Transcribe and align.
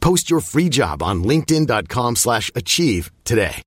Post 0.00 0.30
your 0.30 0.40
free 0.40 0.68
job 0.68 1.02
on 1.02 1.22
linkedin.com/achieve 1.22 2.16
slash 2.16 2.50
achieve 2.54 3.10
today. 3.24 3.62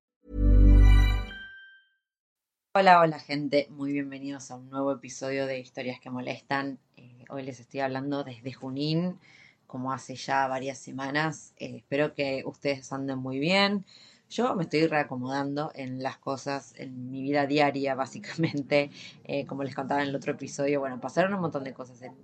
Hola, 2.75 3.01
hola 3.01 3.19
gente, 3.19 3.67
muy 3.69 3.93
bienvenidos 3.93 4.49
a 4.49 4.55
un 4.55 4.67
nuevo 4.71 4.91
episodio 4.91 5.45
de 5.45 5.59
Historias 5.59 5.99
que 5.99 6.09
Molestan. 6.09 6.79
Eh, 6.97 7.23
hoy 7.29 7.43
les 7.43 7.59
estoy 7.59 7.81
hablando 7.81 8.23
desde 8.23 8.51
Junín, 8.51 9.19
como 9.67 9.93
hace 9.93 10.15
ya 10.15 10.47
varias 10.47 10.79
semanas. 10.79 11.53
Eh, 11.57 11.75
espero 11.77 12.15
que 12.15 12.41
ustedes 12.47 12.91
anden 12.91 13.19
muy 13.19 13.37
bien. 13.37 13.85
Yo 14.27 14.55
me 14.55 14.63
estoy 14.63 14.87
reacomodando 14.87 15.71
en 15.75 16.01
las 16.01 16.17
cosas, 16.17 16.73
en 16.75 17.11
mi 17.11 17.21
vida 17.21 17.45
diaria, 17.45 17.93
básicamente. 18.03 18.89
Eh, 19.23 19.45
como 19.45 19.61
les 19.63 19.75
contaba 19.75 20.01
en 20.01 20.09
el 20.09 20.15
otro 20.15 20.31
episodio, 20.31 20.79
bueno, 20.79 20.99
pasaron 20.99 21.35
un 21.35 21.41
montón 21.41 21.63
de 21.63 21.75
cosas 21.75 22.01
en, 22.01 22.15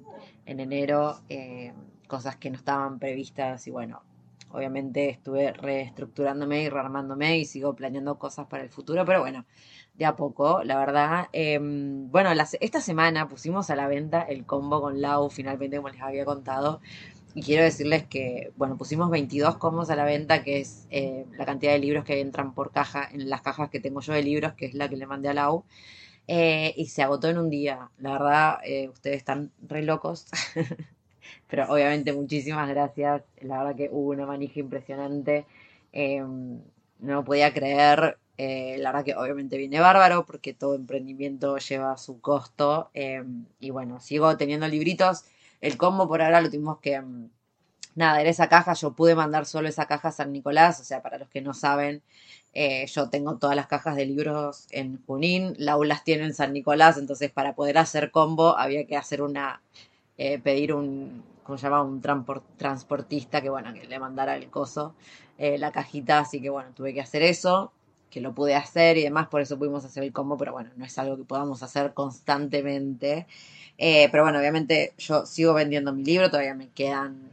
en 0.47 0.59
enero, 0.59 1.21
cosas 2.09 2.35
que 2.35 2.49
no 2.49 2.57
estaban 2.57 2.99
previstas 2.99 3.65
y 3.67 3.71
bueno, 3.71 4.01
obviamente 4.51 5.09
estuve 5.09 5.53
reestructurándome 5.53 6.63
y 6.63 6.69
rearmándome 6.69 7.37
y 7.37 7.45
sigo 7.45 7.75
planeando 7.75 8.17
cosas 8.17 8.47
para 8.47 8.63
el 8.63 8.69
futuro, 8.69 9.05
pero 9.05 9.21
bueno, 9.21 9.45
de 9.95 10.05
a 10.05 10.15
poco, 10.15 10.63
la 10.63 10.77
verdad. 10.77 11.27
Em, 11.33 12.09
bueno, 12.11 12.31
esta 12.59 12.81
semana 12.81 13.27
pusimos 13.29 13.69
a 13.69 13.75
la 13.75 13.87
venta 13.87 14.21
el 14.23 14.45
combo 14.45 14.81
con 14.81 15.01
Lau, 15.01 15.29
finalmente, 15.29 15.77
como 15.77 15.89
les 15.89 16.01
había 16.01 16.25
contado. 16.25 16.81
Y 17.35 17.43
quiero 17.43 17.63
decirles 17.63 18.05
que, 18.07 18.51
bueno, 18.57 18.77
pusimos 18.77 19.09
22 19.11 19.57
combos 19.57 19.89
a 19.91 19.95
la 19.95 20.05
venta, 20.05 20.43
que 20.43 20.61
es 20.61 20.87
eh, 20.89 21.25
la 21.37 21.45
cantidad 21.45 21.73
de 21.73 21.79
libros 21.79 22.03
que 22.05 22.19
entran 22.21 22.53
por 22.53 22.71
caja, 22.71 23.07
en 23.11 23.29
las 23.29 23.41
cajas 23.41 23.69
que 23.69 23.79
tengo 23.79 24.01
yo 24.01 24.13
de 24.13 24.23
libros, 24.23 24.53
que 24.53 24.65
es 24.65 24.73
la 24.73 24.89
que 24.89 24.97
le 24.97 25.05
mandé 25.05 25.29
a 25.29 25.33
Lau. 25.33 25.63
Eh, 26.27 26.73
y 26.77 26.87
se 26.87 27.03
agotó 27.03 27.29
en 27.29 27.37
un 27.39 27.49
día. 27.49 27.89
La 27.99 28.13
verdad, 28.13 28.59
eh, 28.63 28.89
ustedes 28.89 29.17
están 29.17 29.51
re 29.61 29.83
locos. 29.83 30.27
Pero 31.49 31.65
obviamente 31.71 32.13
muchísimas 32.13 32.67
gracias. 32.69 33.23
La 33.41 33.59
verdad 33.63 33.75
que 33.75 33.89
hubo 33.91 34.11
una 34.11 34.25
manija 34.25 34.59
impresionante. 34.59 35.45
Eh, 35.93 36.23
no 36.99 37.23
podía 37.23 37.53
creer. 37.53 38.17
Eh, 38.37 38.77
la 38.79 38.91
verdad 38.91 39.05
que 39.05 39.15
obviamente 39.15 39.57
viene 39.57 39.79
bárbaro 39.81 40.25
porque 40.25 40.53
todo 40.53 40.75
emprendimiento 40.75 41.57
lleva 41.57 41.97
su 41.97 42.21
costo. 42.21 42.89
Eh, 42.93 43.23
y 43.59 43.69
bueno, 43.71 43.99
sigo 43.99 44.35
teniendo 44.37 44.67
libritos. 44.67 45.25
El 45.61 45.77
combo 45.77 46.07
por 46.07 46.21
ahora 46.21 46.41
lo 46.41 46.49
tuvimos 46.49 46.79
que... 46.79 46.99
mm, 47.01 47.29
Nada, 47.95 48.21
era 48.21 48.29
esa 48.29 48.49
caja. 48.49 48.73
Yo 48.73 48.93
pude 48.95 49.15
mandar 49.15 49.45
solo 49.45 49.67
esa 49.69 49.87
caja 49.87 50.09
a 50.09 50.11
San 50.11 50.31
Nicolás. 50.31 50.79
O 50.79 50.83
sea, 50.83 51.01
para 51.01 51.17
los 51.17 51.29
que 51.29 51.41
no 51.41 51.53
saben, 51.53 52.01
eh, 52.53 52.85
yo 52.87 53.09
tengo 53.09 53.37
todas 53.37 53.55
las 53.55 53.67
cajas 53.67 53.95
de 53.95 54.05
libros 54.05 54.67
en 54.71 55.03
Junín. 55.05 55.53
Lau 55.57 55.83
las 55.83 56.03
tiene 56.03 56.25
en 56.25 56.33
San 56.33 56.53
Nicolás. 56.53 56.97
Entonces, 56.97 57.31
para 57.31 57.55
poder 57.55 57.77
hacer 57.77 58.11
combo, 58.11 58.57
había 58.57 58.85
que 58.87 58.95
hacer 58.97 59.21
una 59.21 59.61
eh, 60.19 60.39
pedir 60.39 60.75
un, 60.75 61.23
¿cómo 61.43 61.57
se 61.57 61.63
llama? 61.65 61.83
Un 61.83 62.03
transpor- 62.03 62.43
transportista 62.57 63.41
que, 63.41 63.49
bueno, 63.49 63.73
que 63.73 63.85
le 63.87 63.99
mandara 63.99 64.37
el 64.37 64.49
coso, 64.51 64.95
eh, 65.39 65.57
la 65.57 65.71
cajita, 65.71 66.19
así 66.19 66.41
que, 66.41 66.51
bueno, 66.51 66.71
tuve 66.75 66.93
que 66.93 67.01
hacer 67.01 67.23
eso, 67.23 67.73
que 68.11 68.21
lo 68.21 68.33
pude 68.35 68.55
hacer 68.55 68.97
y 68.97 69.03
demás, 69.03 69.29
por 69.29 69.41
eso 69.41 69.57
pudimos 69.59 69.85
hacer 69.85 70.03
el 70.03 70.13
combo, 70.13 70.37
pero 70.37 70.53
bueno, 70.53 70.71
no 70.77 70.85
es 70.85 70.97
algo 70.99 71.17
que 71.17 71.25
podamos 71.25 71.63
hacer 71.63 71.93
constantemente. 71.95 73.27
Eh, 73.77 74.09
pero 74.11 74.23
bueno, 74.23 74.39
obviamente 74.39 74.93
yo 74.99 75.25
sigo 75.25 75.53
vendiendo 75.55 75.93
mi 75.93 76.03
libro, 76.03 76.29
todavía 76.29 76.55
me 76.55 76.69
quedan 76.69 77.31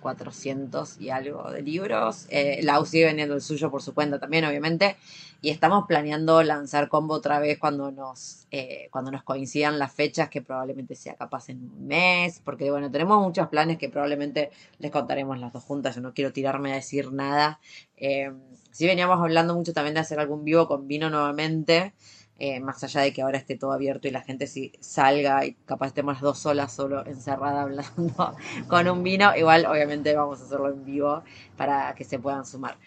400 0.00 1.00
y 1.00 1.10
algo 1.10 1.50
de 1.50 1.62
libros. 1.62 2.26
Eh, 2.30 2.60
Lau 2.62 2.86
sigue 2.86 3.06
vendiendo 3.06 3.34
el 3.34 3.42
suyo 3.42 3.70
por 3.70 3.82
su 3.82 3.94
cuenta 3.94 4.18
también, 4.20 4.44
obviamente. 4.44 4.96
Y 5.40 5.50
estamos 5.50 5.86
planeando 5.86 6.42
lanzar 6.42 6.88
combo 6.88 7.14
otra 7.14 7.38
vez 7.38 7.58
cuando 7.58 7.92
nos, 7.92 8.46
eh, 8.50 8.88
cuando 8.90 9.10
nos 9.12 9.22
coincidan 9.22 9.78
las 9.78 9.92
fechas, 9.92 10.28
que 10.28 10.42
probablemente 10.42 10.96
sea 10.96 11.14
capaz 11.14 11.48
en 11.48 11.58
un 11.62 11.86
mes, 11.86 12.40
porque 12.44 12.70
bueno, 12.70 12.90
tenemos 12.90 13.22
muchos 13.22 13.48
planes 13.48 13.78
que 13.78 13.88
probablemente 13.88 14.50
les 14.78 14.90
contaremos 14.90 15.38
las 15.38 15.52
dos 15.52 15.62
juntas. 15.62 15.94
Yo 15.94 16.00
no 16.02 16.12
quiero 16.12 16.32
tirarme 16.32 16.72
a 16.72 16.76
decir 16.76 17.12
nada. 17.12 17.60
Eh, 17.96 18.32
sí 18.72 18.86
veníamos 18.86 19.20
hablando 19.20 19.54
mucho 19.54 19.72
también 19.72 19.94
de 19.94 20.00
hacer 20.00 20.18
algún 20.20 20.44
vivo 20.44 20.66
con 20.66 20.88
vino 20.88 21.08
nuevamente. 21.10 21.94
eh, 22.38 22.60
más 22.60 22.82
allá 22.84 23.00
de 23.00 23.12
que 23.12 23.22
ahora 23.22 23.38
esté 23.38 23.56
todo 23.56 23.72
abierto 23.72 24.06
y 24.08 24.12
la 24.12 24.22
gente 24.22 24.46
sí 24.46 24.72
salga 24.80 25.44
y 25.44 25.54
capaz 25.66 25.88
estemos 25.88 26.14
las 26.14 26.22
dos 26.22 26.38
solas 26.38 26.72
solo 26.72 27.04
encerrada 27.06 27.62
hablando 27.62 28.36
con 28.68 28.88
un 28.88 29.02
vino, 29.02 29.34
igual 29.36 29.66
obviamente 29.66 30.14
vamos 30.14 30.40
a 30.40 30.44
hacerlo 30.44 30.68
en 30.70 30.84
vivo 30.84 31.24
para 31.56 31.94
que 31.96 32.04
se 32.04 32.18
puedan 32.20 32.46
sumar. 32.46 32.78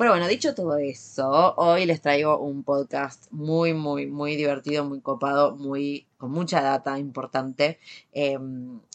Pero 0.00 0.12
bueno, 0.12 0.28
dicho 0.28 0.54
todo 0.54 0.78
eso, 0.78 1.54
hoy 1.58 1.84
les 1.84 2.00
traigo 2.00 2.38
un 2.38 2.64
podcast 2.64 3.30
muy, 3.30 3.74
muy, 3.74 4.06
muy 4.06 4.34
divertido, 4.34 4.82
muy 4.82 5.02
copado, 5.02 5.54
muy, 5.56 6.06
con 6.16 6.30
mucha 6.30 6.62
data 6.62 6.98
importante. 6.98 7.78
Eh, 8.14 8.38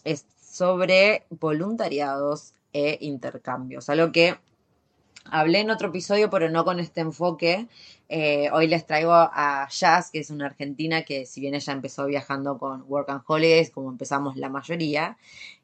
es 0.03 0.25
sobre 0.41 1.27
voluntariados 1.29 2.55
e 2.73 2.97
intercambios, 3.01 3.87
algo 3.89 4.11
que 4.11 4.39
hablé 5.31 5.61
en 5.61 5.69
otro 5.69 5.89
episodio, 5.89 6.29
pero 6.29 6.49
no 6.49 6.63
con 6.65 6.79
este 6.79 7.01
enfoque. 7.01 7.67
Eh, 8.09 8.49
hoy 8.53 8.67
les 8.67 8.85
traigo 8.85 9.13
a 9.13 9.67
Jazz, 9.69 10.11
que 10.11 10.19
es 10.19 10.29
una 10.29 10.45
argentina 10.45 11.03
que 11.03 11.25
si 11.25 11.41
bien 11.41 11.55
ella 11.55 11.73
empezó 11.73 12.05
viajando 12.05 12.57
con 12.57 12.83
Work 12.87 13.09
and 13.09 13.21
Holidays, 13.25 13.71
como 13.71 13.89
empezamos 13.89 14.35
la 14.37 14.49
mayoría, 14.49 15.17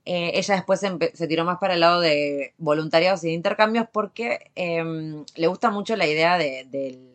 eh, 0.06 0.32
ella 0.34 0.56
después 0.56 0.80
se, 0.80 1.28
tiró 1.28 1.46
más 1.46 1.60
para 1.60 1.76
el 1.76 1.82
lado 1.82 2.02
de 2.02 2.54
voluntariados 2.58 3.24
y 3.24 3.28
de 3.28 3.34
intercambios 3.34 3.88
porque 3.92 4.52
em, 4.56 5.24
le 5.36 5.48
gusta 5.48 5.70
mucho 5.70 5.96
la 5.96 6.08
idea 6.08 6.38
de, 6.38 7.08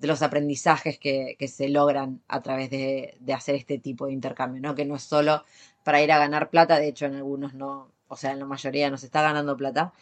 los 0.00 0.22
aprendizajes 0.22 0.98
que, 0.98 1.36
se 1.46 1.68
logran 1.68 2.20
a 2.26 2.42
través 2.42 2.70
de, 2.70 3.16
de 3.20 3.32
hacer 3.34 3.54
este 3.54 3.78
tipo 3.78 4.06
de 4.06 4.12
intercambio, 4.12 4.60
¿no? 4.60 4.74
Que 4.74 4.84
no 4.84 4.96
es 4.96 5.04
solo 5.04 5.44
para 5.84 6.02
ir 6.02 6.10
a 6.10 6.18
ganar 6.18 6.50
plata, 6.50 6.78
de 6.78 6.88
hecho 6.88 7.06
en 7.06 7.14
algunos 7.14 7.54
no, 7.54 7.88
o 8.08 8.16
sea, 8.16 8.32
en 8.32 8.40
la 8.40 8.46
mayoría 8.46 8.90
no 8.90 8.98
se 8.98 9.06
está 9.06 9.22
ganando 9.22 9.56
plata, 9.56 9.92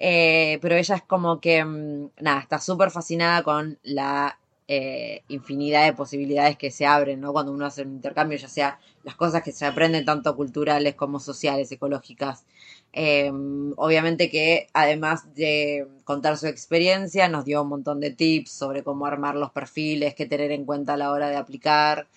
eh, 0.00 0.58
pero 0.62 0.76
ella 0.76 0.96
es 0.96 1.02
como 1.02 1.40
que, 1.40 1.64
mm, 1.64 2.10
nada, 2.20 2.40
está 2.40 2.58
súper 2.58 2.90
fascinada 2.90 3.42
con 3.42 3.78
la 3.82 4.38
eh, 4.66 5.24
infinidad 5.28 5.84
de 5.84 5.92
posibilidades 5.94 6.56
que 6.56 6.70
se 6.70 6.86
abren, 6.86 7.20
¿no? 7.20 7.32
Cuando 7.32 7.52
uno 7.52 7.66
hace 7.66 7.82
un 7.82 7.92
intercambio, 7.92 8.38
ya 8.38 8.48
sea 8.48 8.78
las 9.04 9.16
cosas 9.16 9.42
que 9.42 9.52
se 9.52 9.66
aprenden 9.66 10.04
tanto 10.04 10.36
culturales 10.36 10.94
como 10.94 11.20
sociales, 11.20 11.70
ecológicas. 11.72 12.44
Eh, 12.92 13.30
obviamente 13.76 14.30
que 14.30 14.68
además 14.72 15.34
de 15.34 15.86
contar 16.04 16.38
su 16.38 16.46
experiencia, 16.46 17.28
nos 17.28 17.44
dio 17.44 17.62
un 17.62 17.68
montón 17.68 18.00
de 18.00 18.10
tips 18.10 18.52
sobre 18.52 18.82
cómo 18.82 19.06
armar 19.06 19.34
los 19.36 19.50
perfiles, 19.50 20.14
qué 20.14 20.26
tener 20.26 20.50
en 20.52 20.64
cuenta 20.64 20.94
a 20.94 20.96
la 20.96 21.10
hora 21.10 21.28
de 21.30 21.36
aplicar. 21.36 22.08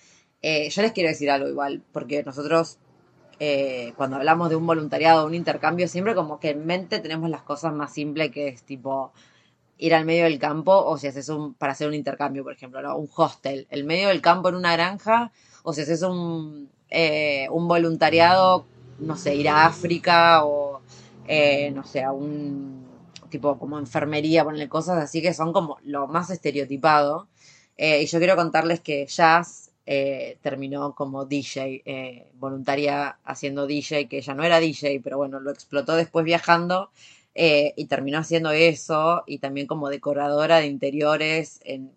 Eh, 0.42 0.70
yo 0.70 0.82
les 0.82 0.92
quiero 0.92 1.08
decir 1.10 1.30
algo 1.30 1.48
igual, 1.48 1.82
porque 1.92 2.22
nosotros 2.22 2.78
eh, 3.40 3.92
cuando 3.96 4.16
hablamos 4.16 4.50
de 4.50 4.56
un 4.56 4.66
voluntariado, 4.66 5.26
un 5.26 5.34
intercambio, 5.34 5.88
siempre 5.88 6.14
como 6.14 6.38
que 6.40 6.50
en 6.50 6.66
mente 6.66 7.00
tenemos 7.00 7.30
las 7.30 7.42
cosas 7.42 7.72
más 7.72 7.92
simples 7.92 8.30
que 8.30 8.48
es 8.48 8.62
tipo 8.62 9.12
ir 9.78 9.94
al 9.94 10.04
medio 10.04 10.24
del 10.24 10.38
campo 10.38 10.72
o 10.72 10.96
si 10.98 11.06
haces 11.08 11.28
un, 11.28 11.54
para 11.54 11.72
hacer 11.72 11.88
un 11.88 11.94
intercambio, 11.94 12.44
por 12.44 12.52
ejemplo. 12.52 12.96
Un 12.96 13.08
hostel, 13.14 13.66
el 13.70 13.84
medio 13.84 14.08
del 14.08 14.20
campo 14.20 14.48
en 14.48 14.54
una 14.54 14.72
granja 14.72 15.32
o 15.62 15.72
si 15.72 15.82
haces 15.82 16.02
un, 16.02 16.70
eh, 16.90 17.48
un 17.50 17.66
voluntariado, 17.68 18.66
no 18.98 19.16
sé, 19.16 19.34
ir 19.34 19.48
a 19.48 19.66
África 19.66 20.44
o, 20.44 20.80
eh, 21.26 21.70
no 21.72 21.84
sé, 21.84 22.02
a 22.02 22.12
un 22.12 22.84
tipo 23.30 23.58
como 23.58 23.78
enfermería, 23.78 24.44
ponerle 24.44 24.68
cosas 24.68 25.02
así 25.02 25.20
que 25.20 25.34
son 25.34 25.52
como 25.52 25.78
lo 25.82 26.06
más 26.06 26.30
estereotipado. 26.30 27.28
Eh, 27.76 28.02
y 28.02 28.06
yo 28.06 28.18
quiero 28.18 28.36
contarles 28.36 28.80
que 28.80 29.06
Jazz 29.06 29.63
eh, 29.86 30.38
terminó 30.42 30.94
como 30.94 31.26
DJ, 31.26 31.82
eh, 31.84 32.30
voluntaria 32.34 33.18
haciendo 33.24 33.66
DJ, 33.66 34.08
que 34.08 34.18
ella 34.18 34.34
no 34.34 34.42
era 34.44 34.60
DJ, 34.60 35.00
pero 35.02 35.18
bueno, 35.18 35.40
lo 35.40 35.50
explotó 35.50 35.94
después 35.96 36.24
viajando 36.24 36.90
eh, 37.34 37.74
y 37.76 37.86
terminó 37.86 38.18
haciendo 38.18 38.50
eso 38.52 39.24
y 39.26 39.38
también 39.38 39.66
como 39.66 39.90
decoradora 39.90 40.58
de 40.60 40.66
interiores. 40.68 41.60
En, 41.64 41.92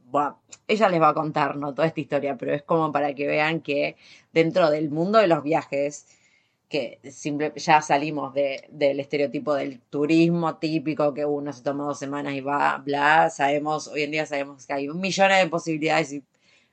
ella 0.68 0.90
les 0.90 1.02
va 1.02 1.10
a 1.10 1.14
contar 1.14 1.56
¿no? 1.58 1.74
toda 1.74 1.88
esta 1.88 2.02
historia, 2.02 2.38
pero 2.38 2.54
es 2.54 2.64
como 2.64 2.92
para 2.92 3.14
que 3.16 3.28
vean 3.28 3.62
que 3.62 3.96
dentro 4.34 4.70
del 4.70 4.90
mundo 4.90 5.20
de 5.20 5.28
los 5.28 5.44
viajes, 5.44 6.08
que 6.70 7.00
ya 7.56 7.82
salimos 7.82 8.34
de, 8.34 8.68
del 8.72 9.00
estereotipo 9.00 9.54
del 9.56 9.80
turismo 9.90 10.58
típico 10.58 11.14
que 11.14 11.26
uno 11.26 11.54
se 11.54 11.64
toma 11.64 11.86
dos 11.86 12.00
semanas 12.00 12.34
y 12.34 12.42
va, 12.42 12.78
bla, 12.80 13.30
sabemos, 13.30 13.88
hoy 13.88 14.04
en 14.04 14.12
día 14.12 14.26
sabemos 14.26 14.66
que 14.66 14.74
hay 14.74 14.88
millones 14.90 15.44
de 15.44 15.50
posibilidades 15.50 16.14
y 16.14 16.24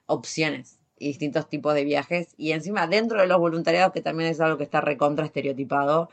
opciones 0.06 0.73
y 0.98 1.08
distintos 1.08 1.48
tipos 1.48 1.74
de 1.74 1.84
viajes 1.84 2.34
y 2.36 2.52
encima 2.52 2.86
dentro 2.86 3.20
de 3.20 3.26
los 3.26 3.38
voluntariados 3.38 3.92
que 3.92 4.00
también 4.00 4.30
es 4.30 4.40
algo 4.40 4.58
que 4.58 4.64
está 4.64 4.80
recontra 4.80 5.24
estereotipado 5.24 6.10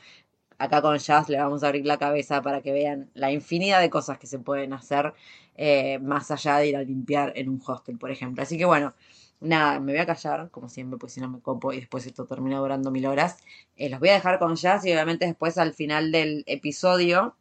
acá 0.58 0.82
con 0.82 0.98
Jazz 0.98 1.30
le 1.30 1.38
vamos 1.38 1.64
a 1.64 1.68
abrir 1.68 1.86
la 1.86 1.98
cabeza 1.98 2.42
para 2.42 2.62
que 2.62 2.72
vean 2.72 3.10
la 3.14 3.32
infinidad 3.32 3.80
de 3.82 3.90
cosas 3.90 4.18
que 4.18 4.28
se 4.28 4.40
pueden 4.40 4.74
hacer 4.74 5.14
eh, 5.56 6.00
más 6.00 6.32
allá 6.32 6.58
de 6.58 6.68
ir 6.68 6.78
a 6.78 6.84
limpiar 6.84 7.34
en 7.36 7.50
un 7.50 7.62
hostel 7.66 7.98
por 7.98 8.12
ejemplo 8.12 8.44
así 8.44 8.58
que 8.58 8.66
bueno 8.66 8.94
nada, 9.42 9.80
me 9.80 9.92
voy 9.92 10.02
a 10.02 10.06
callar, 10.06 10.50
como 10.52 10.70
siempre, 10.70 10.98
pues 10.98 11.14
si 11.14 11.20
no 11.20 11.28
me 11.28 11.42
copo 11.42 11.74
y 11.74 11.80
después 11.80 12.06
esto 12.06 12.26
termina 12.26 12.60
durando 12.60 12.92
mil 12.92 13.06
horas. 13.08 13.38
Eh, 13.76 13.90
los 13.90 14.00
voy 14.00 14.10
a 14.10 14.14
dejar 14.14 14.40
con 14.40 14.56
Jazz 14.56 14.86
y 14.86 14.92
obviamente 14.94 15.26
después 15.26 15.58
al 15.58 15.74
final 15.74 16.12
del 16.12 16.44
episodio, 16.48 17.36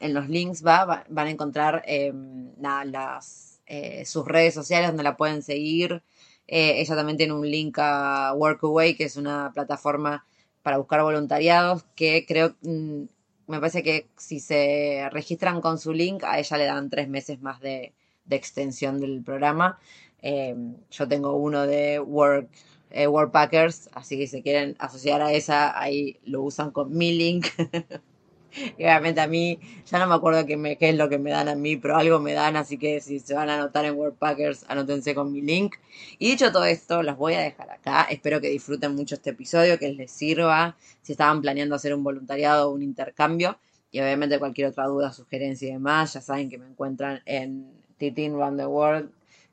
en 0.00 0.14
los 0.14 0.28
links 0.28 0.64
va, 0.66 1.04
van 1.08 1.26
a 1.26 1.30
encontrar 1.30 1.82
em, 1.86 2.50
nada, 2.56 2.84
las, 2.86 3.60
eh, 3.66 4.04
sus 4.06 4.26
redes 4.26 4.54
sociales 4.54 4.88
donde 4.88 5.02
la 5.02 5.16
pueden 5.16 5.42
seguir. 5.42 6.02
Eh, 6.52 6.80
ella 6.80 6.96
también 6.96 7.16
tiene 7.16 7.32
un 7.32 7.48
link 7.48 7.78
a 7.78 8.34
Workaway, 8.34 8.96
que 8.96 9.04
es 9.04 9.16
una 9.16 9.52
plataforma 9.54 10.26
para 10.62 10.78
buscar 10.78 11.02
voluntariados, 11.02 11.84
que 11.94 12.26
creo, 12.26 12.56
mm, 12.62 13.04
me 13.46 13.60
parece 13.60 13.82
que 13.84 14.08
si 14.16 14.40
se 14.40 15.08
registran 15.12 15.60
con 15.60 15.78
su 15.78 15.92
link, 15.92 16.24
a 16.24 16.38
ella 16.40 16.56
le 16.58 16.64
dan 16.66 16.90
tres 16.90 17.08
meses 17.08 17.40
más 17.40 17.60
de, 17.60 17.94
de 18.24 18.36
extensión 18.36 19.00
del 19.00 19.22
programa. 19.22 19.78
Eh, 20.22 20.56
yo 20.90 21.08
tengo 21.08 21.36
uno 21.36 21.66
de 21.66 22.00
Work, 22.00 22.50
eh, 22.90 23.06
Packers, 23.32 23.88
así 23.94 24.18
que 24.18 24.26
si 24.26 24.42
quieren 24.42 24.74
asociar 24.80 25.22
a 25.22 25.32
esa, 25.32 25.80
ahí 25.80 26.18
lo 26.24 26.42
usan 26.42 26.72
con 26.72 26.92
mi 26.96 27.12
link. 27.12 27.46
y 28.78 28.82
obviamente 28.82 29.20
a 29.20 29.26
mí, 29.26 29.58
ya 29.86 29.98
no 29.98 30.06
me 30.06 30.14
acuerdo 30.14 30.46
qué, 30.46 30.56
me, 30.56 30.76
es 30.80 30.94
lo 30.94 31.08
que 31.08 31.18
me 31.18 31.30
dan 31.30 31.48
a 31.48 31.54
mí, 31.54 31.76
pero 31.76 31.96
algo 31.96 32.18
me 32.18 32.32
dan, 32.32 32.56
así 32.56 32.78
que 32.78 33.00
si 33.00 33.20
se 33.20 33.34
van 33.34 33.50
a 33.50 33.54
anotar 33.54 33.84
en 33.84 33.96
Packers, 34.18 34.64
anótense 34.68 35.14
con 35.14 35.32
mi 35.32 35.40
link. 35.40 35.76
Y 36.18 36.30
dicho 36.30 36.52
todo 36.52 36.64
esto, 36.64 37.02
los 37.02 37.16
voy 37.16 37.34
a 37.34 37.40
dejar 37.40 37.70
acá. 37.70 38.02
Espero 38.10 38.40
que 38.40 38.48
disfruten 38.48 38.94
mucho 38.94 39.14
este 39.14 39.30
episodio, 39.30 39.78
que 39.78 39.92
les 39.92 40.10
sirva 40.10 40.76
si 41.02 41.12
estaban 41.12 41.40
planeando 41.42 41.74
hacer 41.74 41.94
un 41.94 42.02
voluntariado 42.02 42.68
o 42.68 42.74
un 42.74 42.82
intercambio. 42.82 43.58
Y 43.92 44.00
obviamente 44.00 44.38
cualquier 44.38 44.68
otra 44.68 44.86
duda, 44.86 45.12
sugerencia 45.12 45.68
y 45.68 45.72
demás, 45.72 46.14
ya 46.14 46.20
saben 46.20 46.48
que 46.48 46.58
me 46.58 46.66
encuentran 46.66 47.22
en 47.26 47.70
Titin 47.98 48.34
Round 48.34 48.58
the 48.58 48.66
World 48.66 49.10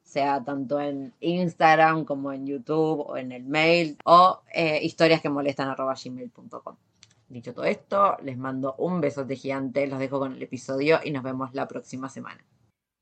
sea 0.07 0.41
tanto 0.43 0.79
en 0.79 1.13
Instagram 1.19 2.05
como 2.05 2.31
en 2.31 2.47
YouTube 2.47 3.01
o 3.01 3.17
en 3.17 3.33
el 3.33 3.43
mail 3.43 3.97
o 4.05 4.41
eh, 4.53 4.79
historias 4.81 5.21
que 5.21 5.29
molestan 5.29 5.75
gmail.com. 5.75 6.75
Dicho 7.29 7.53
todo 7.53 7.65
esto, 7.65 8.15
les 8.23 8.37
mando 8.37 8.75
un 8.77 9.01
besote 9.01 9.35
gigante, 9.35 9.85
los 9.85 9.99
dejo 9.99 10.17
con 10.17 10.31
el 10.31 10.41
episodio 10.41 11.01
y 11.03 11.11
nos 11.11 11.23
vemos 11.23 11.53
la 11.53 11.67
próxima 11.67 12.07
semana. 12.07 12.41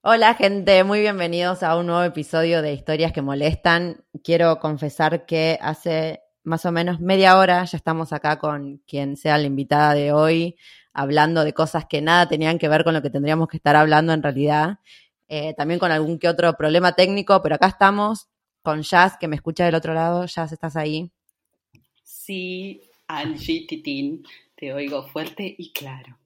Hola 0.01 0.33
gente, 0.33 0.83
muy 0.83 0.99
bienvenidos 0.99 1.61
a 1.61 1.77
un 1.77 1.85
nuevo 1.85 2.01
episodio 2.01 2.63
de 2.63 2.73
Historias 2.73 3.11
que 3.11 3.21
molestan. 3.21 4.03
Quiero 4.23 4.59
confesar 4.59 5.27
que 5.27 5.59
hace 5.61 6.23
más 6.43 6.65
o 6.65 6.71
menos 6.71 6.99
media 6.99 7.37
hora 7.37 7.63
ya 7.65 7.77
estamos 7.77 8.13
acá 8.13 8.39
con 8.39 8.77
quien 8.87 9.15
sea 9.15 9.37
la 9.37 9.45
invitada 9.45 9.93
de 9.93 10.11
hoy, 10.11 10.57
hablando 10.91 11.43
de 11.43 11.53
cosas 11.53 11.85
que 11.85 12.01
nada 12.01 12.27
tenían 12.27 12.57
que 12.57 12.67
ver 12.67 12.83
con 12.83 12.95
lo 12.95 13.03
que 13.03 13.11
tendríamos 13.11 13.47
que 13.47 13.57
estar 13.57 13.75
hablando 13.75 14.11
en 14.11 14.23
realidad. 14.23 14.79
Eh, 15.27 15.53
también 15.53 15.79
con 15.79 15.91
algún 15.91 16.17
que 16.17 16.29
otro 16.29 16.51
problema 16.57 16.93
técnico, 16.93 17.43
pero 17.43 17.55
acá 17.55 17.67
estamos 17.67 18.27
con 18.63 18.81
Jazz, 18.81 19.17
que 19.19 19.27
me 19.27 19.35
escucha 19.35 19.65
del 19.65 19.75
otro 19.75 19.93
lado. 19.93 20.25
Jazz, 20.25 20.51
¿estás 20.51 20.75
ahí? 20.75 21.11
Sí, 22.03 22.84
Angie 23.07 23.65
Titín, 23.67 24.25
te 24.55 24.73
oigo 24.73 25.07
fuerte 25.07 25.55
y 25.57 25.71
claro. 25.71 26.17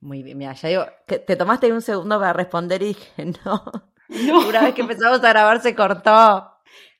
Muy 0.00 0.22
bien, 0.22 0.38
mira, 0.38 0.52
ya 0.54 0.68
digo, 0.68 0.86
te 1.06 1.36
tomaste 1.36 1.72
un 1.72 1.82
segundo 1.82 2.18
para 2.18 2.32
responder 2.32 2.82
y 2.82 2.88
dije, 2.88 3.24
no. 3.44 3.64
no. 4.08 4.48
Una 4.48 4.62
vez 4.62 4.74
que 4.74 4.82
empezamos 4.82 5.22
a 5.22 5.28
grabar 5.28 5.60
se 5.60 5.74
cortó. 5.74 6.50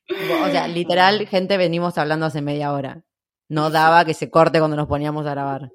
O 0.09 0.51
sea, 0.51 0.67
literal, 0.69 1.27
gente, 1.27 1.57
venimos 1.57 1.97
hablando 1.99 2.27
hace 2.27 2.43
media 2.43 2.73
hora. 2.73 3.03
No 3.49 3.71
daba 3.71 4.05
que 4.05 4.15
se 4.15 4.31
corte 4.31 4.59
cuando 4.59 4.77
nos 4.77 4.89
poníamos 4.89 5.27
a 5.27 5.31
grabar. 5.31 5.71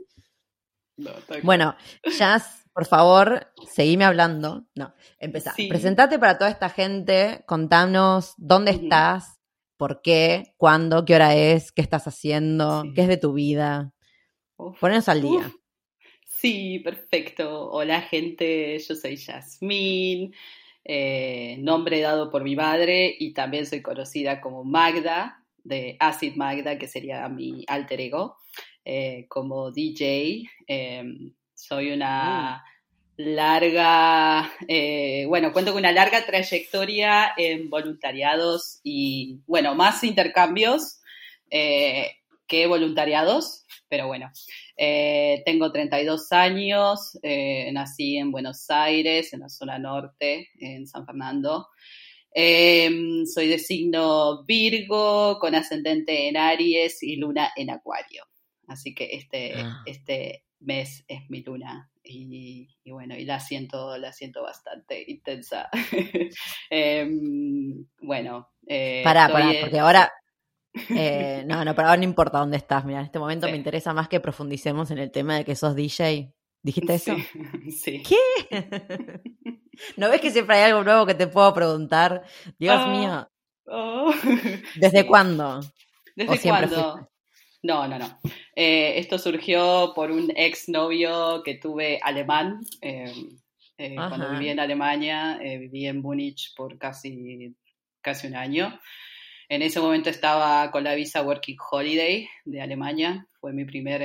bueno, 1.43 1.75
Jazz 2.17 2.67
por 2.77 2.85
favor, 2.85 3.47
seguime 3.67 4.05
hablando. 4.05 4.67
No, 4.75 4.93
empezá. 5.17 5.55
Presentate 5.67 6.19
para 6.19 6.37
toda 6.37 6.51
esta 6.51 6.69
gente, 6.69 7.43
contanos 7.47 8.35
dónde 8.37 8.69
estás, 8.69 9.36
por 9.77 10.01
qué, 10.01 10.53
cuándo, 10.57 11.05
qué 11.05 11.15
hora 11.15 11.35
es, 11.35 11.71
qué 11.71 11.81
estás 11.81 12.07
haciendo, 12.07 12.83
qué 12.95 13.01
es 13.01 13.07
de 13.07 13.17
tu 13.17 13.33
vida. 13.33 13.93
Ponenos 14.79 15.07
al 15.07 15.21
día. 15.21 15.51
Sí, 16.25 16.79
perfecto. 16.79 17.69
Hola 17.71 18.01
gente, 18.01 18.77
yo 18.79 18.95
soy 18.95 19.15
Yasmín, 19.15 20.33
eh, 20.83 21.57
nombre 21.59 22.01
dado 22.01 22.29
por 22.29 22.43
mi 22.43 22.55
madre 22.55 23.15
y 23.17 23.33
también 23.33 23.65
soy 23.65 23.81
conocida 23.81 24.41
como 24.41 24.63
Magda, 24.63 25.43
de 25.63 25.97
Acid 25.99 26.35
Magda, 26.35 26.77
que 26.77 26.87
sería 26.87 27.27
mi 27.27 27.63
alter 27.67 28.01
ego, 28.01 28.37
eh, 28.85 29.25
como 29.27 29.71
DJ. 29.71 30.43
Em, 30.67 31.33
soy 31.53 31.91
una 31.91 32.63
mm. 32.63 32.76
Larga, 33.17 34.51
eh, 34.67 35.25
bueno, 35.27 35.51
cuento 35.51 35.71
con 35.71 35.79
una 35.79 35.91
larga 35.91 36.25
trayectoria 36.25 37.33
en 37.35 37.69
voluntariados 37.69 38.79
y, 38.83 39.39
bueno, 39.47 39.73
más 39.73 40.03
intercambios 40.03 40.99
eh, 41.49 42.11
que 42.47 42.67
voluntariados, 42.67 43.65
pero 43.89 44.07
bueno, 44.07 44.31
eh, 44.77 45.41
tengo 45.45 45.71
32 45.71 46.31
años, 46.31 47.17
nací 47.71 48.17
en 48.17 48.31
Buenos 48.31 48.69
Aires, 48.69 49.33
en 49.33 49.41
la 49.41 49.49
zona 49.49 49.79
norte, 49.79 50.49
en 50.59 50.87
San 50.87 51.05
Fernando. 51.05 51.67
Em, 52.31 53.25
soy 53.25 53.47
de 53.47 53.57
signo 53.57 54.43
Virgo, 54.45 55.39
con 55.39 55.55
ascendente 55.55 56.27
en 56.27 56.37
Aries 56.37 57.01
y 57.01 57.15
luna 57.15 57.51
en 57.55 57.71
Acuario. 57.71 58.25
Así 58.67 58.93
que 58.93 59.09
este, 59.13 59.53
ah. 59.55 59.81
este 59.85 60.43
mes 60.59 61.05
es 61.07 61.29
mi 61.29 61.43
luna 61.43 61.91
y, 62.03 62.67
bueno, 62.85 63.15
y 63.15 63.25
la 63.25 63.39
siento, 63.39 63.97
la 63.97 64.13
siento 64.13 64.43
bastante 64.43 65.03
intensa. 65.07 65.69
Em, 66.69 67.85
bueno. 68.01 68.49
Eh, 68.65 69.01
pará, 69.03 69.29
pará, 69.29 69.51
porque 69.61 69.79
ahora... 69.79 70.11
Eh, 70.89 71.43
no, 71.47 71.65
no, 71.65 71.73
pero 71.73 71.87
ahora 71.87 71.97
no 71.97 72.03
importa 72.03 72.37
dónde 72.37 72.57
estás. 72.57 72.85
Mira, 72.85 72.99
en 72.99 73.05
este 73.05 73.17
momento 73.17 73.47
me 73.47 73.55
interesa 73.55 73.93
más 73.93 74.07
que 74.07 74.19
profundicemos 74.19 74.91
en 74.91 74.99
el 74.99 75.09
tema 75.09 75.37
de 75.37 75.43
que 75.43 75.55
sos 75.55 75.73
DJ. 75.75 76.31
¿Dijiste 76.61 76.93
eso? 76.93 77.15
Sí. 77.71 78.03
¿Qué? 78.03 78.69
¿No 79.95 80.07
ves 80.11 80.21
que 80.21 80.29
siempre 80.29 80.57
hay 80.57 80.69
algo 80.69 80.83
nuevo 80.83 81.07
que 81.07 81.15
te 81.15 81.25
puedo 81.25 81.51
preguntar? 81.51 82.25
Dios 82.59 82.77
ah, 82.77 82.87
mío. 82.91 83.29
Oh. 83.65 84.13
¿Desde 84.75 85.07
cuándo? 85.07 85.61
¿Desde 86.15 86.47
cuándo? 86.47 87.09
No, 87.67 87.85
no, 87.85 87.99
no. 87.99 88.19
Eh, 88.55 88.97
esto 88.97 89.19
surgió 89.19 89.91
por 89.93 90.09
un 90.09 90.31
ex 90.37 90.69
novio 90.69 91.43
que 91.43 91.55
tuve 91.55 91.99
alemán. 92.01 92.61
Eh, 92.81 93.11
eh, 93.77 93.95
cuando 93.95 94.31
viví 94.31 94.47
en 94.47 94.61
Alemania, 94.61 95.37
viví 95.41 95.85
en 95.85 96.01
Múnich 96.01 96.55
por 96.55 96.77
casi, 96.77 97.53
casi 98.01 98.27
un 98.27 98.37
año. 98.37 98.79
En 99.49 99.61
ese 99.63 99.81
momento 99.81 100.09
estaba 100.09 100.71
con 100.71 100.85
la 100.85 100.95
visa 100.95 101.21
Working 101.21 101.57
Holiday 101.69 102.29
de 102.45 102.61
Alemania. 102.61 103.27
Fue 103.41 103.51
mi, 103.51 103.65
primer, 103.65 103.99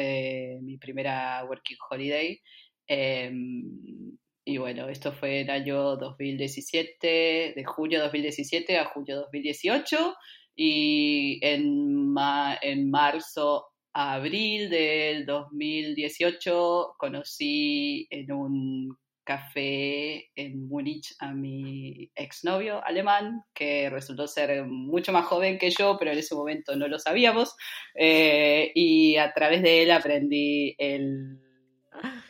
mi 0.60 0.76
primera 0.76 1.44
Working 1.44 1.78
Holiday. 1.88 2.42
Em, 2.88 4.18
y 4.44 4.56
bueno, 4.56 4.88
esto 4.88 5.12
fue 5.12 5.42
el 5.42 5.50
año 5.50 5.96
2017, 5.96 7.52
de 7.54 7.64
julio 7.64 8.00
2017 8.00 8.76
a 8.76 8.86
julio 8.86 9.20
2018 9.20 10.16
y 10.54 11.38
en, 11.42 12.14
en 12.62 12.90
marzo 12.90 13.66
abril 13.92 14.70
del 14.70 15.26
2018 15.26 16.94
conocí 16.98 18.06
en 18.10 18.32
un 18.32 18.98
café 19.24 20.30
en 20.34 20.68
Múnich 20.68 21.14
a 21.20 21.32
mi 21.32 22.10
exnovio 22.14 22.84
alemán, 22.84 23.42
que 23.54 23.88
resultó 23.90 24.26
ser 24.26 24.66
mucho 24.66 25.12
más 25.12 25.26
joven 25.26 25.58
que 25.58 25.70
yo, 25.70 25.96
pero 25.98 26.12
en 26.12 26.18
ese 26.18 26.34
momento 26.34 26.74
no 26.76 26.88
lo 26.88 26.98
sabíamos. 26.98 27.54
Eh, 27.94 28.72
y 28.74 29.16
a 29.16 29.32
través 29.32 29.62
de 29.62 29.82
él 29.82 29.90
aprendí 29.90 30.74
el, 30.78 31.38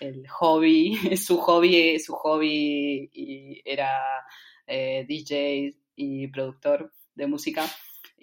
el 0.00 0.28
hobby, 0.28 0.94
su 1.16 1.38
hobby, 1.38 1.98
su 1.98 2.14
hobby 2.14 3.08
y 3.12 3.62
era 3.64 4.00
eh, 4.66 5.04
DJ 5.08 5.74
y 5.96 6.28
productor 6.28 6.92
de 7.14 7.26
música 7.26 7.64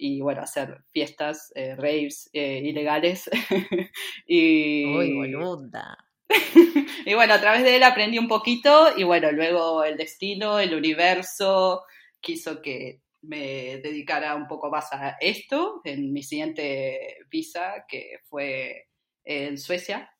y 0.00 0.20
bueno, 0.20 0.40
hacer 0.40 0.82
fiestas, 0.92 1.52
eh, 1.54 1.76
raves 1.76 2.30
eh, 2.32 2.62
ilegales. 2.64 3.28
y, 4.26 4.86
Uy, 4.86 5.14
boluda. 5.14 5.98
y 7.04 7.14
bueno, 7.14 7.34
a 7.34 7.40
través 7.40 7.62
de 7.62 7.76
él 7.76 7.82
aprendí 7.82 8.18
un 8.18 8.28
poquito 8.28 8.96
y 8.96 9.02
bueno, 9.02 9.30
luego 9.30 9.84
el 9.84 9.96
destino, 9.96 10.58
el 10.58 10.74
universo 10.74 11.82
quiso 12.20 12.62
que 12.62 13.02
me 13.22 13.78
dedicara 13.82 14.34
un 14.34 14.46
poco 14.46 14.70
más 14.70 14.90
a 14.92 15.16
esto 15.20 15.82
en 15.84 16.12
mi 16.12 16.22
siguiente 16.22 17.18
visa, 17.30 17.84
que 17.86 18.20
fue 18.24 18.88
en 19.24 19.58
Suecia. 19.58 20.10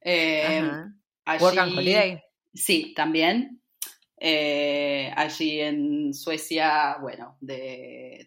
Eh, 0.00 0.62
Work 1.40 1.58
and 1.58 1.78
Holiday. 1.78 2.22
Sí, 2.54 2.94
también. 2.94 3.60
Eh, 4.26 5.12
allí 5.14 5.60
en 5.60 6.14
Suecia, 6.14 6.96
bueno, 6.98 7.36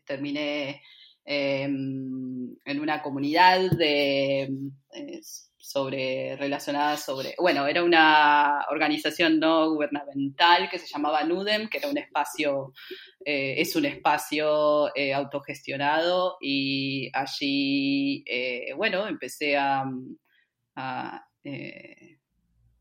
terminé 0.06 0.84
em, 1.26 2.56
en 2.64 2.80
una 2.80 3.02
comunidad 3.02 3.72
de, 3.72 4.48
sobre, 5.58 6.36
relacionada 6.36 6.98
sobre, 6.98 7.34
bueno, 7.40 7.66
era 7.66 7.84
una 7.84 8.64
organización 8.70 9.40
no 9.40 9.72
gubernamental 9.72 10.70
que 10.70 10.78
se 10.78 10.86
llamaba 10.86 11.24
NUDEM, 11.24 11.68
que 11.68 11.80
era 11.80 11.90
un 11.90 11.98
espacio, 11.98 12.74
eh, 13.26 13.56
es 13.58 13.76
un 13.76 13.86
espacio 13.86 14.96
eh, 14.96 15.16
autogestionado 15.16 16.38
y 16.40 17.10
allí, 17.12 18.24
bueno, 18.76 19.08
empecé 19.08 19.58
a 19.58 19.84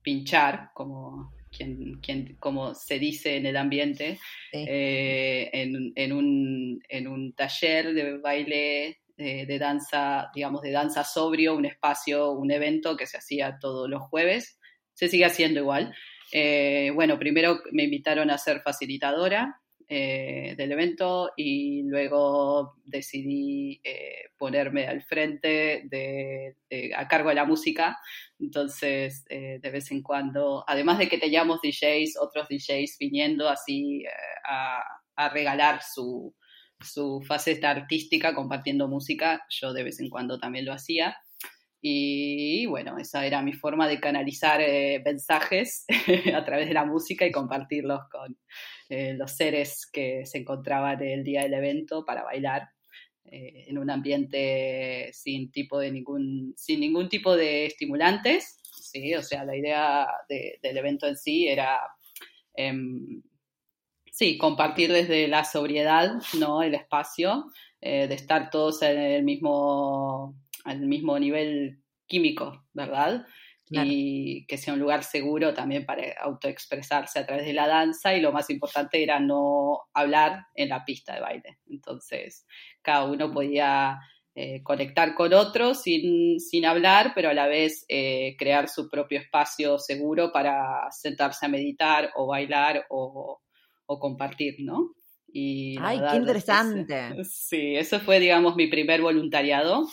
pinchar, 0.02 0.70
como 0.75 1.36
quien, 1.56 2.36
como 2.38 2.75
se 2.75 2.98
dice 2.98 3.36
en 3.36 3.46
el 3.46 3.56
ambiente, 3.56 4.18
eh, 4.52 5.50
en, 5.52 6.12
un, 6.12 7.32
taller 7.36 7.94
de 7.94 8.18
baile, 8.18 9.00
de, 9.16 9.58
danza, 9.58 10.30
digamos, 10.34 10.62
de 10.62 10.72
danza 10.72 11.04
sobrio, 11.04 11.54
un 11.54 11.66
espacio, 11.66 12.32
un 12.32 12.50
evento 12.50 12.96
que 12.96 13.06
se 13.06 13.18
hacía 13.18 13.58
todos 13.60 13.88
los 13.88 14.02
jueves. 14.02 14.58
Se 14.94 15.08
sigue 15.08 15.25
haciendo 15.25 15.60
igual. 15.60 15.94
Eh, 16.32 16.90
bueno, 16.94 17.18
primero 17.18 17.60
me 17.72 17.84
invitaron 17.84 18.30
a 18.30 18.38
ser 18.38 18.60
facilitadora 18.60 19.60
eh, 19.88 20.57
del 20.57 20.73
evento 20.73 21.31
y 21.37 21.85
luego 21.85 22.75
decidí 22.85 23.81
eh, 23.85 24.31
ponerme 24.37 24.88
al 24.88 25.00
frente 25.02 25.85
de, 25.85 26.57
a 26.97 27.07
cargo 27.07 27.28
de 27.28 27.37
la 27.37 27.45
música. 27.45 27.97
Entonces, 28.40 29.25
eh, 29.28 29.61
de 29.62 29.71
vez 29.71 29.93
en 29.93 30.02
cuando, 30.02 30.64
además 30.66 30.99
de 30.99 31.09
que 31.09 31.19
teníamos 31.19 31.61
DJs, 31.62 32.16
otros 32.21 32.49
DJs 32.49 32.97
viniendo 32.99 33.49
así 33.49 34.02
a, 34.45 34.83
regalar 35.33 35.81
su, 35.83 36.35
su 36.81 37.23
faceta 37.25 37.71
artística 37.71 38.35
compartiendo 38.35 38.88
música, 38.88 39.47
yo 39.49 39.73
de 39.73 39.85
vez 39.85 40.00
en 40.00 40.11
cuando 40.11 40.40
también 40.40 40.64
lo 40.64 40.73
hacía. 40.73 41.16
Y 41.81 42.66
bueno, 42.66 42.99
esa 42.99 43.25
era 43.25 43.40
mi 43.40 43.52
forma 43.52 43.87
de 43.87 44.00
canalizar 44.00 44.61
mensajes 45.05 45.85
a 46.35 46.45
través 46.45 46.66
de 46.66 46.75
la 46.75 46.85
música 46.85 47.25
y 47.25 47.31
compartirlos 47.31 48.00
con, 48.11 48.37
eh, 48.88 49.14
los 49.14 49.33
seres 49.33 49.87
que 49.93 50.25
se 50.26 50.38
encontraban 50.38 51.02
el 51.02 51.25
día 51.25 51.43
del 51.43 51.55
evento 51.55 52.05
para 52.05 52.23
bailar 52.23 52.69
eh, 53.25 53.64
en 53.69 53.78
un 53.78 53.90
ambiente 53.90 55.11
sin, 55.12 55.50
tipo 55.50 55.78
de 55.78 55.90
ningún, 55.90 56.55
sin 56.57 56.81
ningún 56.81 57.09
tipo 57.09 57.37
de 57.37 57.66
estimulantes. 57.66 58.61
¿sí? 58.62 59.14
O 59.14 59.23
sea, 59.23 59.45
la 59.45 59.57
idea 59.57 60.07
del 60.28 60.76
evento 60.76 61.07
en 61.07 61.16
sí 61.16 61.49
era... 61.49 61.81
Em, 62.55 63.23
sí, 64.16 64.38
compartir 64.38 64.90
desde 64.93 65.28
la 65.28 65.45
sobriedad, 65.45 66.14
¿no? 66.38 66.62
El 66.62 66.75
espacio, 66.75 67.52
eh, 67.83 68.09
de 68.09 68.14
estar 68.14 68.49
todos 68.49 68.81
en 68.81 68.99
el 68.99 69.23
mismo, 69.25 70.35
al 70.64 70.81
mismo 70.81 71.19
nivel 71.19 71.83
químico, 72.07 72.64
¿verdad? 72.73 73.26
Y 73.68 74.46
que 74.46 74.58
sea 74.58 74.75
un 74.75 74.80
lugar 74.80 75.02
seguro 75.02 75.52
también 75.52 75.85
para 75.85 76.02
autoexpresarse 76.20 77.18
a 77.18 77.26
través 77.26 77.46
de 77.46 77.52
la 77.52 77.66
danza 77.66 78.14
y 78.14 78.20
lo 78.20 78.32
más 78.32 78.49
importante 78.50 79.02
era 79.02 79.18
no 79.18 79.80
hablar 79.92 80.46
en 80.54 80.68
la 80.68 80.85
pista 80.85 81.14
de 81.14 81.20
baile. 81.20 81.58
Entonces, 81.68 82.46
cada 82.82 83.04
uno 83.04 83.32
podía 83.32 83.99
eh, 84.35 84.62
conectar 84.62 85.14
con 85.14 85.32
otro 85.35 85.75
sin, 85.75 86.38
sin, 86.38 86.64
hablar, 86.64 87.12
pero 87.14 87.30
a 87.30 87.35
la 87.35 87.49
vez 87.49 87.85
eh, 87.88 88.37
crear 88.38 88.68
su 88.68 88.88
propio 88.88 89.18
espacio 89.18 89.78
seguro 89.78 90.30
para 90.32 90.88
sentarse 90.90 91.46
a 91.46 91.49
meditar 91.49 92.11
o 92.14 92.28
bailar 92.28 92.87
o, 92.88 93.40
o 93.87 93.99
compartir, 93.99 94.56
¿no? 94.61 94.92
Y 95.28 95.76
¡Ay, 95.80 96.00
qué 96.11 96.16
interesante! 96.16 97.12
sí, 97.25 97.75
eso 97.75 97.99
fue, 97.99 98.20
digamos, 98.20 98.54
mi 98.54 98.68
primer 98.68 99.02
voluntariado 99.02 99.87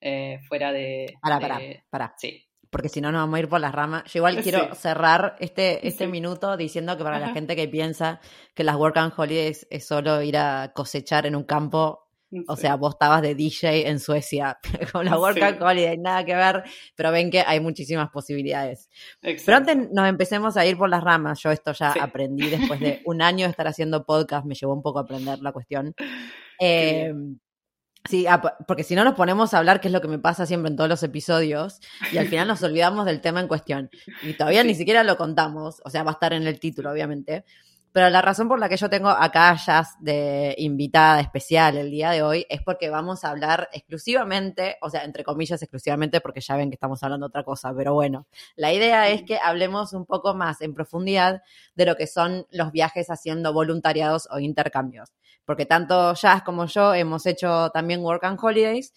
eh, 0.00 0.38
fuera 0.48 0.72
de... 0.72 1.14
Para, 1.20 1.38
para, 1.38 1.60
para. 1.90 2.14
Sí 2.16 2.47
porque 2.70 2.88
si 2.88 3.00
no 3.00 3.10
nos 3.12 3.22
vamos 3.22 3.36
a 3.36 3.40
ir 3.40 3.48
por 3.48 3.60
las 3.60 3.74
ramas. 3.74 4.04
Yo 4.12 4.18
igual 4.18 4.36
quiero 4.42 4.74
cerrar 4.74 5.36
este, 5.40 5.86
este 5.86 6.06
minuto 6.06 6.56
diciendo 6.56 6.96
que 6.96 7.04
para 7.04 7.18
la 7.18 7.30
gente 7.30 7.56
que 7.56 7.68
piensa 7.68 8.20
que 8.54 8.64
las 8.64 8.76
Work 8.76 8.96
and 8.98 9.12
Holidays 9.16 9.66
es 9.70 9.86
solo 9.86 10.22
ir 10.22 10.36
a 10.36 10.72
cosechar 10.74 11.26
en 11.26 11.36
un 11.36 11.44
campo, 11.44 12.08
o 12.46 12.56
sea, 12.56 12.76
vos 12.76 12.94
estabas 12.94 13.22
de 13.22 13.34
DJ 13.34 13.88
en 13.88 14.00
Suecia 14.00 14.58
con 14.92 15.06
la 15.06 15.18
Work 15.18 15.42
and 15.42 15.62
Holiday, 15.62 15.96
nada 15.98 16.24
que 16.24 16.34
ver, 16.34 16.62
pero 16.94 17.10
ven 17.10 17.30
que 17.30 17.40
hay 17.40 17.60
muchísimas 17.60 18.10
posibilidades. 18.10 18.90
Pero 19.20 19.56
antes 19.56 19.90
nos 19.92 20.08
empecemos 20.08 20.56
a 20.56 20.66
ir 20.66 20.76
por 20.76 20.90
las 20.90 21.02
ramas, 21.02 21.40
yo 21.42 21.50
esto 21.50 21.72
ya 21.72 21.92
aprendí 21.92 22.50
después 22.50 22.80
de 22.80 23.00
un 23.06 23.22
año 23.22 23.46
de 23.46 23.50
estar 23.50 23.66
haciendo 23.66 24.04
podcast, 24.04 24.44
me 24.44 24.54
llevó 24.54 24.74
un 24.74 24.82
poco 24.82 24.98
a 24.98 25.02
aprender 25.02 25.38
la 25.40 25.52
cuestión. 25.52 25.94
Eh, 26.60 27.12
Sí, 28.08 28.26
ah, 28.26 28.40
porque 28.66 28.84
si 28.84 28.94
no 28.94 29.04
nos 29.04 29.14
ponemos 29.14 29.52
a 29.52 29.58
hablar, 29.58 29.80
que 29.80 29.88
es 29.88 29.92
lo 29.92 30.00
que 30.00 30.08
me 30.08 30.18
pasa 30.18 30.46
siempre 30.46 30.70
en 30.70 30.76
todos 30.76 30.88
los 30.88 31.02
episodios, 31.02 31.80
y 32.12 32.18
al 32.18 32.28
final 32.28 32.48
nos 32.48 32.62
olvidamos 32.62 33.04
del 33.06 33.20
tema 33.20 33.40
en 33.40 33.48
cuestión. 33.48 33.90
Y 34.22 34.34
todavía 34.34 34.64
ni 34.64 34.74
siquiera 34.74 35.04
lo 35.04 35.16
contamos, 35.16 35.82
o 35.84 35.90
sea, 35.90 36.02
va 36.04 36.12
a 36.12 36.14
estar 36.14 36.32
en 36.32 36.46
el 36.46 36.58
título, 36.60 36.90
obviamente. 36.90 37.44
Pero 37.92 38.10
la 38.10 38.22
razón 38.22 38.48
por 38.48 38.58
la 38.60 38.68
que 38.68 38.76
yo 38.76 38.90
tengo 38.90 39.08
acá 39.08 39.50
a 39.50 39.56
Jazz 39.56 39.96
de 39.98 40.54
invitada 40.58 41.20
especial 41.20 41.78
el 41.78 41.90
día 41.90 42.10
de 42.10 42.22
hoy 42.22 42.46
es 42.48 42.62
porque 42.62 42.90
vamos 42.90 43.24
a 43.24 43.30
hablar 43.30 43.68
exclusivamente, 43.72 44.76
o 44.82 44.90
sea, 44.90 45.04
entre 45.04 45.24
comillas 45.24 45.60
exclusivamente, 45.62 46.20
porque 46.20 46.40
ya 46.40 46.56
ven 46.56 46.70
que 46.70 46.74
estamos 46.74 47.02
hablando 47.02 47.26
otra 47.26 47.44
cosa, 47.44 47.72
pero 47.74 47.94
bueno, 47.94 48.26
la 48.56 48.72
idea 48.72 49.08
es 49.08 49.22
que 49.22 49.38
hablemos 49.38 49.94
un 49.94 50.04
poco 50.04 50.34
más 50.34 50.60
en 50.60 50.74
profundidad 50.74 51.42
de 51.74 51.86
lo 51.86 51.96
que 51.96 52.06
son 52.06 52.46
los 52.50 52.72
viajes 52.72 53.08
haciendo 53.10 53.52
voluntariados 53.52 54.28
o 54.30 54.38
intercambios 54.38 55.10
porque 55.48 55.64
tanto 55.64 56.12
Jazz 56.12 56.42
como 56.42 56.66
yo 56.66 56.92
hemos 56.92 57.24
hecho 57.24 57.70
también 57.70 58.00
Work 58.00 58.22
and 58.24 58.38
Holidays, 58.38 58.92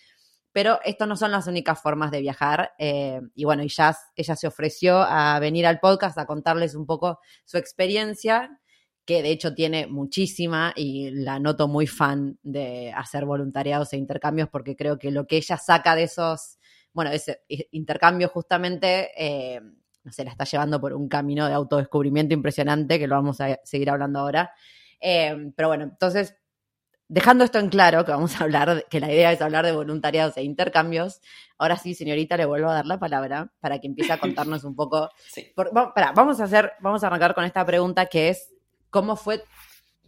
pero 0.52 0.80
estas 0.84 1.08
no 1.08 1.16
son 1.16 1.32
las 1.32 1.48
únicas 1.48 1.82
formas 1.82 2.12
de 2.12 2.20
viajar. 2.20 2.74
Eh, 2.78 3.22
y 3.36 3.46
bueno, 3.46 3.64
y 3.64 3.70
Jazz, 3.70 4.12
ella 4.18 4.36
se 4.36 4.48
ofreció 4.48 4.98
a 4.98 5.40
venir 5.40 5.66
al 5.66 5.80
podcast 5.80 6.18
a 6.18 6.26
contarles 6.26 6.76
un 6.76 6.86
poco 6.86 7.20
su 7.46 7.58
experiencia, 7.58 8.60
que 9.06 9.24
de 9.24 9.30
hecho 9.32 9.54
tiene 9.54 9.88
muchísima 9.88 10.74
y 10.76 11.12
la 11.12 11.40
noto 11.40 11.70
muy 11.70 11.88
fan 11.88 12.38
de 12.44 12.92
hacer 12.98 13.24
voluntariados 13.24 13.94
e 13.94 13.98
intercambios, 13.98 14.50
porque 14.50 14.76
creo 14.76 15.00
que 15.00 15.10
lo 15.10 15.28
que 15.28 15.38
ella 15.38 15.56
saca 15.56 15.96
de 15.96 16.04
esos, 16.04 16.60
bueno, 16.92 17.12
ese 17.12 17.46
intercambio 17.72 18.28
justamente... 18.28 19.12
Eh, 19.16 19.62
no 20.04 20.12
sé, 20.12 20.24
la 20.24 20.32
está 20.32 20.46
llevando 20.46 20.82
por 20.82 20.94
un 20.94 21.08
camino 21.08 21.48
de 21.48 21.54
autodescubrimiento 21.54 22.34
impresionante, 22.34 22.98
que 22.98 23.06
lo 23.06 23.14
vamos 23.14 23.40
a 23.40 23.60
seguir 23.64 23.88
hablando 23.92 24.18
ahora. 24.18 24.52
Eh, 25.02 25.52
pero 25.56 25.68
bueno, 25.68 25.84
entonces 25.86 26.36
Dejando 27.14 27.44
esto 27.44 27.60
en 27.60 27.68
claro, 27.68 28.06
que 28.06 28.12
vamos 28.12 28.40
a 28.40 28.46
hablar, 28.46 28.86
que 28.90 29.02
la 29.02 29.12
idea 29.12 29.34
es 29.34 29.42
hablar 29.42 29.66
de 29.66 29.74
voluntariados 29.74 30.38
e 30.38 30.44
intercambios, 30.44 31.20
ahora 31.58 31.76
sí, 31.76 31.94
señorita, 31.94 32.38
le 32.38 32.46
vuelvo 32.46 32.70
a 32.70 32.74
dar 32.74 32.86
la 32.86 33.02
palabra 33.02 33.52
para 33.60 33.82
que 33.82 33.88
empiece 33.88 34.14
a 34.14 34.18
contarnos 34.18 34.64
un 34.64 34.78
poco. 34.78 35.10
Sí. 35.28 35.52
vamos 36.16 36.40
a 36.40 36.46
hacer, 36.46 36.72
vamos 36.80 37.04
a 37.04 37.08
arrancar 37.08 37.36
con 37.36 37.44
esta 37.44 37.66
pregunta 37.66 38.06
que 38.06 38.30
es, 38.30 38.54
¿cómo 38.90 39.18
fue 39.18 39.44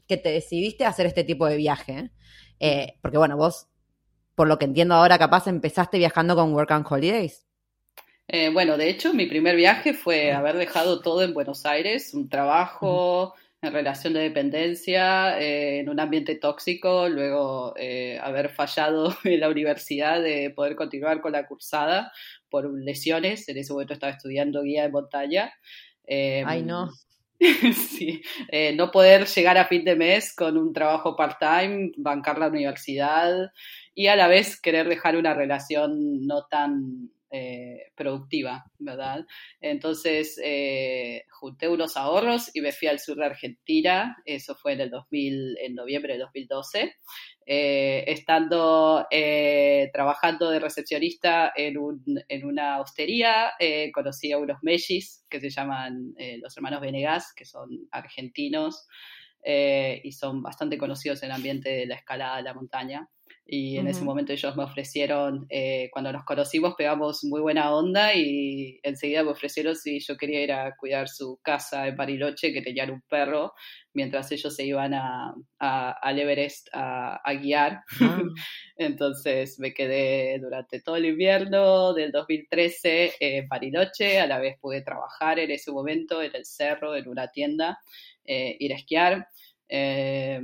que 0.08 0.16
te 0.16 0.30
decidiste 0.30 0.86
a 0.86 0.90
hacer 0.90 1.06
este 1.06 1.26
tipo 1.26 1.46
de 1.46 1.58
viaje? 1.58 2.12
Eh, 2.62 2.98
porque 3.02 3.18
bueno, 3.18 3.36
vos, 3.36 3.68
por 4.34 4.48
lo 4.48 4.58
que 4.58 4.64
entiendo 4.64 4.96
ahora, 4.96 5.20
capaz 5.20 5.48
empezaste 5.48 5.98
viajando 5.98 6.38
con 6.38 6.54
Work 6.54 6.72
and 6.72 6.86
Holidays. 6.90 7.46
Eh, 8.30 8.48
bueno, 8.48 8.78
de 8.78 8.90
hecho, 8.90 9.14
mi 9.14 9.26
primer 9.26 9.58
viaje 9.58 9.94
fue 9.94 10.32
haber 10.32 10.56
dejado 10.56 11.02
todo 11.02 11.22
en 11.22 11.34
Buenos 11.34 11.66
Aires, 11.66 12.14
un 12.14 12.30
trabajo, 12.30 13.34
en 13.64 13.74
relación 13.74 14.14
de 14.14 14.20
dependencia, 14.20 15.40
eh, 15.40 15.80
en 15.80 15.90
un 15.90 16.00
ambiente 16.00 16.36
tóxico, 16.36 17.08
luego 17.08 17.74
eh, 17.78 18.20
haber 18.22 18.50
fallado 18.50 19.16
en 19.24 19.40
la 19.40 19.50
universidad 19.50 20.22
de 20.22 20.52
poder 20.52 20.76
continuar 20.76 21.22
con 21.22 21.32
la 21.32 21.48
cursada 21.48 22.12
por 22.50 22.72
lesiones. 22.72 23.48
En 23.48 23.58
ese 23.58 23.72
momento 23.72 23.94
estaba 23.94 24.12
estudiando 24.12 24.64
guía 24.64 24.84
de 24.84 24.90
montaña. 24.90 25.54
Em, 26.06 26.46
Ay, 26.46 26.62
no. 26.62 26.92
sí, 27.74 28.22
eh, 28.50 28.76
no 28.76 28.92
poder 28.92 29.26
llegar 29.28 29.58
a 29.58 29.66
fin 29.66 29.86
de 29.86 29.96
mes 29.96 30.36
con 30.36 30.58
un 30.58 30.74
trabajo 30.74 31.16
part-time, 31.16 31.92
bancar 31.98 32.38
la 32.40 32.48
universidad 32.48 33.52
y 33.96 34.08
a 34.08 34.16
la 34.16 34.28
vez 34.28 34.60
querer 34.60 34.90
dejar 34.90 35.16
una 35.16 35.34
relación 35.34 36.26
no 36.28 36.46
tan 36.48 37.12
eh, 37.36 37.92
productiva, 37.96 38.64
¿verdad? 38.78 39.26
Entonces 39.60 40.40
eh, 40.44 41.24
junté 41.32 41.68
unos 41.68 41.98
ahorros 41.98 42.52
y 42.54 42.62
me 42.62 42.72
fui 42.72 42.88
al 42.88 43.00
sur 43.00 43.18
de 43.18 43.26
Argentina, 43.26 44.16
eso 44.24 44.54
fue 44.54 44.74
en 44.74 44.82
el 44.82 44.92
2000, 44.92 45.58
en 45.60 45.74
noviembre 45.74 46.14
de 46.14 46.20
2012, 46.20 46.96
eh, 47.48 48.04
estando 48.06 49.08
trabajando 49.92 50.52
de 50.52 50.60
recepcionista 50.60 51.52
en, 51.56 51.80
un, 51.80 52.04
en 52.28 52.46
una 52.46 52.80
hostería, 52.80 53.54
conocí 53.96 54.32
a 54.32 54.38
unos 54.38 54.60
mellis 54.62 55.26
que 55.28 55.40
se 55.40 55.50
llaman 55.50 56.14
los 56.40 56.56
hermanos 56.56 56.82
Venegas, 56.82 57.34
que 57.36 57.46
son 57.46 57.88
argentinos 57.92 58.88
y 59.44 60.12
son 60.12 60.44
bastante 60.44 60.78
conocidos 60.78 61.24
en 61.24 61.32
el 61.32 61.36
ambiente 61.36 61.70
de 61.70 61.88
la 61.88 61.96
escalada 61.96 62.38
de 62.38 62.44
la 62.44 62.54
montaña 62.54 63.10
y 63.46 63.78
en 63.78 63.88
ese 63.88 64.04
momento 64.06 64.32
ellos 64.32 64.56
me 64.56 64.64
ofrecieron, 64.64 65.46
eh, 65.50 65.90
cuando 65.92 66.14
nos 66.14 66.24
conocimos 66.24 66.76
pegamos 66.78 67.26
muy 67.26 67.42
buena 67.42 67.76
onda 67.76 68.16
y 68.16 68.80
enseguida 68.84 69.22
me 69.22 69.32
ofrecieron 69.32 69.76
si 69.76 70.00
yo 70.00 70.16
quería 70.16 70.42
ir 70.42 70.54
a 70.54 70.74
cuidar 70.78 71.10
su 71.10 71.40
casa 71.44 71.88
en 71.88 71.98
Bariloche, 71.98 72.54
que 72.54 72.62
tenían 72.62 72.92
un 72.92 73.02
perro, 73.02 73.52
mientras 73.94 74.32
ellos 74.32 74.56
se 74.56 74.66
iban 74.66 74.94
a, 74.94 75.34
al 75.60 76.20
Everest 76.20 76.70
a, 76.72 77.22
guiar. 77.34 77.82
Ah. 78.00 78.22
Entonces 78.78 79.60
me 79.60 79.74
quedé 79.74 80.40
durante 80.40 80.82
todo 80.82 80.96
el 80.96 81.06
invierno 81.06 81.94
del 81.94 82.14
2013 82.14 83.16
en 83.20 83.48
Bariloche, 83.50 84.22
a 84.22 84.28
la 84.28 84.40
vez 84.40 84.58
pude 84.62 84.82
trabajar 84.84 85.40
en 85.40 85.52
ese 85.52 85.70
momento 85.72 86.22
en 86.22 86.34
el 86.34 86.46
cerro, 86.46 86.96
en 86.96 87.10
una 87.10 87.28
tienda, 87.28 87.78
eh, 88.24 88.56
ir 88.58 88.72
a 88.72 88.78
esquiar. 88.78 89.28
Eh, 89.68 90.40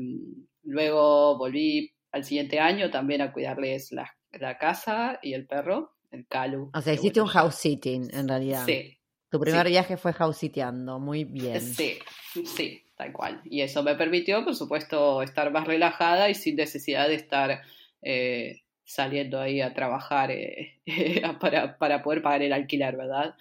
luego 0.64 1.38
volví 1.38 1.94
al 2.12 2.24
siguiente 2.24 2.60
año 2.60 2.90
también 2.90 3.22
a 3.22 3.32
cuidarles 3.32 3.92
la, 3.92 4.58
casa 4.58 5.20
y 5.22 5.34
el 5.34 5.46
perro, 5.48 5.96
el 6.12 6.28
Calu. 6.28 6.72
O 6.74 6.82
sea, 6.82 6.94
hiciste 6.94 7.22
un 7.22 7.28
house 7.28 7.56
sitting 7.56 8.10
en 8.14 8.28
realidad. 8.28 8.66
Sí. 8.66 8.98
Tu 9.30 9.40
primer 9.40 9.68
viaje 9.68 9.96
fue 9.96 10.12
house 10.14 10.38
sitteando, 10.38 11.00
muy 11.00 11.24
bien. 11.24 11.62
Sí, 11.62 12.00
sí, 12.46 12.84
tal 12.96 13.14
cual. 13.14 13.42
Y 13.46 13.62
eso 13.62 13.84
me 13.84 13.96
permitió, 13.96 14.44
por 14.44 14.56
supuesto, 14.56 15.22
estar 15.22 15.52
más 15.52 15.68
relajada 15.68 16.30
y 16.30 16.36
sin 16.36 16.56
necesidad 16.56 17.08
de 17.08 17.16
estar 17.16 17.62
eh, 18.02 18.64
saliendo 18.84 19.40
ahí 19.40 19.62
a 19.62 19.74
trabajar 19.76 20.32
eh, 20.32 20.82
para, 21.40 21.78
para, 21.78 22.02
poder 22.02 22.24
pagar 22.24 22.42
el 22.42 22.54
alquiler, 22.54 22.98
¿verdad? 22.98 23.36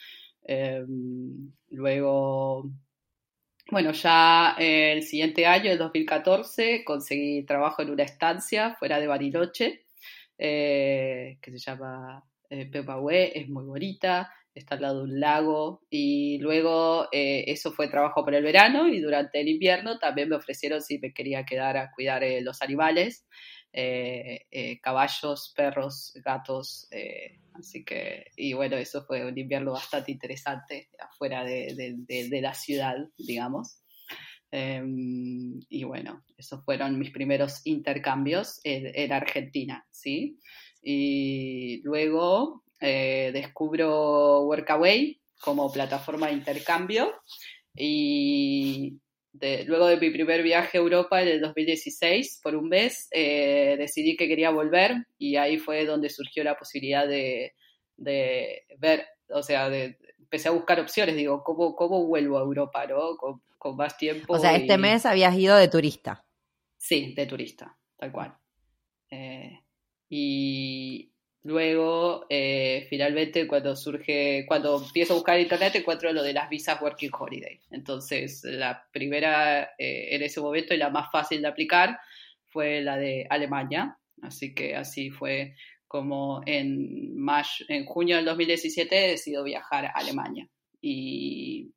Em, 0.44 1.52
luego 1.70 2.70
bueno, 3.70 3.92
ya 3.92 4.56
eh, 4.58 4.92
el 4.92 5.02
siguiente 5.02 5.46
año, 5.46 5.70
el 5.70 5.78
2014, 5.78 6.84
conseguí 6.84 7.44
trabajo 7.44 7.82
en 7.82 7.90
una 7.90 8.02
estancia 8.02 8.75
fuera 8.76 8.98
de 8.98 9.06
Bariloche, 9.06 9.84
eh, 10.38 11.38
que 11.42 11.50
se 11.50 11.58
llama 11.58 12.25
eh, 12.48 12.70
es 13.34 13.48
muy 13.48 13.64
bonita, 13.64 14.32
está 14.54 14.76
al 14.76 14.82
lado 14.82 14.98
de 14.98 15.12
un 15.12 15.20
lago, 15.20 15.82
y 15.90 16.38
luego 16.38 17.08
eh, 17.12 17.44
eso 17.48 17.72
fue 17.72 17.88
trabajo 17.88 18.25
por 18.25 18.34
el 18.34 18.42
verano, 18.42 18.88
y 18.88 19.00
durante 19.00 19.40
el 19.40 19.48
invierno 19.48 19.98
también 19.98 20.30
me 20.30 20.37
ofrecieron 20.37 20.80
si 20.80 20.98
me 20.98 21.12
quería 21.12 21.44
quedar 21.44 21.76
a 21.76 21.90
cuidar 21.92 22.22
los 22.40 22.62
animales, 22.62 23.26
caballos, 24.82 25.52
perros, 25.56 26.12
gatos, 26.25 26.88
Así 27.58 27.84
que, 27.84 28.26
y 28.37 28.52
bueno, 28.52 28.76
eso 28.76 29.04
fue 29.04 29.25
un 29.25 29.37
invierno 29.37 29.72
bastante 29.72 30.12
interesante 30.12 30.90
afuera 30.98 31.44
de, 31.44 32.40
la 32.40 32.54
ciudad, 32.54 32.96
digamos. 33.16 33.82
Em, 34.50 35.60
y 35.68 35.84
bueno, 35.84 36.25
esos 36.37 36.64
fueron 36.64 36.98
mis 36.98 37.10
primeros 37.10 37.60
intercambios 37.64 38.60
en, 38.64 39.12
Argentina, 39.12 39.84
¿sí? 39.90 40.38
Y 40.82 41.82
luego 41.82 42.64
eh, 42.80 43.30
descubro 43.32 44.42
Workaway 44.42 45.20
como 45.40 45.70
plataforma 45.72 46.28
de 46.28 46.34
intercambio 46.34 47.12
y 47.75 48.98
luego 49.66 49.87
de 49.87 49.97
mi 49.99 50.11
primer 50.11 50.42
viaje 50.42 50.78
a 50.78 50.80
Europa 50.80 51.23
en 51.23 51.28
el 51.28 51.40
2016, 51.40 52.40
por 52.42 52.57
un 52.57 52.68
mes, 52.68 53.09
eh, 53.11 53.76
decidí 53.78 54.16
que 54.16 54.28
quería 54.28 54.50
volver 54.50 55.07
y 55.18 55.37
ahí 55.37 55.59
fue 55.59 55.85
donde 55.85 56.09
surgió 56.11 56.45
la 56.45 56.57
posibilidad 56.57 57.07
de, 57.07 57.54
ver, 57.97 59.07
o 59.28 59.42
sea, 59.42 59.68
de, 59.68 59.99
empecé 60.18 60.49
a 60.49 60.52
buscar 60.52 60.80
opciones, 60.80 61.16
digo, 61.16 61.42
¿cómo, 61.42 61.75
cómo 61.75 62.07
vuelvo 62.07 62.38
a 62.38 62.42
Europa, 62.42 62.87
no? 62.87 63.16
Con, 63.16 63.42
más 63.76 63.99
tiempo. 63.99 64.33
O 64.33 64.38
sea, 64.38 64.54
este 64.57 64.78
mes 64.78 65.04
habías 65.04 65.37
ido 65.37 65.57
de 65.57 65.68
turista. 65.68 66.25
Sí, 66.78 67.12
de 67.14 67.26
turista, 67.26 67.76
tal 67.97 68.12
cual. 68.12 68.38
Eh, 69.11 69.61
y, 70.09 71.12
Luego, 71.44 72.27
eh, 72.29 72.87
finalmente, 72.90 73.46
cuando 73.46 73.77
surge, 73.77 74.44
cuando 74.46 74.83
empiezo 74.85 75.12
a 75.12 75.16
buscar 75.16 75.38
internet, 75.38 75.77
encuentro 75.77 76.12
lo 76.12 76.22
de 76.22 76.33
las 76.33 76.51
visas 76.51 76.81
Working 76.83 77.11
Holiday. 77.16 77.61
Entonces, 77.70 78.42
la 78.44 78.85
primera 78.90 79.70
eh, 79.79 80.09
en 80.11 80.22
ese 80.22 80.40
momento 80.40 80.74
y 80.74 80.79
la 80.79 80.90
más 80.90 81.11
fácil 81.12 81.40
de 81.40 81.48
aplicar 81.48 81.98
fue 82.46 82.81
la 82.81 82.96
de 82.96 83.27
Alemania. 83.31 83.96
Así 84.20 84.53
que 84.53 84.74
así 84.74 85.11
fue 85.11 85.55
como 85.87 86.42
en, 86.44 87.16
mayo, 87.16 87.64
en 87.68 87.87
junio 87.87 88.16
del 88.16 88.24
2017 88.24 88.94
decido 88.94 89.44
viajar 89.44 89.87
a 89.87 89.92
Alemania. 89.92 90.48
Y, 90.81 91.72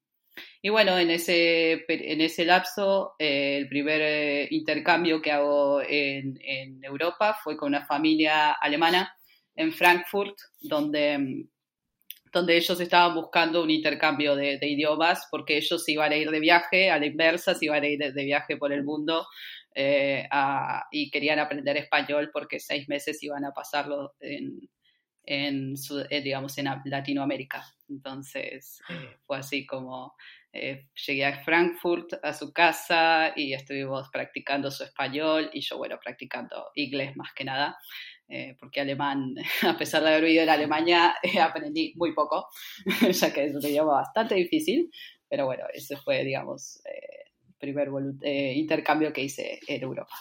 y 0.63 0.69
bueno, 0.69 0.97
en 0.97 1.11
ese, 1.11 1.85
en 1.87 2.19
ese 2.19 2.45
lapso, 2.45 3.13
eh, 3.19 3.57
el 3.57 3.69
primer 3.69 4.51
intercambio 4.51 5.21
que 5.21 5.31
hago 5.31 5.81
en, 5.81 6.39
en 6.41 6.83
Europa 6.83 7.37
fue 7.43 7.55
con 7.55 7.69
una 7.69 7.85
familia 7.85 8.53
alemana 8.53 9.15
en 9.61 9.71
Frankfurt, 9.71 10.37
donde, 10.59 11.45
donde 12.31 12.57
ellos 12.57 12.79
estaban 12.79 13.15
buscando 13.15 13.63
un 13.63 13.69
intercambio 13.69 14.35
de, 14.35 14.59
idiomas, 14.61 15.27
porque 15.29 15.57
ellos 15.57 15.87
iban 15.89 16.11
a 16.11 16.15
ir 16.15 16.29
de 16.31 16.39
viaje, 16.39 16.89
a 16.89 16.99
la 16.99 17.05
inversa, 17.05 17.55
se 17.55 17.65
iban 17.65 17.83
a 17.83 17.87
ir 17.87 17.99
de, 17.99 18.23
viaje 18.23 18.57
por 18.57 18.71
el 18.73 18.83
mundo 18.83 19.27
eh, 19.73 20.27
y 20.91 21.09
querían 21.11 21.39
aprender 21.39 21.77
español 21.77 22.29
porque 22.33 22.59
seis 22.59 22.87
meses 22.89 23.21
iban 23.23 23.45
a 23.45 23.51
pasarlo 23.51 24.13
en, 24.19 24.69
en, 25.25 25.75
eh, 26.09 26.21
digamos, 26.21 26.57
en 26.57 26.67
Latinoamérica. 26.85 27.63
Entonces 27.89 28.81
eh, 28.89 29.17
fue 29.25 29.37
así 29.37 29.65
como 29.65 30.15
llegué 30.53 31.25
a 31.25 31.43
Frankfurt 31.45 32.13
a 32.21 32.33
su 32.33 32.51
casa 32.51 33.31
y 33.37 33.53
estuvimos 33.53 34.09
practicando 34.09 34.69
su 34.69 34.83
español 34.83 35.49
y 35.53 35.61
yo, 35.61 35.77
bueno, 35.77 35.97
practicando 36.03 36.71
inglés 36.75 37.15
más 37.15 37.31
que 37.33 37.45
nada. 37.45 37.77
Eh, 38.33 38.55
porque 38.57 38.79
alemán, 38.79 39.35
a 39.67 39.77
pesar 39.77 40.01
de 40.03 40.09
haber 40.09 40.23
vivido 40.23 40.43
en 40.43 40.49
Alemania, 40.49 41.15
eh, 41.23 41.39
aprendí 41.39 41.93
muy 41.97 42.13
poco, 42.13 42.47
ya 43.11 43.33
que 43.33 43.45
es 43.45 43.53
un 43.53 43.65
idioma 43.65 43.93
bastante 43.93 44.35
difícil, 44.35 44.89
pero 45.27 45.45
bueno, 45.45 45.65
ese 45.73 45.97
fue, 45.97 46.23
digamos, 46.23 46.81
eh, 46.85 47.25
el 47.47 47.55
primer 47.59 47.89
intercambio 48.55 49.11
que 49.11 49.23
hice 49.23 49.59
en 49.67 49.83
Europa. 49.83 50.15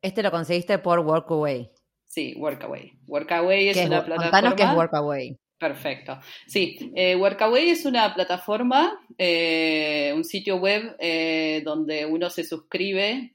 ¿Este 0.00 0.22
lo 0.22 0.30
conseguiste 0.30 0.78
por 0.78 1.00
Workaway? 1.00 1.70
Sí, 2.06 2.34
Workaway. 2.38 2.92
Workaway 3.06 3.68
es 3.68 3.86
una 3.86 4.04
plataforma... 4.04 4.56
qué 4.56 4.62
es 4.62 4.74
Workaway. 4.74 5.38
Perfecto. 5.58 6.18
Sí, 6.46 6.92
Workaway 7.18 7.70
es 7.70 7.84
una 7.84 8.14
plataforma, 8.14 8.98
un 9.18 10.24
sitio 10.24 10.56
web 10.56 10.96
donde 11.62 12.06
uno 12.06 12.30
se 12.30 12.42
suscribe 12.42 13.34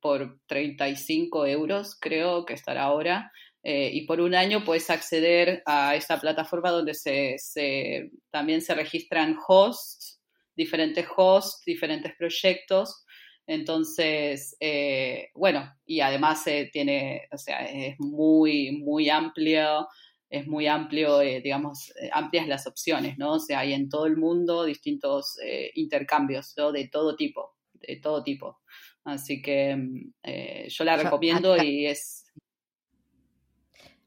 por 0.00 0.38
35 0.46 1.46
euros, 1.46 1.96
creo 2.00 2.44
que 2.44 2.54
estará 2.54 2.84
ahora, 2.84 3.32
eh, 3.68 3.90
y 3.92 4.06
por 4.06 4.20
un 4.20 4.32
año 4.32 4.62
puedes 4.64 4.90
acceder 4.90 5.60
a 5.66 5.96
esta 5.96 6.20
plataforma 6.20 6.70
donde 6.70 6.94
se, 6.94 8.12
también 8.30 8.62
se 8.62 8.76
registran 8.76 9.36
hosts, 9.44 10.20
diferentes 10.54 11.04
hosts, 11.16 11.64
diferentes 11.66 12.14
proyectos. 12.16 13.04
Entonces, 13.44 14.56
eh, 14.60 15.30
bueno, 15.34 15.68
y 15.84 15.98
además 15.98 16.46
eh, 16.46 16.70
tiene, 16.72 17.26
o 17.32 17.36
sea, 17.36 17.66
es 17.66 17.96
muy, 17.98 18.70
muy 18.70 19.10
amplio, 19.10 19.88
es 20.30 20.46
muy 20.46 20.68
amplio, 20.68 21.18
digamos, 21.18 21.92
amplias 22.12 22.46
las 22.46 22.68
opciones, 22.68 23.18
¿no? 23.18 23.32
O 23.32 23.40
sea, 23.40 23.60
hay 23.60 23.72
en 23.72 23.88
todo 23.88 24.06
el 24.06 24.16
mundo 24.16 24.62
distintos 24.62 25.38
intercambios, 25.74 26.54
¿no? 26.56 26.70
De 26.70 26.86
todo 26.86 27.16
tipo, 27.16 27.56
de 27.72 27.96
todo 27.96 28.22
tipo. 28.22 28.60
Así 29.02 29.42
que 29.42 29.74
mm, 29.74 30.12
yo 30.68 30.84
la 30.84 30.96
recomiendo 30.96 31.60
y 31.60 31.86
es, 31.86 32.15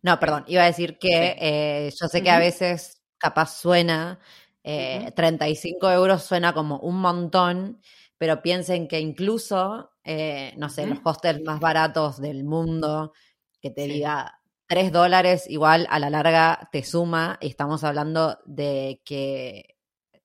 no, 0.02 0.20
perdón, 0.20 0.46
iba 0.48 0.64
a 0.64 0.68
decir 0.68 0.98
que 0.98 1.36
eh, 1.40 1.94
yo 2.00 2.08
sé 2.08 2.24
que 2.24 2.32
a 2.32 2.40
veces 2.40 3.02
capaz 3.18 3.58
suena, 3.58 4.20
eh, 4.64 5.12
35 5.16 5.92
euros 5.92 6.24
suena 6.24 6.54
como 6.54 6.80
un 6.80 7.02
montón, 7.02 7.82
pero 8.18 8.42
piensen 8.42 8.88
que 8.88 9.00
incluso, 9.00 9.92
eh, 10.04 10.54
no 10.58 10.70
sé, 10.70 10.88
los 10.88 11.00
hostels 11.04 11.42
más 11.44 11.60
baratos 11.60 12.22
del 12.22 12.44
mundo, 12.44 13.14
que 13.62 13.70
te 13.70 13.88
diga 13.88 14.40
3 14.68 14.92
dólares, 14.92 15.50
igual 15.50 15.88
a 15.90 16.00
la 16.00 16.10
larga 16.10 16.70
te 16.72 16.84
suma, 16.84 17.38
y 17.42 17.48
estamos 17.48 17.84
hablando 17.84 18.40
de 18.46 19.02
que 19.04 19.78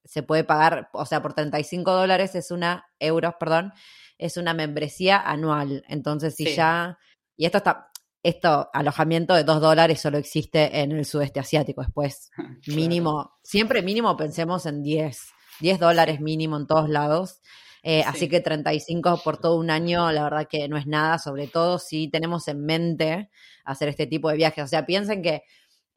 se 0.05 0.23
puede 0.23 0.45
pagar, 0.45 0.91
o 0.93 1.07
sea, 1.07 1.23
por 1.23 1.35
35 1.35 1.93
dólares 1.93 2.35
es 2.35 2.51
una, 2.51 2.87
euros, 3.01 3.35
perdón, 3.41 3.73
es 4.19 4.37
una 4.37 4.55
membresía 4.55 5.19
anual. 5.21 5.85
Entonces, 5.89 6.35
si 6.37 6.55
ya, 6.55 6.99
y 7.37 7.47
esto 7.47 7.59
está, 7.59 7.91
esto, 8.25 8.71
alojamiento 8.73 9.35
de 9.35 9.45
dos 9.45 9.61
dólares 9.61 10.01
solo 10.01 10.17
existe 10.17 10.81
en 10.81 10.93
el 10.93 11.05
sudeste 11.05 11.41
asiático. 11.41 11.83
Después, 11.83 12.31
mínimo, 12.67 13.35
siempre 13.43 13.83
mínimo 13.83 14.17
pensemos 14.17 14.65
en 14.65 14.83
10, 14.83 15.21
10 15.61 15.79
dólares 15.79 16.21
mínimo 16.21 16.57
en 16.57 16.67
todos 16.67 16.89
lados. 16.89 17.41
Eh, 17.83 18.03
así 18.03 18.31
que 18.31 18.41
35 18.41 19.21
por 19.23 19.37
todo 19.37 19.57
un 19.59 19.71
año, 19.71 20.11
la 20.11 20.23
verdad 20.25 20.49
que 20.49 20.67
no 20.69 20.79
es 20.79 20.87
nada, 20.87 21.19
sobre 21.19 21.49
todo 21.49 21.79
si 21.79 22.09
tenemos 22.09 22.49
en 22.49 22.65
mente 22.65 23.31
hacer 23.67 23.91
este 23.91 24.07
tipo 24.07 24.31
de 24.31 24.37
viajes. 24.37 24.65
O 24.65 24.69
sea, 24.69 24.87
piensen 24.87 25.21
que 25.21 25.43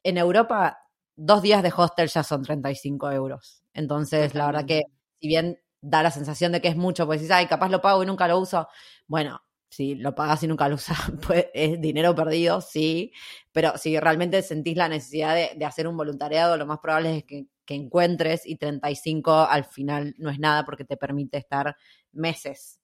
en 0.02 0.18
Europa 0.18 0.80
dos 1.16 1.40
días 1.40 1.62
de 1.62 1.72
hostel 1.74 2.08
ya 2.08 2.22
son 2.22 2.42
35 2.42 3.10
euros. 3.10 3.62
Entonces, 3.72 4.34
la 4.34 4.44
verdad 4.46 4.66
que 4.66 4.82
si 5.18 5.28
bien 5.28 5.58
da 5.80 6.02
la 6.02 6.10
sensación 6.10 6.52
de 6.52 6.60
que 6.60 6.68
es 6.68 6.76
mucho, 6.76 7.06
pues 7.06 7.20
dices, 7.20 7.34
ay, 7.34 7.46
capaz 7.46 7.70
lo 7.70 7.80
pago 7.80 8.02
y 8.02 8.06
nunca 8.06 8.28
lo 8.28 8.38
uso. 8.38 8.68
Bueno, 9.06 9.40
si 9.68 9.94
lo 9.94 10.14
pagas 10.14 10.42
y 10.42 10.48
nunca 10.48 10.68
lo 10.68 10.74
usas, 10.76 10.98
pues 11.26 11.46
es 11.54 11.80
dinero 11.80 12.14
perdido, 12.14 12.60
sí, 12.60 13.12
pero 13.52 13.76
si 13.76 13.98
realmente 13.98 14.42
sentís 14.42 14.76
la 14.76 14.88
necesidad 14.88 15.34
de, 15.34 15.64
hacer 15.64 15.86
un 15.86 15.96
voluntariado, 15.96 16.56
lo 16.56 16.66
más 16.66 16.78
probable 16.80 17.18
es 17.18 17.24
que, 17.24 17.46
encuentres 17.70 18.46
y 18.46 18.56
35 18.56 19.30
al 19.40 19.62
final 19.66 20.14
no 20.16 20.30
es 20.30 20.38
nada 20.38 20.64
porque 20.64 20.84
te 20.84 20.96
permite 20.96 21.36
estar 21.36 21.76
meses 22.12 22.80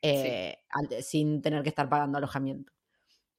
eh, 0.00 0.56
sin 1.02 1.42
tener 1.42 1.62
que 1.62 1.68
estar 1.68 1.86
pagando 1.86 2.16
alojamiento. 2.16 2.72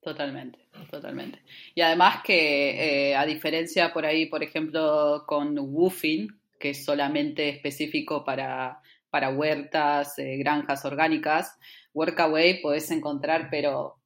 Totalmente, 0.04 0.68
totalmente. 0.92 1.42
Y 1.74 1.82
además 1.82 2.22
que 2.24 3.10
eh, 3.10 3.16
a 3.16 3.26
diferencia 3.26 3.94
por 3.94 4.06
ahí, 4.06 4.26
por 4.26 4.44
ejemplo, 4.44 5.24
con 5.26 5.58
Woofing, 5.58 6.28
que 6.60 6.72
es 6.72 6.84
solamente 6.84 7.50
específico 7.50 8.24
para, 8.24 8.82
para 9.10 9.30
huertas, 9.30 10.20
eh, 10.20 10.38
granjas 10.38 10.84
orgánicas, 10.86 11.58
Workaway 11.94 12.62
podés 12.62 12.90
encontrar, 12.92 13.50
pero 13.50 14.04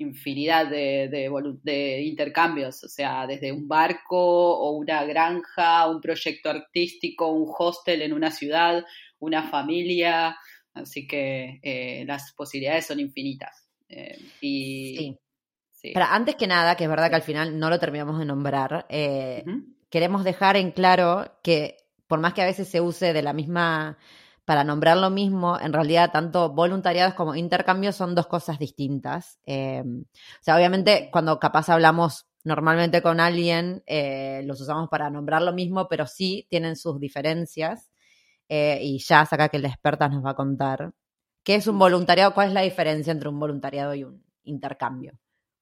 infinidad 0.00 0.66
de, 0.68 1.08
de, 1.62 2.02
intercambios, 2.02 2.82
o 2.84 2.88
sea, 2.88 3.26
desde 3.26 3.52
un 3.52 3.68
barco 3.68 4.18
o 4.18 4.70
una 4.72 5.04
granja, 5.04 5.88
un 5.88 6.00
proyecto 6.00 6.48
artístico, 6.50 7.28
un 7.28 7.52
hostel 7.58 8.02
en 8.02 8.12
una 8.12 8.30
ciudad, 8.30 8.84
una 9.18 9.50
familia, 9.50 10.36
así 10.72 11.06
que 11.06 11.60
eh, 11.62 12.04
las 12.06 12.32
posibilidades 12.32 12.86
son 12.86 12.98
infinitas. 12.98 13.68
Eh, 13.88 14.18
y, 14.40 15.18
sí. 15.72 15.90
Pero 15.92 16.06
antes 16.06 16.36
que 16.36 16.46
nada, 16.46 16.76
que 16.76 16.84
es 16.84 16.90
verdad 16.90 17.10
que 17.10 17.16
al 17.16 17.22
final 17.22 17.58
no 17.58 17.68
lo 17.68 17.78
terminamos 17.78 18.18
de 18.18 18.24
nombrar, 18.24 18.86
eh, 18.88 19.44
queremos 19.90 20.24
dejar 20.24 20.56
en 20.56 20.70
claro 20.70 21.38
que 21.42 21.76
por 22.06 22.20
más 22.20 22.34
que 22.34 22.42
a 22.42 22.46
veces 22.46 22.68
se 22.68 22.80
use 22.80 23.12
de 23.12 23.22
la 23.22 23.32
misma 23.32 23.98
para 24.50 24.64
nombrar 24.64 24.96
lo 24.96 25.10
mismo, 25.10 25.60
en 25.60 25.72
realidad 25.72 26.10
tanto 26.10 26.50
voluntariados 26.52 27.14
como 27.14 27.36
intercambios 27.36 27.94
son 27.94 28.16
dos 28.16 28.26
cosas 28.26 28.58
distintas. 28.58 29.38
Eh, 29.46 29.84
o 29.86 30.42
sea, 30.42 30.56
obviamente 30.56 31.08
cuando 31.12 31.38
capaz 31.38 31.68
hablamos 31.68 32.26
normalmente 32.42 33.00
con 33.00 33.20
alguien, 33.20 33.84
eh, 33.86 34.42
los 34.46 34.60
usamos 34.60 34.88
para 34.88 35.08
nombrar 35.08 35.42
lo 35.42 35.52
mismo, 35.52 35.86
pero 35.86 36.04
sí 36.04 36.48
tienen 36.50 36.74
sus 36.74 36.98
diferencias. 36.98 37.92
Eh, 38.48 38.80
y 38.82 38.98
ya 38.98 39.20
acá 39.20 39.48
que 39.50 39.60
la 39.60 39.68
experta 39.68 40.08
nos 40.08 40.24
va 40.26 40.30
a 40.30 40.34
contar. 40.34 40.90
¿Qué 41.44 41.54
es 41.54 41.68
un 41.68 41.78
voluntariado? 41.78 42.34
¿Cuál 42.34 42.48
es 42.48 42.54
la 42.54 42.62
diferencia 42.62 43.12
entre 43.12 43.28
un 43.28 43.38
voluntariado 43.38 43.94
y 43.94 44.02
un 44.02 44.24
intercambio? 44.42 45.16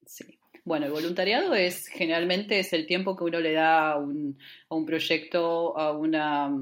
Sí. 0.06 0.37
Bueno, 0.68 0.84
el 0.84 0.92
voluntariado 0.92 1.54
es 1.54 1.86
generalmente 1.86 2.58
es 2.58 2.74
el 2.74 2.86
tiempo 2.86 3.16
que 3.16 3.24
uno 3.24 3.40
le 3.40 3.54
da 3.54 3.92
a 3.92 3.96
un, 3.96 4.36
proyecto, 4.84 5.78
a 5.78 5.96
una, 5.96 6.54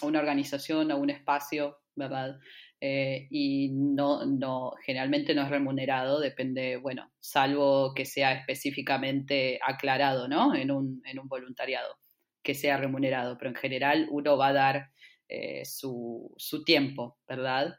organización, 0.00 0.90
a 0.90 0.96
un 0.96 1.10
espacio, 1.10 1.82
¿verdad? 1.94 2.40
Eh, 2.80 3.28
y 3.30 3.68
no, 3.68 4.24
no, 4.24 4.72
generalmente 4.82 5.34
no 5.34 5.42
es 5.42 5.50
remunerado, 5.50 6.20
depende, 6.20 6.78
bueno, 6.78 7.12
salvo 7.20 7.92
que 7.92 8.06
sea 8.06 8.32
específicamente 8.32 9.60
aclarado, 9.62 10.26
¿no? 10.26 10.54
En 10.54 10.70
un, 10.70 11.02
en 11.04 11.18
un 11.18 11.28
voluntariado, 11.28 11.98
que 12.42 12.54
sea 12.54 12.78
remunerado, 12.78 13.36
pero 13.36 13.50
en 13.50 13.56
general 13.56 14.08
uno 14.10 14.38
va 14.38 14.48
a 14.48 14.52
dar 14.54 14.90
eh, 15.28 15.66
su, 15.66 16.32
su, 16.38 16.64
tiempo, 16.64 17.18
¿verdad? 17.28 17.76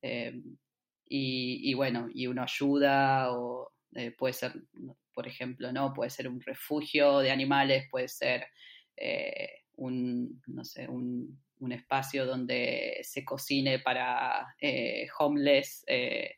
Eh, 0.00 0.40
y, 1.08 1.74
bueno, 1.74 2.08
y 2.14 2.28
uno 2.28 2.44
ayuda 2.44 3.32
o 3.32 3.72
puede 4.16 4.32
ser 4.32 4.52
por 5.14 5.26
ejemplo, 5.26 5.72
¿no? 5.72 5.92
Puede 5.94 6.10
ser 6.10 6.28
un 6.28 6.40
refugio 6.40 7.20
de 7.20 7.30
animales, 7.30 7.84
puede 7.90 8.08
ser 8.08 8.46
eh, 8.96 9.48
un, 9.76 10.42
no 10.46 10.64
sé, 10.64 10.88
un, 10.88 11.42
espacio 11.70 12.26
donde 12.26 12.98
se 13.04 13.24
cocine 13.24 13.78
para 13.78 14.54
eh, 14.60 15.06
homeless, 15.18 15.82
eh, 15.86 16.36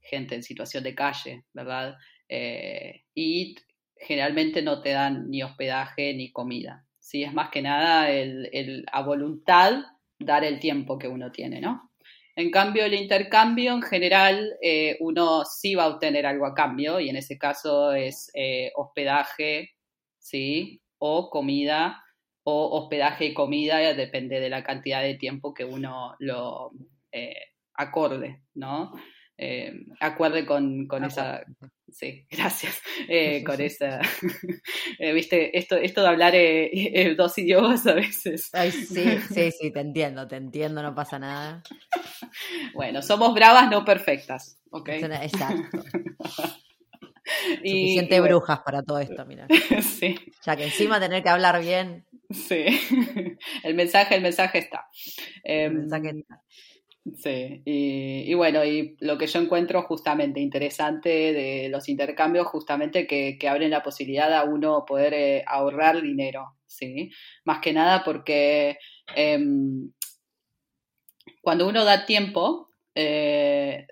gente 0.00 0.36
en 0.36 0.44
situación 0.44 0.84
de 0.84 0.94
calle, 0.94 1.42
¿verdad? 1.52 1.96
y 3.12 3.56
generalmente 3.96 4.62
no 4.62 4.80
te 4.80 4.90
dan 4.90 5.28
ni 5.30 5.42
hospedaje 5.42 6.14
ni 6.14 6.30
comida. 6.30 6.86
¿sí? 7.00 7.24
Es 7.24 7.32
más 7.32 7.50
que 7.50 7.62
nada 7.62 8.08
el, 8.10 8.84
a 8.92 9.02
voluntad 9.02 9.82
dar 10.20 10.44
el 10.44 10.60
tiempo 10.60 10.96
que 10.96 11.08
uno 11.08 11.32
tiene, 11.32 11.60
¿no? 11.60 11.87
En 12.38 12.52
cambio, 12.52 12.84
el 12.84 12.94
intercambio 12.94 13.72
en 13.72 13.82
general, 13.82 14.56
eh, 14.62 14.96
uno 15.00 15.44
sí 15.44 15.74
va 15.74 15.82
a 15.82 15.88
obtener 15.88 16.24
algo 16.24 16.46
a 16.46 16.54
cambio, 16.54 17.00
y 17.00 17.08
en 17.08 17.16
ese 17.16 17.36
caso 17.36 17.92
es 17.92 18.30
eh, 18.32 18.70
hospedaje, 18.76 19.72
¿sí? 20.20 20.80
O 20.98 21.30
comida, 21.30 22.00
o 22.44 22.78
hospedaje 22.78 23.24
y 23.24 23.34
comida, 23.34 23.78
depende 23.92 24.38
de 24.38 24.50
la 24.50 24.62
cantidad 24.62 25.02
de 25.02 25.16
tiempo 25.16 25.52
que 25.52 25.64
uno 25.64 26.14
lo 26.20 26.70
eh, 27.10 27.34
acorde, 27.74 28.40
¿no? 28.54 28.92
Acuerde 30.00 30.44
con, 30.44 30.86
con 30.86 31.04
esa, 31.04 31.44
Sí, 31.90 32.26
gracias. 32.30 32.82
Eh, 33.08 33.42
con 33.44 33.60
esa, 33.60 34.00
eh, 34.98 35.12
viste, 35.12 35.56
esto, 35.56 35.76
esto 35.76 36.02
de 36.02 36.08
hablar 36.08 36.32
eh, 36.34 37.14
dos 37.16 37.38
idiomas 37.38 37.86
a 37.86 37.94
veces. 37.94 38.50
sí, 38.70 39.18
sí, 39.32 39.50
sí, 39.50 39.70
te 39.72 39.80
entiendo, 39.80 40.28
te 40.28 40.36
entiendo, 40.36 40.82
no 40.82 40.94
pasa 40.94 41.18
nada. 41.18 41.62
Bueno, 42.74 43.00
somos 43.02 43.34
bravas, 43.34 43.70
no 43.70 43.84
perfectas, 43.84 44.60
¿ok? 44.70 44.88
Exacto. 44.90 45.82
y, 47.64 47.70
Suficiente 47.70 48.20
brujas 48.20 48.60
para 48.60 48.82
todo 48.82 48.98
esto, 48.98 49.24
mira. 49.24 49.46
Sí. 49.82 50.14
Ya 50.44 50.54
que 50.54 50.64
encima 50.64 51.00
tener 51.00 51.22
que 51.22 51.28
hablar 51.28 51.60
bien. 51.60 52.06
Sí. 52.30 52.66
El 53.64 53.74
mensaje, 53.74 54.14
el 54.14 54.22
mensaje 54.22 54.58
está. 54.58 54.86
El 55.42 55.72
mensaje 55.72 56.10
em, 56.10 56.18
está. 56.18 56.42
Sí, 57.16 57.62
y, 57.64 58.34
bueno, 58.34 58.64
y 58.64 58.96
lo 59.00 59.16
que 59.18 59.26
yo 59.26 59.40
encuentro 59.40 59.82
justamente 59.82 60.40
interesante 60.40 61.08
de 61.32 61.68
los 61.68 61.88
intercambios, 61.88 62.46
justamente 62.46 63.06
que, 63.06 63.38
abren 63.48 63.70
la 63.70 63.82
posibilidad 63.82 64.32
a 64.34 64.44
uno 64.44 64.84
poder 64.84 65.14
eh, 65.14 65.44
ahorrar 65.46 66.02
dinero, 66.02 66.56
¿sí? 66.66 67.10
Más 67.44 67.60
que 67.60 67.72
nada 67.72 68.02
porque 68.04 68.78
em, 69.14 69.90
cuando 71.40 71.68
uno 71.68 71.84
da 71.84 72.04
tiempo, 72.06 72.70
eh, 72.94 73.86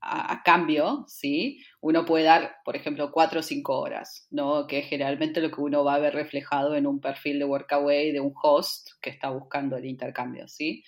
a, 0.00 0.42
cambio, 0.44 1.04
¿sí? 1.06 1.62
Uno 1.80 2.04
puede 2.04 2.24
dar, 2.24 2.56
por 2.64 2.76
ejemplo, 2.76 3.10
cuatro 3.12 3.40
o 3.40 3.42
cinco 3.42 3.78
horas, 3.78 4.26
¿no? 4.30 4.66
Que 4.66 4.78
es 4.78 4.86
generalmente 4.86 5.40
lo 5.40 5.50
que 5.50 5.60
uno 5.60 5.84
va 5.84 5.94
a 5.94 5.98
ver 5.98 6.14
reflejado 6.14 6.74
en 6.74 6.86
un 6.86 7.00
perfil 7.00 7.38
de 7.38 7.44
Workaway 7.44 8.12
de 8.12 8.20
un 8.20 8.32
host 8.42 8.90
que 9.00 9.10
está 9.10 9.30
buscando 9.30 9.76
el 9.76 9.84
intercambio, 9.84 10.48
¿sí? 10.48 10.84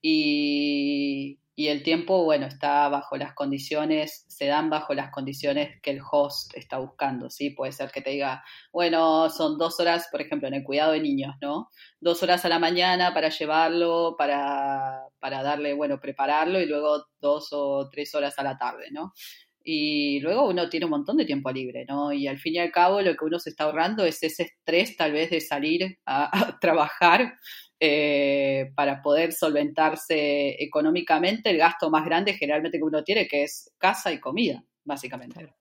Y, 0.00 1.38
y 1.58 1.68
el 1.68 1.82
tiempo, 1.82 2.22
bueno, 2.22 2.44
está 2.46 2.86
bajo 2.90 3.16
las 3.16 3.32
condiciones, 3.32 4.26
se 4.28 4.44
dan 4.44 4.68
bajo 4.68 4.92
las 4.92 5.10
condiciones 5.10 5.80
que 5.80 5.92
el 5.92 6.02
host 6.08 6.54
está 6.54 6.76
buscando, 6.76 7.30
¿sí? 7.30 7.48
Puede 7.48 7.72
ser 7.72 7.90
que 7.90 8.02
te 8.02 8.10
diga, 8.10 8.44
bueno, 8.70 9.30
son 9.30 9.56
dos 9.56 9.80
horas, 9.80 10.06
por 10.12 10.20
ejemplo, 10.20 10.48
en 10.48 10.54
el 10.54 10.64
cuidado 10.64 10.92
de 10.92 11.00
niños, 11.00 11.34
¿no? 11.40 11.70
Dos 11.98 12.22
horas 12.22 12.44
a 12.44 12.50
la 12.50 12.58
mañana 12.58 13.14
para 13.14 13.30
llevarlo, 13.30 14.16
para, 14.18 15.00
para 15.18 15.42
darle, 15.42 15.72
bueno, 15.72 15.98
prepararlo 15.98 16.60
y 16.60 16.66
luego 16.66 17.06
dos 17.20 17.48
o 17.52 17.88
tres 17.90 18.14
horas 18.14 18.38
a 18.38 18.42
la 18.42 18.58
tarde, 18.58 18.90
¿no? 18.90 19.14
Y 19.64 20.20
luego 20.20 20.46
uno 20.46 20.68
tiene 20.68 20.84
un 20.84 20.90
montón 20.90 21.16
de 21.16 21.24
tiempo 21.24 21.50
libre, 21.50 21.86
¿no? 21.88 22.12
Y 22.12 22.28
al 22.28 22.38
fin 22.38 22.54
y 22.56 22.58
al 22.58 22.70
cabo 22.70 23.00
lo 23.00 23.16
que 23.16 23.24
uno 23.24 23.38
se 23.38 23.48
está 23.48 23.64
ahorrando 23.64 24.04
es 24.04 24.22
ese 24.22 24.42
estrés 24.42 24.94
tal 24.94 25.12
vez 25.12 25.30
de 25.30 25.40
salir 25.40 25.98
a, 26.04 26.28
a 26.48 26.58
trabajar 26.60 27.38
eh, 27.78 28.72
para 28.74 29.02
poder 29.02 29.32
solventarse 29.32 30.62
económicamente 30.62 31.50
el 31.50 31.58
gasto 31.58 31.90
más 31.90 32.04
grande 32.06 32.34
generalmente 32.34 32.78
que 32.78 32.84
uno 32.84 33.04
tiene, 33.04 33.28
que 33.28 33.42
es 33.44 33.70
casa 33.78 34.12
y 34.12 34.20
comida, 34.20 34.64
básicamente. 34.84 35.54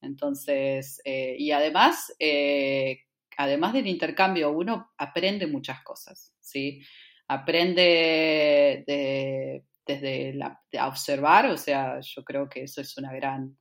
Entonces, 0.00 1.00
eh, 1.04 1.36
y 1.38 1.52
además, 1.52 2.12
eh, 2.18 3.02
además 3.36 3.74
del 3.74 3.86
intercambio, 3.86 4.50
uno 4.50 4.90
aprende 4.98 5.46
muchas 5.46 5.82
cosas, 5.84 6.34
¿sí? 6.40 6.82
Aprende 7.28 8.84
desde 9.86 10.34
la, 10.34 10.60
a 10.78 10.88
observar, 10.88 11.46
o 11.46 11.56
sea, 11.56 12.00
yo 12.00 12.24
creo 12.24 12.48
que 12.48 12.64
eso 12.64 12.80
es 12.80 12.96
una 12.98 13.12
gran 13.12 13.56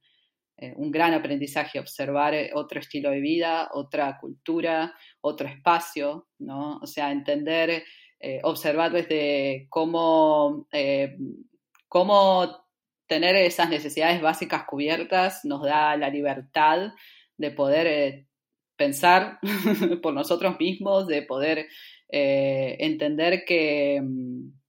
eh, 0.62 0.74
un 0.76 0.92
gran 0.92 1.12
aprendizaje 1.16 1.80
observar 1.80 2.36
eh, 2.36 2.52
otro 2.54 2.80
estilo 2.80 3.10
de 3.10 3.20
vida, 3.20 3.70
otra 3.74 4.20
cultura, 4.20 4.94
otro 5.20 5.48
espacio, 5.48 6.28
¿no? 6.38 6.78
O 6.78 6.86
sea, 6.86 7.12
entender, 7.12 7.84
eh, 8.20 8.40
observar 8.44 8.92
desde 8.92 9.66
cómo, 9.70 10.68
cómo 11.88 12.68
tener 13.08 13.36
esas 13.38 13.72
necesidades 13.72 14.22
básicas 14.22 14.66
cubiertas 14.66 15.44
nos 15.46 15.64
da 15.64 15.98
la 15.98 16.10
libertad 16.10 16.94
de 17.38 17.50
poder 17.50 18.28
pensar 18.76 19.40
por 20.04 20.14
nosotros 20.14 20.60
mismos, 20.60 21.08
de 21.08 21.24
poder 21.24 21.66
entender 22.08 23.46
que, 23.48 24.00
mm, 24.00 24.61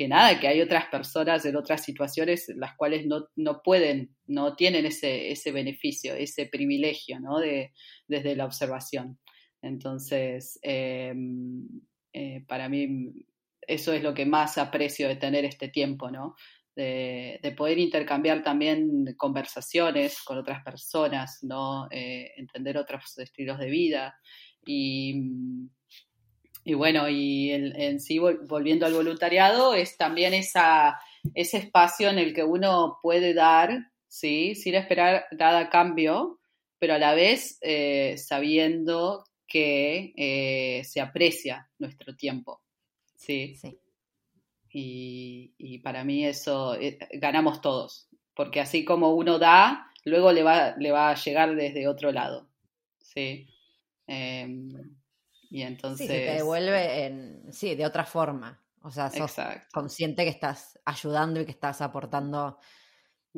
que 0.00 0.08
nada, 0.08 0.40
que 0.40 0.48
hay 0.48 0.62
otras 0.62 0.86
personas 0.86 1.44
en 1.44 1.56
otras 1.56 1.84
situaciones 1.84 2.50
las 2.56 2.74
cuales 2.74 3.04
no, 3.04 3.62
pueden, 3.62 4.16
no 4.26 4.56
tienen 4.56 4.86
ese, 4.86 5.30
ese 5.30 5.52
beneficio, 5.52 6.14
ese 6.14 6.46
privilegio, 6.46 7.20
¿no? 7.20 7.38
De, 7.38 7.74
desde 8.08 8.34
la 8.34 8.46
observación. 8.46 9.18
Entonces, 9.60 10.58
em, 10.62 11.68
eh, 12.14 12.42
para 12.48 12.70
mí 12.70 13.12
eso 13.60 13.92
es 13.92 14.02
lo 14.02 14.14
que 14.14 14.24
más 14.24 14.56
aprecio 14.56 15.06
de 15.06 15.16
tener 15.16 15.44
este 15.44 15.68
tiempo, 15.68 16.10
¿no? 16.10 16.34
De, 16.74 17.54
poder 17.54 17.78
intercambiar 17.78 18.42
también 18.42 19.04
conversaciones 19.18 20.22
con 20.22 20.38
otras 20.38 20.64
personas, 20.64 21.40
¿no? 21.42 21.88
Eh, 21.90 22.30
entender 22.38 22.78
otros 22.78 23.18
estilos 23.18 23.58
de 23.58 23.68
vida 23.68 24.14
y, 24.64 25.12
y 26.64 26.74
bueno, 26.74 27.08
y 27.08 27.50
en, 27.50 28.00
sí, 28.00 28.18
volviendo 28.18 28.84
al 28.84 28.92
voluntariado, 28.92 29.74
es 29.74 29.96
también 29.96 30.34
esa, 30.34 31.00
ese 31.34 31.56
espacio 31.56 32.10
en 32.10 32.18
el 32.18 32.34
que 32.34 32.44
uno 32.44 32.98
puede 33.02 33.32
dar, 33.32 33.90
¿sí? 34.08 34.54
Sin 34.54 34.74
esperar 34.74 35.26
nada 35.32 35.70
cambio, 35.70 36.38
pero 36.78 36.94
a 36.94 36.98
la 36.98 37.14
vez 37.14 37.58
eh, 37.62 38.16
sabiendo 38.18 39.24
que 39.46 40.12
eh, 40.16 40.84
se 40.84 41.00
aprecia 41.00 41.68
nuestro 41.78 42.14
tiempo. 42.14 42.62
Sí. 43.16 43.54
sí. 43.56 43.78
Y, 44.72 45.78
para 45.78 46.04
mí 46.04 46.26
eso, 46.26 46.74
eh, 46.74 46.98
ganamos 47.14 47.60
todos, 47.60 48.08
porque 48.34 48.60
así 48.60 48.84
como 48.84 49.14
uno 49.14 49.38
da, 49.38 49.90
luego 50.04 50.30
le 50.30 50.42
va, 50.42 50.76
le 50.76 50.92
va 50.92 51.10
a 51.10 51.16
llegar 51.16 51.56
desde 51.56 51.88
otro 51.88 52.12
lado. 52.12 52.48
Sí. 52.98 53.48
Y 55.50 55.62
entonces... 55.62 56.06
Sí, 56.06 56.12
se 56.12 56.18
te 56.20 56.34
devuelve 56.34 57.04
en, 57.06 57.52
sí, 57.52 57.74
de 57.74 57.84
otra 57.84 58.04
forma. 58.04 58.62
O 58.82 58.90
sea, 58.90 59.10
sos 59.10 59.36
consciente 59.72 60.24
que 60.24 60.30
estás 60.30 60.78
ayudando 60.86 61.40
y 61.40 61.44
que 61.44 61.50
estás 61.50 61.82
aportando 61.82 62.58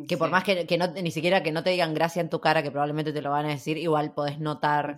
que 0.08 0.16
por 0.16 0.30
más 0.30 0.42
que, 0.44 0.78
no, 0.78 0.88
ni 0.88 1.10
siquiera 1.10 1.42
que 1.42 1.52
no 1.52 1.62
te 1.62 1.70
digan 1.70 1.92
gracias 1.92 2.24
en 2.24 2.30
tu 2.30 2.40
cara, 2.40 2.62
que 2.62 2.70
probablemente 2.70 3.12
te 3.12 3.20
lo 3.20 3.30
van 3.30 3.46
a 3.46 3.50
decir, 3.50 3.76
igual 3.76 4.14
podés 4.14 4.38
notar 4.38 4.96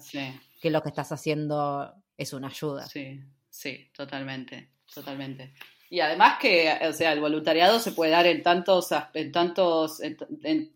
que 0.60 0.70
lo 0.70 0.82
que 0.82 0.88
estás 0.88 1.10
haciendo 1.10 1.94
es 2.16 2.32
una 2.32 2.48
ayuda. 2.48 2.86
Sí, 2.86 3.20
sí, 3.50 3.90
totalmente, 3.94 4.70
totalmente. 4.92 5.52
Y 5.90 6.00
además 6.00 6.38
que, 6.40 6.78
o 6.88 6.92
sea, 6.92 7.12
el 7.12 7.20
voluntariado 7.20 7.80
se 7.80 7.92
puede 7.92 8.12
dar 8.12 8.26
en 8.26 8.42
tantos, 8.42 8.88
en 9.14 9.32
tantos, 9.32 10.00
en, 10.00 10.72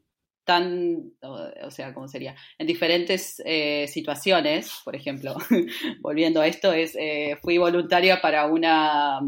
tan, 0.49 1.13
o 1.21 1.71
sea, 1.71 1.93
¿cómo 1.93 2.09
sería? 2.09 2.35
En 2.57 2.67
diferentes 2.67 3.43
eh, 3.45 3.87
situaciones, 3.87 4.73
por 4.83 4.97
ejemplo, 4.97 5.37
volviendo 6.01 6.41
a 6.41 6.47
esto, 6.47 6.73
es, 6.73 6.97
eh, 6.99 7.37
fui 7.43 7.59
voluntaria 7.59 8.23
para 8.23 8.47
una 8.47 9.21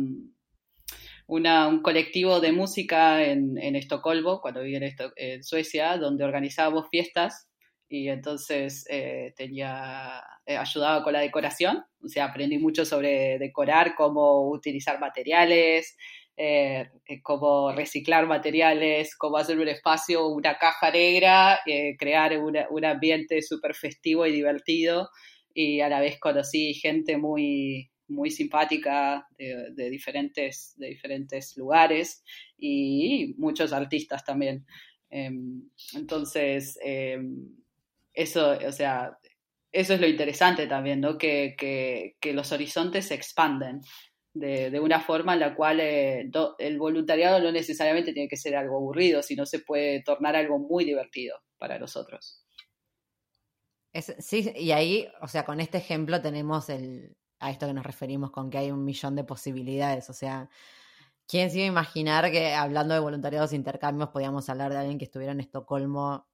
un 1.27 1.83
colectivo 1.83 2.41
de 2.41 2.53
música 2.53 3.23
en, 3.23 3.77
Estocolmo, 3.77 4.41
cuando 4.41 4.63
viví 4.63 4.81
en, 5.17 5.45
Suecia, 5.45 5.99
donde 5.99 6.25
organizábamos 6.25 6.89
fiestas 6.91 7.47
y 7.87 8.09
entonces 8.09 8.87
eh, 8.89 9.35
tenía, 9.37 10.23
ayudaba 10.47 11.05
con 11.05 11.13
la 11.13 11.21
decoración, 11.21 11.85
o 12.03 12.09
sea, 12.09 12.25
aprendí 12.25 12.59
mucho 12.59 12.87
sobre 12.87 13.39
decorar, 13.39 13.95
cómo 13.95 14.49
utilizar 14.49 14.99
materiales, 14.99 15.97
eh, 16.43 16.89
cómo 17.23 17.73
reciclar 17.73 18.27
materiales, 18.27 19.15
cómo 19.17 19.37
hacer 19.37 19.59
un 19.59 19.69
espacio, 19.69 20.29
una 20.29 20.57
caja 20.57 20.91
negra, 20.91 21.61
crear 21.99 22.39
un 22.39 22.85
ambiente 22.85 23.43
súper 23.43 23.75
festivo 23.75 24.27
y 24.27 24.33
divertido 24.33 25.11
y 25.53 25.81
a 25.81 25.89
la 25.89 26.01
vez 26.01 26.19
conocí 26.19 26.73
gente 26.75 27.19
muy, 27.19 27.91
muy 28.11 28.31
simpática 28.31 29.27
de, 29.39 29.91
diferentes, 29.91 30.75
de 30.77 30.89
diferentes 30.89 31.57
lugares 31.57 32.23
y 32.59 33.35
muchos 33.39 33.73
artistas 33.73 34.25
también. 34.25 34.67
Em, 35.09 35.63
entonces, 35.95 36.79
em, 36.83 37.49
eso, 38.13 38.59
o 38.67 38.73
sea, 38.73 39.17
eso 39.73 39.95
es 39.95 40.01
lo 40.01 40.09
interesante 40.09 40.67
también, 40.67 41.01
¿no? 41.01 41.17
Que, 41.17 41.55
que, 41.57 42.33
los 42.33 42.53
horizontes 42.53 43.07
se 43.07 43.15
expanden 43.15 43.81
de, 44.33 44.71
de, 44.71 44.81
una 44.81 45.01
forma 45.01 45.35
en 45.35 45.41
la 45.41 45.55
cual 45.55 45.81
eh, 45.81 46.31
el 46.59 46.79
voluntariado 46.79 47.41
no 47.41 47.51
necesariamente 47.51 48.13
tiene 48.13 48.29
que 48.29 48.37
ser 48.37 48.57
algo 48.57 48.77
aburrido, 48.77 49.23
sino 49.23 49.47
se 49.47 49.61
puede 49.61 50.03
tornar 50.03 50.37
algo 50.37 50.59
muy 50.59 50.85
divertido 50.85 51.41
para 51.59 51.79
nosotros. 51.79 52.45
sí, 53.93 54.53
y 54.57 54.71
ahí, 54.73 55.09
o 55.21 55.29
sea, 55.29 55.45
con 55.45 55.61
este 55.61 55.79
ejemplo 55.79 56.23
tenemos 56.23 56.69
el, 56.69 57.17
a 57.41 57.51
esto 57.51 57.67
que 57.67 57.75
nos 57.75 57.85
referimos 57.85 58.31
con 58.31 58.51
que 58.51 58.59
hay 58.59 58.71
un 58.71 58.85
millón 58.85 59.17
de 59.17 59.25
posibilidades. 59.25 60.09
O 60.11 60.13
sea, 60.13 60.49
¿quién 61.27 61.51
se 61.51 61.59
iba 61.59 61.65
a 61.65 61.69
imaginar 61.69 62.31
que 62.31 62.55
hablando 62.55 62.95
de 62.95 63.01
voluntariados 63.01 63.53
e 63.53 63.57
intercambios 63.57 64.11
podíamos 64.11 64.49
hablar 64.49 64.73
de 64.73 64.79
alguien 64.79 64.99
que 64.99 65.07
estuviera 65.07 65.33
en 65.33 65.41
Estocolmo 65.41 66.29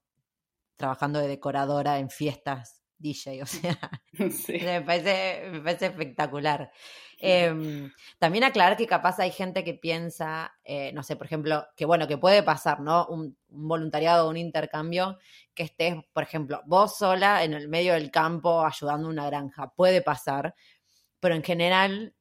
trabajando 0.76 1.18
de 1.20 1.28
decoradora 1.28 1.98
en 1.98 2.10
fiestas 2.10 2.85
DJ? 2.98 3.42
O 3.42 3.46
sea, 3.46 3.90
me, 4.12 4.82
parece, 4.82 5.48
me 5.50 5.60
parece 5.60 5.86
espectacular. 5.86 6.70
Em, 7.18 7.90
también 8.18 8.44
aclarar 8.44 8.76
que 8.76 8.86
capaz 8.86 9.18
hay 9.18 9.30
gente 9.30 9.64
que 9.64 9.74
piensa, 9.74 10.54
eh, 10.64 10.92
no 10.92 11.02
sé, 11.02 11.16
por 11.16 11.26
ejemplo, 11.26 11.66
que 11.76 11.86
bueno, 11.86 12.06
que 12.06 12.18
puede 12.18 12.42
pasar, 12.42 12.80
¿no? 12.80 13.06
Un, 13.06 13.36
un 13.48 13.68
voluntariado 13.68 14.28
un 14.28 14.36
intercambio 14.36 15.18
que 15.54 15.64
estés, 15.64 15.96
por 16.12 16.22
ejemplo, 16.22 16.62
vos 16.66 16.96
sola 16.96 17.44
en 17.44 17.54
el 17.54 17.68
medio 17.68 17.94
del 17.94 18.10
campo 18.10 18.64
ayudando 18.64 19.08
a 19.08 19.10
una 19.10 19.26
granja. 19.26 19.72
Puede 19.74 20.02
pasar, 20.02 20.54
pero 21.20 21.34
en 21.34 21.42
general 21.42 22.14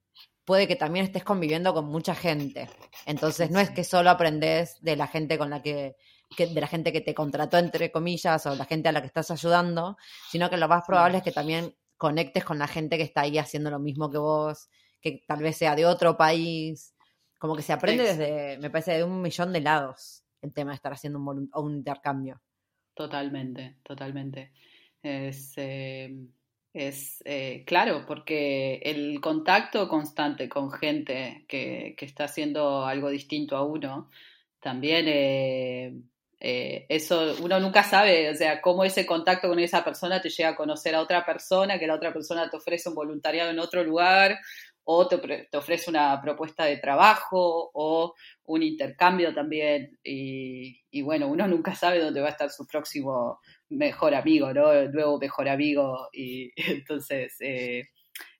puede 0.46 0.68
que 0.68 0.76
también 0.76 1.06
estés 1.06 1.24
conviviendo 1.24 1.74
con 1.74 1.86
mucha 1.86 2.16
gente. 2.16 2.70
Entonces 3.06 3.52
no 3.52 3.60
es 3.60 3.72
que 3.72 3.84
solo 3.84 4.10
aprendes 4.12 4.82
de 4.82 4.96
la 4.96 5.08
gente 5.08 5.38
con 5.38 5.50
la 5.50 5.62
que, 5.62 5.96
de 6.38 6.62
la 6.62 6.68
gente 6.68 6.92
que 6.92 7.02
te 7.02 7.14
contrató 7.14 7.58
entre 7.58 7.92
comillas 7.92 8.46
o 8.46 8.56
la 8.56 8.66
gente 8.66 8.90
a 8.90 8.92
la 8.92 9.02
que 9.02 9.08
estás 9.08 9.32
ayudando, 9.32 9.98
sino 10.30 10.50
que 10.50 10.58
lo 10.58 10.68
más 10.68 10.84
probable 10.86 11.18
es 11.18 11.24
que 11.24 11.32
también 11.32 11.76
conectes 11.98 12.44
con 12.44 12.60
la 12.60 12.68
gente 12.68 12.98
que 12.98 13.04
está 13.04 13.22
ahí 13.22 13.38
haciendo 13.38 13.70
lo 13.72 13.80
mismo 13.80 14.10
que 14.10 14.18
vos, 14.18 14.70
que 15.02 15.24
tal 15.28 15.42
vez 15.42 15.58
sea 15.58 15.76
de 15.76 15.86
otro 15.86 16.18
país. 16.18 16.94
Como 17.40 17.56
que 17.56 17.62
se 17.62 17.74
aprende 17.74 18.04
desde, 18.04 18.58
me 18.60 18.70
parece, 18.70 18.94
de 18.94 19.04
un 19.04 19.22
millón 19.22 19.54
de 19.54 19.62
lados 19.62 20.24
el 20.42 20.54
tema 20.54 20.72
de 20.72 20.76
estar 20.76 20.94
haciendo 20.94 21.20
un, 21.20 21.50
un 21.54 21.76
intercambio. 21.76 22.42
Totalmente, 22.94 23.78
totalmente. 23.84 24.52
Es, 25.02 25.54
eh, 25.58 26.16
es 26.74 27.22
eh, 27.26 27.64
claro, 27.66 28.06
porque 28.08 28.82
el 28.84 29.20
contacto 29.22 29.88
constante 29.88 30.50
con 30.50 30.72
gente 30.72 31.46
que, 31.48 31.96
está 32.00 32.26
haciendo 32.26 32.86
algo 32.86 33.10
distinto 33.10 33.58
a 33.58 33.66
uno, 33.66 34.10
también 34.60 35.06
eh, 35.08 35.96
eh, 36.48 36.86
eso 36.90 37.36
uno 37.42 37.60
nunca 37.60 37.82
sabe, 37.82 38.30
o 38.30 38.36
sea, 38.36 38.62
cómo 38.62 38.84
ese 38.84 39.04
contacto 39.04 39.48
con 39.48 39.58
esa 39.58 39.84
persona 39.84 40.22
te 40.22 40.30
llega 40.30 40.50
a 40.50 40.56
conocer 40.56 40.94
a 40.94 41.02
otra 41.02 41.26
persona, 41.26 41.80
que 41.80 41.88
la 41.88 41.96
otra 41.96 42.14
persona 42.14 42.48
te 42.48 42.58
ofrece 42.58 42.88
un 42.88 42.94
voluntariado 42.94 43.50
en 43.50 43.58
otro 43.58 43.84
lugar, 43.84 44.38
o 44.84 45.08
te, 45.08 45.18
te 45.18 45.58
ofrece 45.58 45.90
una 45.90 46.22
propuesta 46.22 46.66
de 46.66 46.78
trabajo, 46.78 47.72
o 47.74 48.14
un 48.44 48.62
intercambio 48.62 49.34
también, 49.34 49.98
y, 50.04 51.02
bueno, 51.02 51.30
uno 51.30 51.48
nunca 51.48 51.74
sabe 51.74 52.00
dónde 52.00 52.22
va 52.22 52.28
a 52.28 52.32
estar 52.32 52.52
su 52.52 52.68
próximo 52.68 53.40
mejor 53.70 54.14
amigo, 54.14 54.54
¿no? 54.54 54.72
El 54.72 54.92
nuevo 54.92 55.18
mejor 55.18 55.50
amigo. 55.50 56.10
Y 56.14 56.52
entonces, 56.72 57.38
eh, 57.40 57.90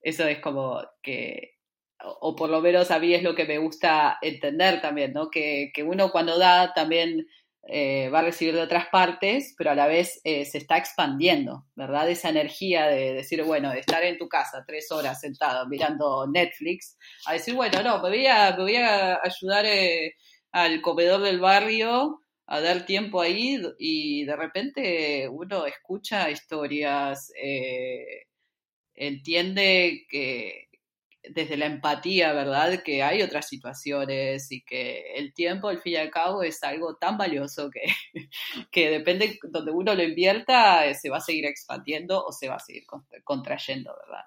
eso 0.04 0.28
es 0.28 0.38
como 0.42 0.80
que, 1.02 1.56
o, 2.04 2.36
por 2.36 2.52
lo 2.52 2.62
menos 2.62 2.92
a 2.92 3.00
mí 3.00 3.16
es 3.16 3.24
lo 3.24 3.34
que 3.34 3.46
me 3.46 3.58
gusta 3.58 4.20
entender 4.22 4.80
también, 4.80 5.12
¿no? 5.12 5.32
Que, 5.32 5.72
uno 5.84 6.12
cuando 6.12 6.38
da 6.38 6.72
también 6.72 7.26
eh, 7.68 8.10
va 8.10 8.20
a 8.20 8.24
recibir 8.24 8.54
de 8.54 8.62
otras 8.62 8.88
partes, 8.92 9.56
pero 9.58 9.72
a 9.72 9.76
la 9.76 9.88
vez 9.88 10.22
eh, 10.24 10.46
se 10.46 10.60
está 10.60 10.78
expandiendo, 10.78 11.66
¿verdad? 11.76 12.10
Esa 12.10 12.30
energía 12.30 12.88
de 12.88 13.14
decir, 13.14 13.44
bueno, 13.44 13.72
de 13.72 13.80
estar 13.80 14.04
en 14.04 14.18
tu 14.18 14.28
casa 14.28 14.64
tres 14.68 14.92
horas 14.92 15.20
sentado 15.20 15.68
mirando 15.68 16.28
Netflix, 16.28 16.98
a 17.26 17.34
decir, 17.34 17.56
bueno, 17.56 17.82
no, 17.82 18.02
me 18.04 18.10
voy 18.10 18.26
a, 18.28 19.20
ayudar 19.24 19.66
al 20.52 20.82
comedor 20.82 21.22
del 21.22 21.40
barrio 21.40 22.22
a 22.48 22.62
dar 22.62 22.86
tiempo 22.86 23.22
ahí 23.22 23.60
y 23.80 24.26
de 24.26 24.36
repente 24.36 25.28
uno 25.30 25.66
escucha 25.66 26.30
historias, 26.30 27.32
eh, 27.42 28.28
entiende 28.94 30.06
que 30.10 30.65
desde 31.30 31.58
la 31.58 31.66
empatía, 31.66 32.34
¿verdad? 32.34 32.84
Que 32.84 33.04
hay 33.04 33.22
otras 33.22 33.48
situaciones 33.48 34.52
y 34.52 34.64
que 34.64 35.16
el 35.16 35.34
tiempo, 35.34 35.68
al 35.68 35.80
fin 35.80 35.94
y 35.94 35.98
al 35.98 36.12
cabo, 36.12 36.44
es 36.44 36.64
algo 36.64 36.96
tan 36.96 37.18
valioso 37.18 37.70
que, 37.70 37.82
que 38.72 38.90
depende 38.90 39.40
donde 39.50 39.72
uno 39.72 39.94
lo 39.94 40.04
invierta, 40.04 40.86
eh, 40.86 40.96
se 40.96 41.10
va 41.10 41.18
a 41.18 41.22
seguir 41.22 41.46
expandiendo 41.46 42.24
o 42.24 42.32
se 42.32 42.48
va 42.48 42.56
a 42.56 42.60
seguir 42.60 42.84
contrayendo, 43.24 43.94
¿verdad? 44.06 44.26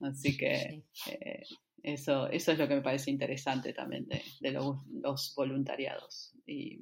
Así 0.00 0.36
que 0.36 0.82
eh, 1.06 1.42
eso, 1.82 2.28
eso 2.28 2.52
es 2.52 2.58
lo 2.58 2.68
que 2.68 2.76
me 2.76 2.82
parece 2.82 3.10
interesante 3.10 3.72
también 3.72 4.06
de, 4.06 4.50
los, 4.50 4.76
los 4.90 5.34
voluntariados. 5.36 6.32
Y, 6.46 6.80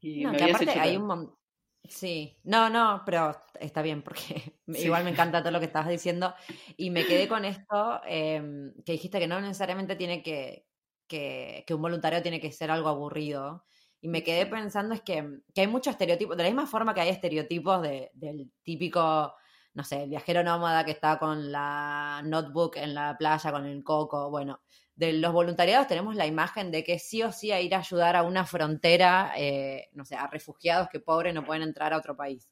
Y 0.00 0.24
no, 0.24 0.32
que 0.32 0.44
aparte 0.44 0.70
hay 0.70 0.96
un 0.96 1.06
montón. 1.06 1.41
Sí, 1.88 2.38
no, 2.44 2.70
no, 2.70 3.02
pero 3.04 3.36
está 3.60 3.82
bien 3.82 4.02
porque 4.02 4.54
igual 4.66 5.04
me 5.04 5.10
encanta 5.10 5.40
todo 5.42 5.52
lo 5.52 5.60
que 5.60 5.66
estabas 5.66 5.88
diciendo. 5.88 6.34
Y 6.76 6.90
me 6.90 7.04
quedé 7.06 7.28
con 7.28 7.44
esto 7.44 8.00
em, 8.06 8.72
que 8.84 8.92
dijiste 8.92 9.18
que 9.18 9.26
no 9.26 9.40
necesariamente 9.40 9.96
tiene 9.96 10.22
que, 10.22 10.66
que, 11.08 11.74
un 11.74 11.82
voluntario 11.82 12.22
tiene 12.22 12.40
que 12.40 12.52
ser 12.52 12.70
algo 12.70 12.88
aburrido. 12.88 13.64
Y 14.00 14.08
me 14.08 14.24
quedé 14.24 14.46
pensando 14.46 14.94
es 14.94 15.02
que, 15.02 15.40
hay 15.56 15.66
muchos 15.66 15.92
estereotipos, 15.92 16.36
de 16.36 16.42
la 16.42 16.48
misma 16.48 16.66
forma 16.66 16.94
que 16.94 17.02
hay 17.02 17.10
estereotipos 17.10 17.82
del 17.82 18.52
típico, 18.64 19.34
no 19.74 19.84
sé, 19.84 20.04
el 20.04 20.10
viajero 20.10 20.42
nómada 20.42 20.84
que 20.84 20.90
está 20.90 21.18
con 21.18 21.52
la 21.52 22.22
notebook 22.24 22.76
en 22.76 22.94
la 22.94 23.16
playa 23.16 23.52
con 23.52 23.66
el 23.66 23.84
coco, 23.84 24.28
bueno, 24.30 24.60
de 25.02 25.12
los 25.14 25.32
voluntariados 25.32 25.88
tenemos 25.88 26.14
la 26.14 26.26
imagen 26.26 26.70
de 26.70 26.84
que 26.84 27.00
sí 27.00 27.24
o 27.24 27.32
sí 27.32 27.50
a 27.50 27.60
ir 27.60 27.74
a 27.74 27.78
ayudar 27.78 28.14
a 28.14 28.22
una 28.22 28.46
frontera, 28.46 29.32
eh, 29.36 29.88
no 29.94 30.04
sé, 30.04 30.14
a 30.14 30.28
refugiados 30.28 30.88
que 30.88 31.00
pobres 31.00 31.34
no 31.34 31.44
pueden 31.44 31.64
entrar 31.64 31.92
a 31.92 31.96
otro 31.96 32.16
país. 32.16 32.48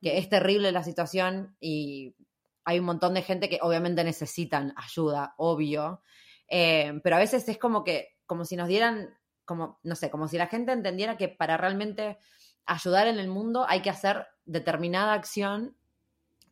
Que 0.00 0.16
es 0.16 0.30
terrible 0.30 0.72
la 0.72 0.82
situación 0.82 1.54
y 1.60 2.16
hay 2.64 2.78
un 2.78 2.86
montón 2.86 3.12
de 3.12 3.20
gente 3.20 3.50
que 3.50 3.58
obviamente 3.60 4.04
necesitan 4.04 4.72
ayuda, 4.74 5.34
obvio, 5.36 6.00
eh, 6.48 6.98
pero 7.04 7.16
a 7.16 7.18
veces 7.18 7.46
es 7.46 7.58
como 7.58 7.84
que, 7.84 8.16
como 8.24 8.46
si 8.46 8.56
nos 8.56 8.68
dieran, 8.68 9.14
como, 9.44 9.78
no 9.82 9.94
sé, 9.94 10.10
como 10.10 10.28
si 10.28 10.38
la 10.38 10.46
gente 10.46 10.72
entendiera 10.72 11.18
que 11.18 11.28
para 11.28 11.58
realmente 11.58 12.16
ayudar 12.64 13.06
en 13.06 13.18
el 13.18 13.28
mundo 13.28 13.66
hay 13.68 13.82
que 13.82 13.90
hacer 13.90 14.26
determinada 14.46 15.12
acción 15.12 15.76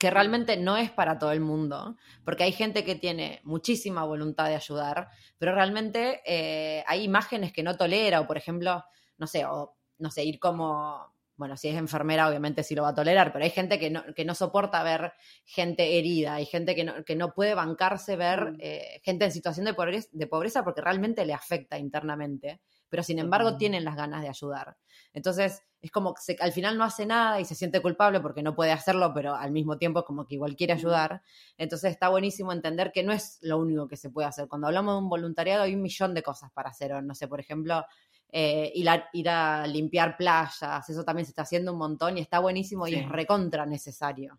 que 0.01 0.11
realmente 0.11 0.57
no 0.57 0.79
es 0.79 0.91
para 0.91 1.19
todo 1.19 1.31
el 1.31 1.41
mundo, 1.41 1.99
porque 2.25 2.43
hay 2.43 2.53
gente 2.53 2.85
que 2.85 2.95
tiene 2.95 3.43
muchísima 3.45 4.03
voluntad 4.03 4.47
de 4.49 4.55
ayudar, 4.55 5.09
pero 5.37 5.55
realmente 5.55 6.23
eh, 6.25 6.83
hay 6.87 7.05
imágenes 7.05 7.53
que 7.53 7.63
no 7.63 7.77
tolera, 7.77 8.23
o 8.23 8.27
por 8.27 8.39
ejemplo, 8.39 8.83
no 9.19 9.27
sé, 9.27 9.45
o 9.45 9.77
no 9.99 10.11
sé, 10.11 10.25
ir 10.25 10.39
como, 10.39 11.15
bueno, 11.37 11.55
si 11.59 11.69
es 11.69 11.77
enfermera 11.77 12.27
obviamente 12.27 12.63
sí 12.63 12.75
lo 12.75 12.83
va 12.83 12.89
a 12.89 12.95
tolerar, 12.95 13.31
pero 13.31 13.45
hay 13.45 13.51
gente 13.51 13.79
que 13.79 13.91
no, 13.91 14.03
que 14.15 14.25
no 14.25 14.35
soporta 14.35 14.83
ver 14.83 15.13
gente 15.45 15.99
herida, 15.99 16.37
hay 16.37 16.47
gente 16.47 16.75
que 16.75 16.85
no, 16.85 17.05
que 17.05 17.15
no 17.15 17.35
puede 17.35 17.55
bancarse 17.55 18.17
ver 18.17 18.53
mm. 18.53 18.57
eh, 18.59 19.01
gente 19.05 19.27
en 19.27 19.33
situación 19.33 19.67
de 19.67 19.75
pobreza, 19.75 20.09
de 20.13 20.27
pobreza 20.27 20.65
porque 20.65 20.81
realmente 20.81 21.27
le 21.27 21.35
afecta 21.35 21.77
internamente, 21.77 22.63
pero 22.91 23.03
sin 23.03 23.19
embargo 23.19 23.57
tienen 23.57 23.85
las 23.85 23.97
ganas 23.97 24.21
de 24.23 24.29
ayudar. 24.29 24.77
Entonces, 25.13 25.63
es 25.81 25.91
como 25.91 26.15
que 26.15 26.37
al 26.41 26.53
final 26.53 26.77
no 26.77 26.85
hace 26.85 27.07
nada 27.07 27.41
y 27.41 27.45
se 27.45 27.55
siente 27.55 27.81
culpable 27.81 28.21
porque 28.21 28.43
no 28.43 28.55
puede 28.55 28.73
hacerlo, 28.73 29.13
pero 29.15 29.35
al 29.35 29.51
mismo 29.51 29.79
tiempo 29.79 30.05
como 30.05 30.27
que 30.27 30.35
igual 30.35 30.57
quiere 30.57 30.75
ayudar. 30.75 31.23
Entonces 31.57 31.93
está 31.93 32.09
buenísimo 32.11 32.53
entender 32.53 32.93
que 32.93 33.03
no 33.03 33.13
es 33.13 33.39
lo 33.41 33.59
único 33.59 33.89
que 33.89 33.97
se 33.97 34.11
puede 34.11 34.29
hacer. 34.29 34.47
Cuando 34.47 34.67
hablamos 34.67 34.95
de 34.95 34.99
un 34.99 35.09
voluntariado 35.09 35.63
hay 35.63 35.75
un 35.75 35.83
millón 35.83 36.13
de 36.13 36.23
cosas 36.23 36.51
para 36.53 36.71
hacer. 36.71 37.03
No 37.03 37.15
sé, 37.15 37.29
por 37.29 37.41
ejemplo, 37.41 37.87
eh, 38.31 38.71
ir, 38.75 38.89
a, 38.91 39.09
ir, 39.13 39.29
a, 39.29 39.67
limpiar 39.67 40.17
playas, 40.17 40.89
eso 40.89 41.05
también 41.05 41.25
se 41.25 41.31
está 41.31 41.43
haciendo 41.43 41.73
un 41.73 41.79
montón 41.79 42.19
y 42.19 42.21
está 42.21 42.41
buenísimo 42.41 42.87
y 42.87 42.95
es 42.95 43.09
recontra 43.09 43.65
necesario. 43.65 44.39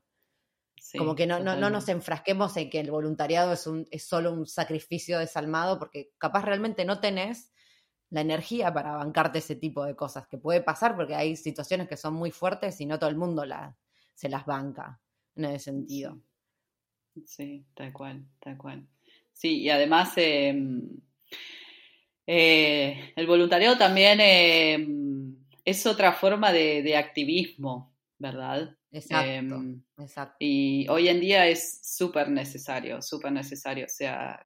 como 0.98 1.16
que 1.16 1.26
no, 1.26 1.40
no, 1.40 1.56
no, 1.56 1.70
nos 1.70 1.90
enfrasquemos 1.90 2.56
en 2.58 2.70
que 2.70 2.80
el 2.80 2.92
voluntariado 2.92 3.52
es, 3.54 3.66
un, 3.66 3.88
es 3.90 4.08
solo 4.08 4.32
un 4.32 4.46
sacrificio 4.46 5.18
desalmado, 5.18 5.80
porque 5.80 6.12
capaz 6.20 6.44
realmente 6.44 6.86
no 6.86 7.00
tenés 7.00 7.52
la 8.12 8.22
energía 8.22 8.74
para 8.74 8.92
bancarte 8.92 9.40
ese 9.40 9.56
tipo 9.56 9.84
de 9.86 9.96
cosas, 9.96 10.28
que 10.28 10.38
puede 10.38 10.62
pasar 10.62 10.96
porque 10.96 11.16
hay 11.16 11.36
situaciones 11.36 11.88
que 11.88 11.98
son 11.98 12.14
muy 12.14 12.32
fuertes 12.32 12.80
y 12.82 12.86
no 12.86 13.00
todo 13.00 13.10
el 13.10 13.16
mundo 13.16 13.46
la, 13.46 13.76
se 14.14 14.30
las 14.30 14.46
banca 14.46 15.00
en 15.36 15.46
ese 15.46 15.72
sentido. 15.72 16.20
Sí, 17.26 17.66
tal 17.74 17.92
cual, 17.94 18.26
tal 18.40 18.58
cual. 18.58 18.88
Sí, 19.32 19.62
y 19.62 19.70
además 19.70 20.14
em, 20.18 21.00
eh, 22.28 23.14
el 23.16 23.28
voluntariado 23.28 23.78
también 23.78 24.20
em, 24.20 25.36
es 25.64 25.86
otra 25.86 26.12
forma 26.12 26.52
de, 26.52 26.96
activismo, 26.98 27.96
¿verdad? 28.20 28.78
Exacto, 28.92 29.56
em, 29.56 29.84
exacto. 29.98 30.36
Y 30.40 30.86
hoy 30.90 31.08
en 31.08 31.22
día 31.22 31.48
es 31.48 31.80
súper 31.82 32.30
necesario, 32.30 33.02
súper 33.02 33.32
necesario. 33.32 33.86
O 33.86 33.90
sea, 33.90 34.46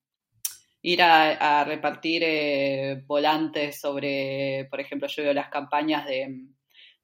ir 0.81 1.01
a, 1.01 1.63
repartir 1.63 2.23
eh, 2.25 3.03
volantes 3.05 3.79
sobre, 3.79 4.67
por 4.69 4.79
ejemplo, 4.79 5.07
yo 5.07 5.23
veo 5.23 5.33
las 5.33 5.49
campañas 5.49 6.05
de, 6.05 6.47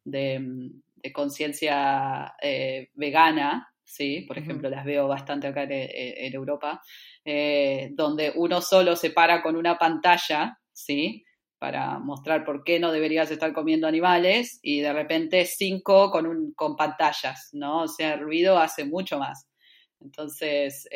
de, 0.03 1.11
conciencia 1.13 2.35
eh, 2.41 2.89
vegana, 2.95 3.73
¿sí? 3.83 4.21
por 4.27 4.37
ejemplo, 4.37 4.69
las 4.69 4.83
veo 4.83 5.07
bastante 5.07 5.47
acá 5.47 5.63
en, 5.63 6.33
Europa, 6.33 6.81
eh, 7.23 7.89
donde 7.93 8.33
uno 8.35 8.61
solo 8.61 8.95
se 8.95 9.11
para 9.11 9.41
con 9.41 9.55
una 9.55 9.77
pantalla, 9.77 10.59
¿sí? 10.73 11.23
para 11.59 11.97
mostrar 11.97 12.43
por 12.43 12.63
qué 12.63 12.80
no 12.80 12.91
deberías 12.91 13.32
estar 13.32 13.53
comiendo 13.53 13.88
animales 13.88 14.59
y 14.61 14.82
de 14.82 14.93
repente 14.93 15.45
cinco 15.45 16.11
con, 16.11 16.28
un, 16.28 16.53
con 16.53 16.75
pantallas, 16.75 17.49
¿no? 17.53 17.84
O 17.84 17.88
sea, 17.88 18.13
el 18.13 18.19
ruido 18.19 18.59
hace 18.59 18.86
mucho 18.86 19.17
más. 19.17 19.47
Entonces, 19.99 20.88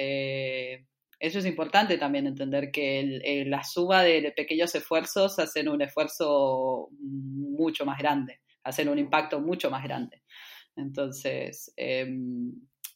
eso 1.21 1.37
es 1.37 1.45
importante 1.45 1.99
también 1.99 2.25
entender 2.25 2.71
que 2.71 3.45
la 3.45 3.63
suma 3.63 4.01
de 4.01 4.33
pequeños 4.35 4.73
esfuerzos 4.73 5.37
hacen 5.37 5.69
un 5.69 5.79
esfuerzo 5.83 6.89
mucho 6.99 7.85
más 7.85 7.99
grande, 7.99 8.39
hacen 8.63 8.89
un 8.89 8.97
impacto 8.97 9.39
mucho 9.39 9.69
más 9.69 9.83
grande. 9.83 10.23
Entonces, 10.75 11.71
em, 11.77 12.51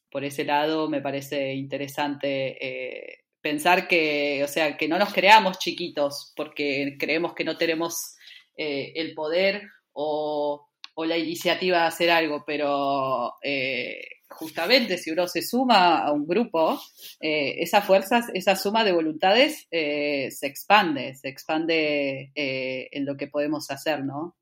por 0.09 0.23
ese 0.23 0.43
lado 0.43 0.89
me 0.89 1.01
parece 1.01 1.53
interesante 1.53 2.57
eh, 2.59 3.25
pensar 3.41 3.87
que, 3.87 4.43
o 4.43 4.47
sea, 4.47 4.75
que 4.75 4.87
no 4.87 4.97
nos 4.97 5.13
creamos 5.13 5.59
chiquitos 5.59 6.33
porque 6.35 6.95
creemos 6.99 7.35
que 7.35 7.43
no 7.43 7.57
tenemos 7.57 8.15
eh, 8.57 8.91
el 8.95 9.13
poder 9.13 9.69
o, 9.93 10.67
la 10.97 11.17
iniciativa 11.17 11.81
de 11.81 11.85
hacer 11.85 12.09
algo, 12.09 12.43
pero 12.47 13.33
eh, 13.43 14.01
justamente 14.35 14.97
si 14.97 15.11
uno 15.11 15.27
se 15.27 15.41
suma 15.41 15.99
a 15.99 16.11
un 16.11 16.27
grupo, 16.27 16.79
esa 17.19 17.81
fuerza, 17.81 18.27
esa 18.33 18.55
suma 18.55 18.83
de 18.83 18.91
voluntades 18.91 19.67
se 19.69 20.45
expande, 20.47 21.15
se 21.15 21.29
expande 21.29 22.31
en 22.35 23.05
lo 23.05 23.17
que 23.17 23.27
podemos 23.27 23.69
hacer, 23.71 24.03
¿no? 24.03 24.35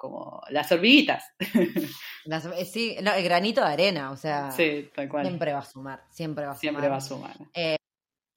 como 0.00 0.42
las 0.48 0.72
hormiguitas. 0.72 1.24
Eh, 2.56 2.64
sí, 2.66 2.94
el 2.96 3.24
granito 3.24 3.62
de 3.62 3.66
arena, 3.66 4.10
o 4.10 4.16
sea, 4.16 4.52
siempre 4.52 5.52
va 5.52 5.60
a 5.60 5.64
sumar, 5.64 6.04
siempre 6.10 6.44
va 6.44 6.52
a 6.52 6.54
sumar. 6.54 6.60
Siempre 6.60 6.88
va 6.88 6.96
a 6.96 7.00
sumar. 7.00 7.36
Eh, 7.54 7.76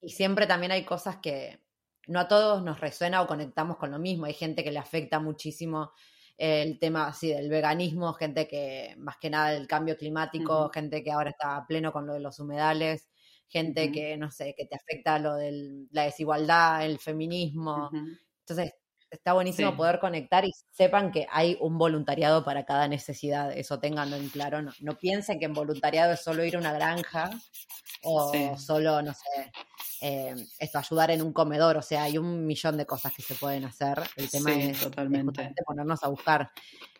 y 0.00 0.08
siempre 0.08 0.46
también 0.46 0.72
hay 0.72 0.84
cosas 0.84 1.18
que 1.18 1.60
no 2.06 2.18
a 2.18 2.26
todos 2.26 2.64
nos 2.64 2.80
resuena 2.80 3.20
o 3.20 3.26
conectamos 3.26 3.76
con 3.76 3.90
lo 3.90 3.98
mismo. 3.98 4.24
Hay 4.24 4.32
gente 4.32 4.64
que 4.64 4.72
le 4.72 4.78
afecta 4.78 5.20
muchísimo 5.20 5.92
el 6.36 6.78
tema 6.78 7.06
así 7.06 7.28
del 7.28 7.48
veganismo, 7.48 8.12
gente 8.14 8.48
que 8.48 8.94
más 8.98 9.16
que 9.18 9.30
nada 9.30 9.50
del 9.50 9.66
cambio 9.66 9.96
climático, 9.96 10.70
gente 10.70 11.02
que 11.02 11.12
ahora 11.12 11.30
está 11.30 11.56
a 11.56 11.66
pleno 11.66 11.92
con 11.92 12.06
lo 12.06 12.14
de 12.14 12.20
los 12.20 12.40
humedales, 12.40 13.08
gente 13.48 13.92
que, 13.92 14.16
no 14.16 14.30
sé, 14.30 14.54
que 14.56 14.66
te 14.66 14.74
afecta 14.74 15.18
lo 15.18 15.34
de 15.34 15.86
la 15.90 16.04
desigualdad, 16.04 16.84
el 16.84 16.98
feminismo. 16.98 17.90
Entonces, 18.40 18.74
está 19.10 19.32
buenísimo 19.32 19.76
poder 19.76 20.00
conectar 20.00 20.44
y 20.44 20.52
sepan 20.72 21.12
que 21.12 21.26
hay 21.30 21.56
un 21.60 21.78
voluntariado 21.78 22.44
para 22.44 22.64
cada 22.64 22.88
necesidad, 22.88 23.56
eso 23.56 23.78
tenganlo 23.78 24.16
en 24.16 24.28
claro, 24.28 24.60
no, 24.60 24.72
no 24.80 24.96
piensen 24.96 25.38
que 25.38 25.44
en 25.44 25.54
voluntariado 25.54 26.14
es 26.14 26.20
solo 26.20 26.44
ir 26.44 26.56
a 26.56 26.58
una 26.58 26.72
granja 26.72 27.30
o 28.02 28.56
solo, 28.58 29.02
no 29.02 29.14
sé, 29.14 29.52
eh, 30.00 30.34
esto, 30.58 30.78
ayudar 30.78 31.10
en 31.10 31.22
un 31.22 31.32
comedor, 31.32 31.76
o 31.76 31.82
sea, 31.82 32.04
hay 32.04 32.18
un 32.18 32.46
millón 32.46 32.76
de 32.76 32.86
cosas 32.86 33.12
que 33.14 33.22
se 33.22 33.34
pueden 33.34 33.64
hacer, 33.64 33.98
el 34.16 34.30
tema 34.30 34.52
es, 34.52 34.80
totalmente. 34.80 35.54
ponernos 35.64 36.02
a 36.02 36.08
buscar. 36.08 36.50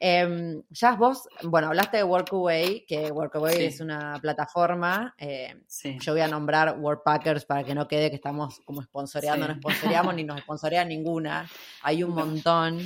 Eh, 0.01 0.63
ya 0.71 0.97
vos, 0.97 1.29
bueno, 1.43 1.69
hablaste 1.69 1.99
de 1.99 2.05
Workaway, 2.05 2.85
que 2.87 3.11
Workaway 3.11 3.65
es 3.65 3.81
una 3.81 4.19
plataforma, 4.21 5.15
eh, 5.19 5.63
yo 6.01 6.13
voy 6.13 6.21
a 6.23 6.29
nombrar 6.29 6.79
Workpackers 6.79 7.45
para 7.45 7.65
que 7.65 7.75
no 7.75 7.87
quede 7.89 8.11
que 8.11 8.17
estamos 8.17 8.61
como 8.65 8.83
sponsoreando, 8.83 9.49
no 9.49 9.55
sponsoreamos 9.61 10.15
ni 10.15 10.25
nos 10.25 10.41
sponsorea 10.41 10.85
ninguna, 10.85 11.49
hay 11.83 12.03
un 12.03 12.15
montón. 12.15 12.81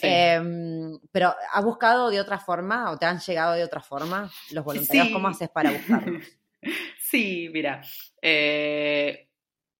Em, 0.00 0.98
pero 1.10 1.34
¿has 1.52 1.64
buscado 1.64 2.10
de 2.10 2.20
otra 2.20 2.38
forma 2.38 2.90
o 2.90 2.98
te 2.98 3.06
han 3.06 3.18
llegado 3.18 3.54
de 3.54 3.64
otra 3.64 3.80
forma 3.80 4.30
los 4.50 4.64
voluntarios? 4.64 5.08
¿Cómo 5.12 5.28
haces 5.28 5.48
para 5.48 5.70
buscarlos? 5.70 6.24
Sí, 7.12 7.50
mira, 7.52 7.82
eh, 8.22 9.28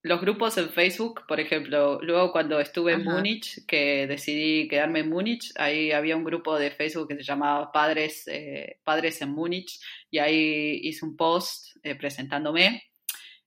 los 0.03 0.21
grupos 0.21 0.59
en 0.59 0.71
Facebook, 0.71 1.23
por 1.29 1.39
ejemplo, 1.39 2.01
luego 2.03 2.33
cuando 2.33 2.59
estuve 2.59 2.93
en 2.95 3.05
Múnich, 3.05 3.65
que 3.67 4.07
decidí 4.09 4.67
quedarme 4.67 5.01
en 5.01 5.09
Múnich, 5.09 5.53
ahí 5.57 5.93
había 5.93 6.17
un 6.17 6.25
grupo 6.25 6.59
de 6.59 6.73
Facebook 6.73 7.09
que 7.09 7.17
se 7.17 7.23
llamaba 7.23 7.71
Padres, 7.71 8.27
eh, 8.27 8.81
Padres 8.83 9.23
en 9.23 9.31
Múnich 9.31 9.81
y 10.11 10.19
ahí 10.19 10.81
hice 10.83 11.05
un 11.05 11.17
post 11.17 11.77
eh, 11.85 11.95
presentándome 11.95 12.92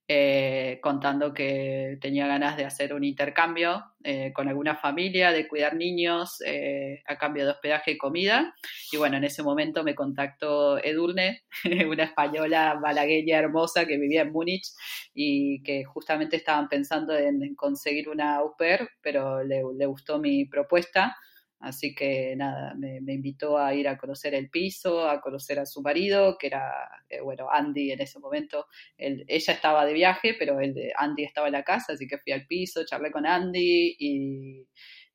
eh, 0.08 0.80
contando 0.84 1.34
que 1.34 1.98
tenía 2.00 2.28
ganas 2.28 2.58
de 2.58 2.66
hacer 2.66 2.94
un 2.94 3.04
intercambio 3.04 3.84
eh, 4.04 4.32
con 4.34 4.48
alguna 4.48 4.76
familia, 4.76 5.32
de 5.32 5.48
cuidar 5.48 5.76
niños 5.76 6.44
eh, 6.46 7.02
a 7.08 7.18
cambio 7.18 7.44
de 7.44 7.52
hospedaje 7.52 7.92
y 7.92 7.98
comida. 7.98 8.54
Y 8.92 8.98
bueno, 8.98 9.18
en 9.18 9.24
ese 9.24 9.42
momento 9.42 9.84
me 9.84 9.96
contactó 9.96 10.78
Edurne, 10.78 11.44
una 11.90 12.04
española 12.04 12.78
malagueña 12.80 13.40
hermosa 13.40 13.88
que 13.88 13.98
vivía 13.98 14.22
en 14.22 14.32
Múnich 14.32 14.68
y 15.16 15.64
que 15.64 15.84
justamente 15.84 16.36
estaban 16.36 16.70
pensando 16.70 17.18
en, 17.18 17.56
conseguir 17.56 18.08
una 18.08 18.36
au 18.36 18.56
pair, 18.56 18.88
pero 19.02 19.44
le 19.44 19.86
gustó 19.88 20.20
mi 20.20 20.46
propuesta. 20.46 21.18
Así 21.66 21.96
que 21.96 22.36
nada, 22.36 22.76
me, 22.76 23.00
invitó 23.12 23.58
a 23.58 23.74
ir 23.74 23.88
a 23.88 23.98
conocer 23.98 24.36
el 24.36 24.52
piso, 24.52 25.10
a 25.10 25.20
conocer 25.20 25.58
a 25.58 25.66
su 25.66 25.82
marido, 25.82 26.38
que 26.38 26.46
era, 26.46 26.72
eh, 27.10 27.22
bueno, 27.22 27.48
Andy 27.50 27.92
en 27.92 28.02
ese 28.02 28.20
momento. 28.20 28.68
ella 28.98 29.54
estaba 29.54 29.84
de 29.84 29.94
viaje, 29.94 30.36
pero 30.38 30.60
el 30.60 30.76
de 30.76 30.94
Andy 30.96 31.24
estaba 31.24 31.48
en 31.48 31.54
la 31.54 31.64
casa, 31.64 31.94
así 31.94 32.08
que 32.08 32.20
fui 32.20 32.34
al 32.34 32.46
piso, 32.46 32.86
charlé 32.86 33.10
con 33.12 33.26
Andy 33.26 33.96
y, 33.98 34.68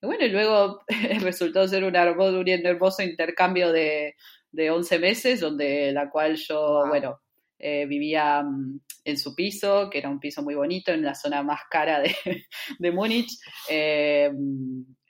bueno, 0.02 0.24
y 0.24 0.30
luego 0.30 0.80
resultó 1.20 1.68
ser 1.68 1.84
un 1.84 1.94
hermoso, 1.94 2.40
un 2.40 2.48
hermoso 2.48 3.04
intercambio 3.04 3.70
de, 3.70 4.16
de 4.50 4.70
11 4.72 4.98
meses, 4.98 5.38
donde 5.38 5.92
la 5.92 6.10
cual 6.10 6.34
yo, 6.34 6.84
bueno, 6.88 7.20
eh, 7.60 7.86
vivía 7.86 8.42
mm, 8.42 8.80
en 9.04 9.18
su 9.18 9.36
piso, 9.36 9.88
que 9.88 9.98
era 9.98 10.10
un 10.10 10.18
piso 10.18 10.42
muy 10.42 10.56
bonito, 10.56 10.90
en 10.90 11.04
la 11.04 11.14
zona 11.14 11.44
más 11.44 11.60
cara 11.70 12.00
de, 12.00 12.12
de 12.80 12.90
Múnich. 12.90 13.38
Eh, 13.68 14.32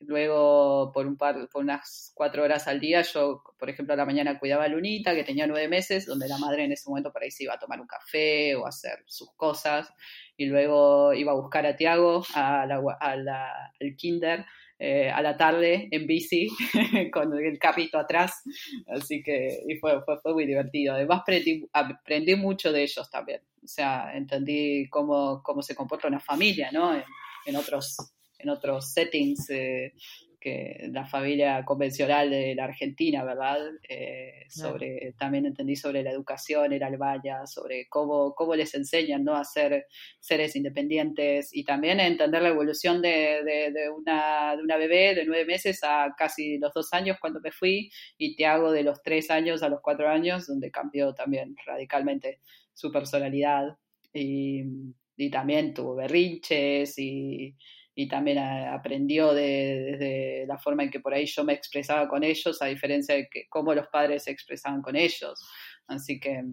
Luego, 0.00 0.92
por, 0.92 1.06
un 1.06 1.18
par, 1.18 1.48
por 1.52 1.62
unas 1.62 2.12
cuatro 2.14 2.42
horas 2.42 2.66
al 2.66 2.80
día, 2.80 3.02
yo, 3.02 3.42
por 3.58 3.68
ejemplo, 3.68 3.92
a 3.92 3.96
la 3.98 4.06
mañana 4.06 4.38
cuidaba 4.38 4.64
a 4.64 4.68
Lunita, 4.68 5.14
que 5.14 5.24
tenía 5.24 5.46
nueve 5.46 5.68
meses, 5.68 6.06
donde 6.06 6.26
la 6.26 6.38
madre 6.38 6.64
en 6.64 6.72
ese 6.72 6.88
momento 6.88 7.12
por 7.12 7.22
ahí 7.22 7.30
se 7.30 7.44
iba 7.44 7.54
a 7.54 7.58
tomar 7.58 7.80
un 7.80 7.86
café 7.86 8.56
o 8.56 8.64
a 8.64 8.70
hacer 8.70 9.02
sus 9.06 9.30
cosas. 9.36 9.92
Y 10.38 10.46
luego 10.46 11.12
iba 11.12 11.32
a 11.32 11.34
buscar 11.34 11.66
a 11.66 11.76
Tiago 11.76 12.24
a 12.34 12.64
la, 12.66 12.80
al 13.78 13.96
kinder 13.96 14.46
eh, 14.82 15.10
a 15.10 15.20
la 15.20 15.36
tarde 15.36 15.88
en 15.90 16.06
bici 16.06 16.48
con 17.12 17.38
el 17.38 17.58
capito 17.58 17.98
atrás. 17.98 18.42
Así 18.86 19.22
que 19.22 19.60
y 19.68 19.76
fue, 19.76 20.02
fue, 20.02 20.18
fue, 20.22 20.32
muy 20.32 20.46
divertido. 20.46 20.94
Además, 20.94 21.20
aprendí, 21.20 21.68
aprendí, 21.74 22.34
mucho 22.36 22.72
de 22.72 22.84
ellos 22.84 23.10
también. 23.10 23.42
O 23.62 23.68
sea, 23.68 24.16
entendí 24.16 24.88
cómo, 24.88 25.42
cómo 25.42 25.60
se 25.60 25.74
comporta 25.74 26.08
una 26.08 26.20
familia, 26.20 26.70
¿no? 26.72 26.94
En, 26.94 27.04
en 27.44 27.56
otros 27.56 28.14
en 28.42 28.48
otros 28.48 28.92
settings 28.92 29.50
eh, 29.50 29.92
que 30.40 30.88
la 30.90 31.06
familia 31.06 31.62
convencional 31.64 32.30
de 32.30 32.54
la 32.54 32.64
Argentina, 32.64 33.22
¿verdad? 33.22 33.58
Eh, 33.86 34.46
sobre, 34.48 35.14
También 35.18 35.44
entendí 35.44 35.76
sobre 35.76 36.02
la 36.02 36.10
educación 36.10 36.72
en 36.72 36.82
Albania, 36.82 37.46
sobre 37.46 37.86
cómo, 37.88 38.34
cómo 38.34 38.56
les 38.56 38.74
enseñan 38.74 39.22
¿no? 39.22 39.36
a 39.36 39.44
ser 39.44 39.86
seres 40.18 40.56
independientes 40.56 41.54
y 41.54 41.62
también 41.62 42.00
entender 42.00 42.42
la 42.42 42.48
evolución 42.48 43.02
de, 43.02 43.42
de, 43.44 43.90
una, 43.90 44.56
de 44.56 44.62
una 44.62 44.76
bebé 44.78 45.14
de 45.14 45.26
nueve 45.26 45.44
meses 45.44 45.80
a 45.84 46.14
casi 46.16 46.58
los 46.58 46.72
dos 46.72 46.92
años 46.94 47.18
cuando 47.20 47.40
me 47.40 47.52
fui 47.52 47.90
y 48.16 48.34
te 48.34 48.46
hago 48.46 48.72
de 48.72 48.82
los 48.82 49.02
tres 49.02 49.30
años 49.30 49.62
a 49.62 49.68
los 49.68 49.80
cuatro 49.82 50.08
años, 50.08 50.46
donde 50.46 50.70
cambió 50.70 51.14
también 51.14 51.54
radicalmente 51.66 52.40
su 52.72 52.90
personalidad 52.90 53.76
y, 54.14 54.62
y 55.16 55.30
también 55.30 55.74
tuvo 55.74 55.96
berrinches 55.96 56.98
y 56.98 57.54
y 57.94 58.08
también 58.08 58.38
aprendió 58.38 59.34
de, 59.34 60.44
la 60.46 60.58
forma 60.58 60.84
en 60.84 60.90
que 60.90 61.00
por 61.00 61.14
ahí 61.14 61.26
yo 61.26 61.44
me 61.44 61.52
expresaba 61.52 62.08
con 62.08 62.24
ellos, 62.24 62.60
a 62.62 62.66
diferencia 62.66 63.14
de 63.14 63.28
que, 63.28 63.46
cómo 63.48 63.74
los 63.74 63.88
padres 63.88 64.24
se 64.24 64.30
expresaban 64.30 64.82
con 64.82 64.96
ellos. 64.96 65.40
Así 65.86 66.20
que, 66.20 66.44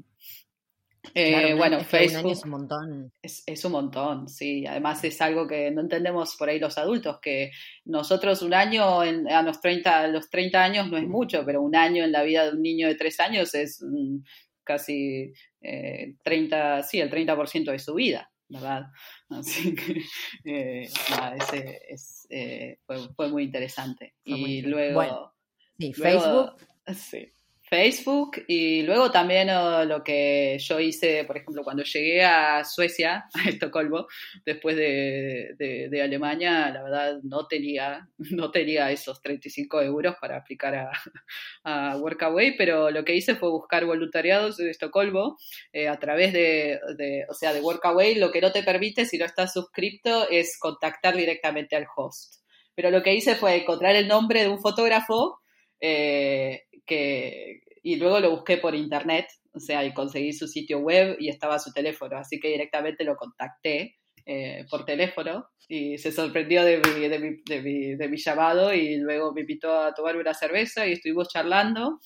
eh, 1.14 1.54
bueno, 1.54 1.80
Facebook 1.82 2.32
es 2.32 2.44
un 2.44 2.50
montón. 2.50 3.14
Es, 3.22 3.66
un 3.66 3.72
montón, 3.72 4.28
sí. 4.28 4.66
Además 4.66 5.04
es 5.04 5.22
algo 5.22 5.48
que 5.48 5.72
no 5.72 5.82
entendemos 5.82 6.36
por 6.36 6.50
ahí 6.50 6.60
los 6.60 6.78
adultos, 6.78 7.20
que 7.22 7.52
nosotros 7.86 8.42
un 8.42 8.54
año 8.54 9.02
a, 9.02 9.42
los 9.44 9.62
30, 9.62 10.08
los 10.08 10.30
30 10.30 10.64
años 10.64 10.90
no 10.90 10.98
es 10.98 11.08
mucho, 11.08 11.44
pero 11.46 11.62
un 11.62 11.76
año 11.76 12.04
en 12.04 12.12
la 12.12 12.24
vida 12.24 12.46
de 12.46 12.52
un 12.52 12.62
niño 12.62 12.88
de 12.88 12.96
3 12.96 13.20
años 13.20 13.56
es 13.56 13.82
mm, 13.82 14.18
casi 14.64 15.34
30, 15.62 16.80
eh, 16.80 16.84
sí, 16.84 17.00
el 17.00 17.10
30% 17.10 17.72
de 17.72 17.80
su 17.80 17.94
vida. 17.94 18.32
¿Verdad? 18.50 18.88
Así 19.30 19.76
que 19.76 20.04
eh, 20.46 20.90
ese 21.36 21.82
es, 21.90 22.28
eh, 22.30 22.80
fue, 22.86 23.10
fue, 23.16 23.30
muy 23.30 23.44
interesante. 23.44 24.16
y 24.24 24.62
luego... 24.62 25.34
sí, 25.78 25.94
Facebook. 25.94 26.56
Sí. 26.96 27.34
Facebook 27.70 28.44
y 28.48 28.82
luego 28.84 29.12
también 29.12 29.50
oh, 29.50 29.84
lo 29.84 30.04
que 30.04 30.58
yo 30.60 30.80
hice, 30.80 31.26
por 31.26 31.38
ejemplo, 31.38 31.64
cuando 31.64 31.84
llegué 31.84 32.24
a 32.24 32.64
Suecia, 32.64 33.26
a 33.34 33.50
Estocolmo, 33.50 34.08
después 34.46 34.78
de, 34.78 36.02
Alemania, 36.02 36.70
la 36.70 36.84
verdad 36.84 37.20
no 37.24 37.48
tenía, 37.48 38.08
no 38.32 38.52
tenía 38.52 38.90
esos 38.92 39.22
35 39.22 39.82
euros 39.82 40.16
para 40.22 40.38
aplicar 40.38 40.76
a, 40.76 40.92
a 41.64 41.98
Workaway, 41.98 42.56
pero 42.56 42.90
lo 42.90 43.04
que 43.04 43.16
hice 43.16 43.36
fue 43.36 43.50
buscar 43.50 43.86
voluntariados 43.86 44.60
en 44.60 44.70
Estocolmo 44.70 45.38
eh, 45.74 45.90
a 45.90 46.00
través 46.00 46.32
de, 46.32 46.80
de, 46.98 47.26
o 47.30 47.34
sea, 47.34 47.54
de 47.54 47.60
Workaway, 47.60 48.16
lo 48.16 48.32
que 48.32 48.42
no 48.42 48.52
te 48.52 48.64
permite 48.64 49.06
si 49.06 49.18
no 49.18 49.26
estás 49.26 49.52
suscripto 49.54 50.30
es 50.30 50.58
contactar 50.58 51.16
directamente 51.18 51.76
al 51.76 51.88
host. 51.94 52.36
Pero 52.76 52.92
lo 52.92 53.02
que 53.04 53.16
hice 53.16 53.36
fue 53.36 53.56
encontrar 53.56 53.96
el 53.96 54.08
nombre 54.08 54.42
de 54.42 54.50
un 54.50 54.62
fotógrafo 54.62 55.42
eh, 55.80 56.64
que, 56.86 57.62
y 57.84 57.96
luego 57.98 58.20
lo 58.20 58.32
busqué 58.32 58.58
por 58.58 58.76
internet, 58.76 59.28
o 59.54 59.60
sea, 59.60 59.84
y 59.84 59.94
conseguí 59.94 60.34
su 60.34 60.48
sitio 60.48 60.80
web 60.80 61.18
y 61.20 61.30
estaba 61.30 61.60
su 61.60 61.72
teléfono, 61.72 62.18
así 62.18 62.40
que 62.40 62.50
directamente 62.50 63.04
lo 63.04 63.16
contacté 63.16 63.98
eh, 64.26 64.66
por 64.70 64.86
teléfono 64.86 65.48
y 65.70 65.98
se 65.98 66.12
sorprendió 66.12 66.64
de 66.64 66.78
mi, 66.80 67.08
de, 67.08 67.20
mi, 67.20 67.42
de, 67.46 67.62
mi, 67.62 67.96
de 67.96 68.08
mi, 68.08 68.18
llamado 68.18 68.74
y 68.74 68.98
luego 68.98 69.34
me 69.34 69.42
invitó 69.42 69.80
a 69.80 69.94
tomar 69.94 70.18
una 70.18 70.34
cerveza 70.34 70.86
y 70.86 70.94
estuvimos 70.94 71.30
charlando 71.30 72.00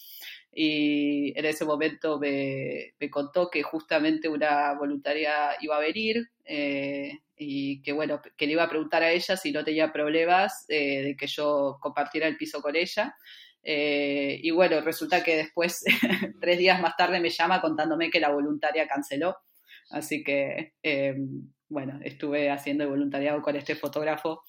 y 0.54 1.38
en 1.38 1.46
ese 1.46 1.64
momento 1.64 2.20
me, 2.20 2.94
contó 3.10 3.50
que 3.50 3.64
justamente 3.64 4.28
una 4.28 4.74
voluntaria 4.74 5.56
iba 5.62 5.78
a 5.78 5.80
venir 5.80 6.30
eh, 6.44 7.20
y 7.38 7.82
que 7.82 7.94
bueno, 7.94 8.22
que 8.36 8.46
le 8.46 8.54
iba 8.54 8.64
a 8.64 8.70
preguntar 8.70 9.02
a 9.02 9.12
ella 9.12 9.38
si 9.38 9.52
no 9.52 9.64
tenía 9.64 9.94
problemas 9.94 10.66
eh, 10.68 11.04
de 11.04 11.16
que 11.16 11.28
yo 11.28 11.78
compartiera 11.82 12.28
el 12.28 12.38
piso 12.38 12.62
con 12.62 12.76
ella. 12.76 13.16
Eh, 13.64 14.40
y 14.42 14.52
bueno, 14.52 14.82
resulta 14.82 15.24
que 15.24 15.36
después, 15.36 15.84
tres 16.42 16.58
días 16.58 16.82
más 16.82 16.96
tarde, 16.96 17.20
me 17.20 17.30
llama 17.30 17.62
contándome 17.62 18.10
que 18.10 18.20
la 18.20 18.32
voluntaria 18.32 18.88
canceló. 18.88 19.38
Así 19.90 20.24
que, 20.24 20.74
bueno, 21.68 22.00
estuve 22.04 22.50
haciendo 22.50 22.86
el 22.86 22.90
voluntariado 22.90 23.42
con 23.42 23.56
este 23.56 23.76
fotógrafo 23.76 24.44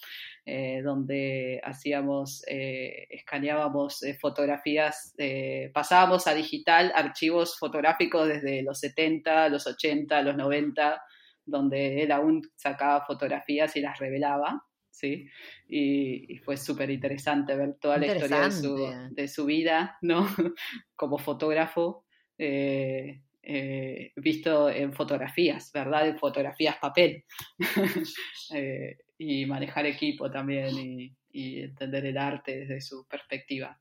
eh, 0.44 0.82
donde 0.82 1.60
hacíamos, 1.62 2.42
eh, 2.48 3.06
escaneábamos 3.10 4.02
eh, 4.02 4.18
fotografías, 4.20 5.14
pasábamos 5.72 6.26
a 6.26 6.34
digital 6.34 6.92
archivos 6.96 7.56
fotográficos 7.56 8.26
desde 8.26 8.62
los 8.62 8.80
70, 8.80 9.48
los 9.50 9.68
80, 9.68 10.20
los 10.22 10.36
90, 10.36 11.00
donde 11.44 12.02
él 12.02 12.10
aún 12.10 12.42
sacaba 12.56 13.06
fotografías 13.06 13.76
y 13.76 13.82
las 13.82 14.00
revelaba. 14.00 14.64
¿Sí? 14.92 15.28
Y, 15.68 16.38
fue 16.44 16.56
súper 16.56 16.90
interesante 16.90 17.56
ver 17.56 17.74
toda 17.80 17.98
la 17.98 18.06
historia 18.06 18.44
de 18.44 18.50
su, 18.52 19.10
de 19.10 19.28
su, 19.28 19.44
vida, 19.44 19.98
¿no? 20.02 20.26
Como 20.94 21.18
fotógrafo. 21.18 22.04
visto 24.16 24.70
en 24.70 24.92
fotografías, 24.92 25.72
¿verdad? 25.72 26.06
En 26.06 26.18
fotografías 26.18 26.76
papel. 26.76 27.24
y 29.22 29.46
manejar 29.46 29.86
equipo 29.86 30.30
también 30.30 30.74
y, 30.78 31.62
entender 31.62 32.04
el 32.06 32.18
arte 32.18 32.58
desde 32.60 32.80
su 32.80 33.06
perspectiva. 33.06 33.78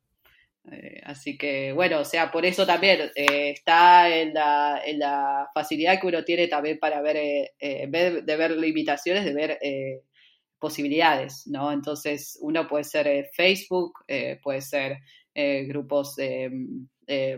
Eh, 0.72 1.02
así 1.04 1.38
que, 1.38 1.74
bueno, 1.74 2.00
o 2.00 2.06
sea, 2.06 2.32
por 2.32 2.46
eso 2.46 2.66
también 2.66 3.12
eh, 3.16 3.50
está 3.50 4.08
en 4.16 4.34
la, 4.34 4.82
en 4.86 5.00
la, 5.00 5.50
facilidad 5.54 6.00
que 6.00 6.08
uno 6.08 6.24
tiene 6.24 6.48
también 6.48 6.80
para 6.80 7.02
ver, 7.02 7.18
eh, 7.18 7.88
de 7.90 8.36
ver 8.38 8.52
limitaciones, 8.52 9.26
de 9.26 9.34
ver 9.34 9.60
posibilidades, 10.62 11.48
¿no? 11.48 11.74
Entonces, 11.74 12.38
uno 12.42 12.68
puede 12.68 12.86
ser 12.86 13.28
Facebook, 13.34 14.06
puede 14.42 14.62
ser 14.62 15.00
grupos, 15.68 16.16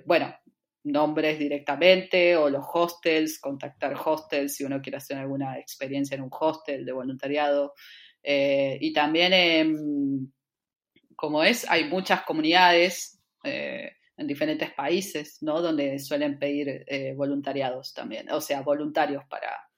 bueno, 0.06 0.36
nombres 0.84 1.40
directamente 1.40 2.36
o 2.36 2.50
los 2.50 2.66
hostels, 2.74 3.40
contactar 3.40 3.96
hostels 3.96 4.56
si 4.56 4.64
uno 4.64 4.82
quiere 4.82 4.98
hacer 4.98 5.18
alguna 5.18 5.58
experiencia 5.58 6.16
en 6.16 6.24
un 6.24 6.30
hostel 6.32 6.86
de 6.86 6.92
voluntariado. 6.92 7.74
Eh, 8.22 8.78
y 8.82 8.94
también, 8.94 10.34
como 11.16 11.44
es, 11.44 11.70
hay 11.70 11.86
muchas 11.86 12.24
comunidades 12.24 13.22
eh, 13.44 13.92
en 14.18 14.28
diferentes 14.28 14.72
países, 14.74 15.42
¿no? 15.42 15.62
Donde 15.62 16.00
suelen 16.00 16.38
pedir 16.38 16.84
eh, 16.88 17.14
voluntariados 17.16 17.94
también, 17.94 18.30
o 18.32 18.42
sea, 18.42 18.62
voluntarios 18.62 19.24
para, 19.26 19.70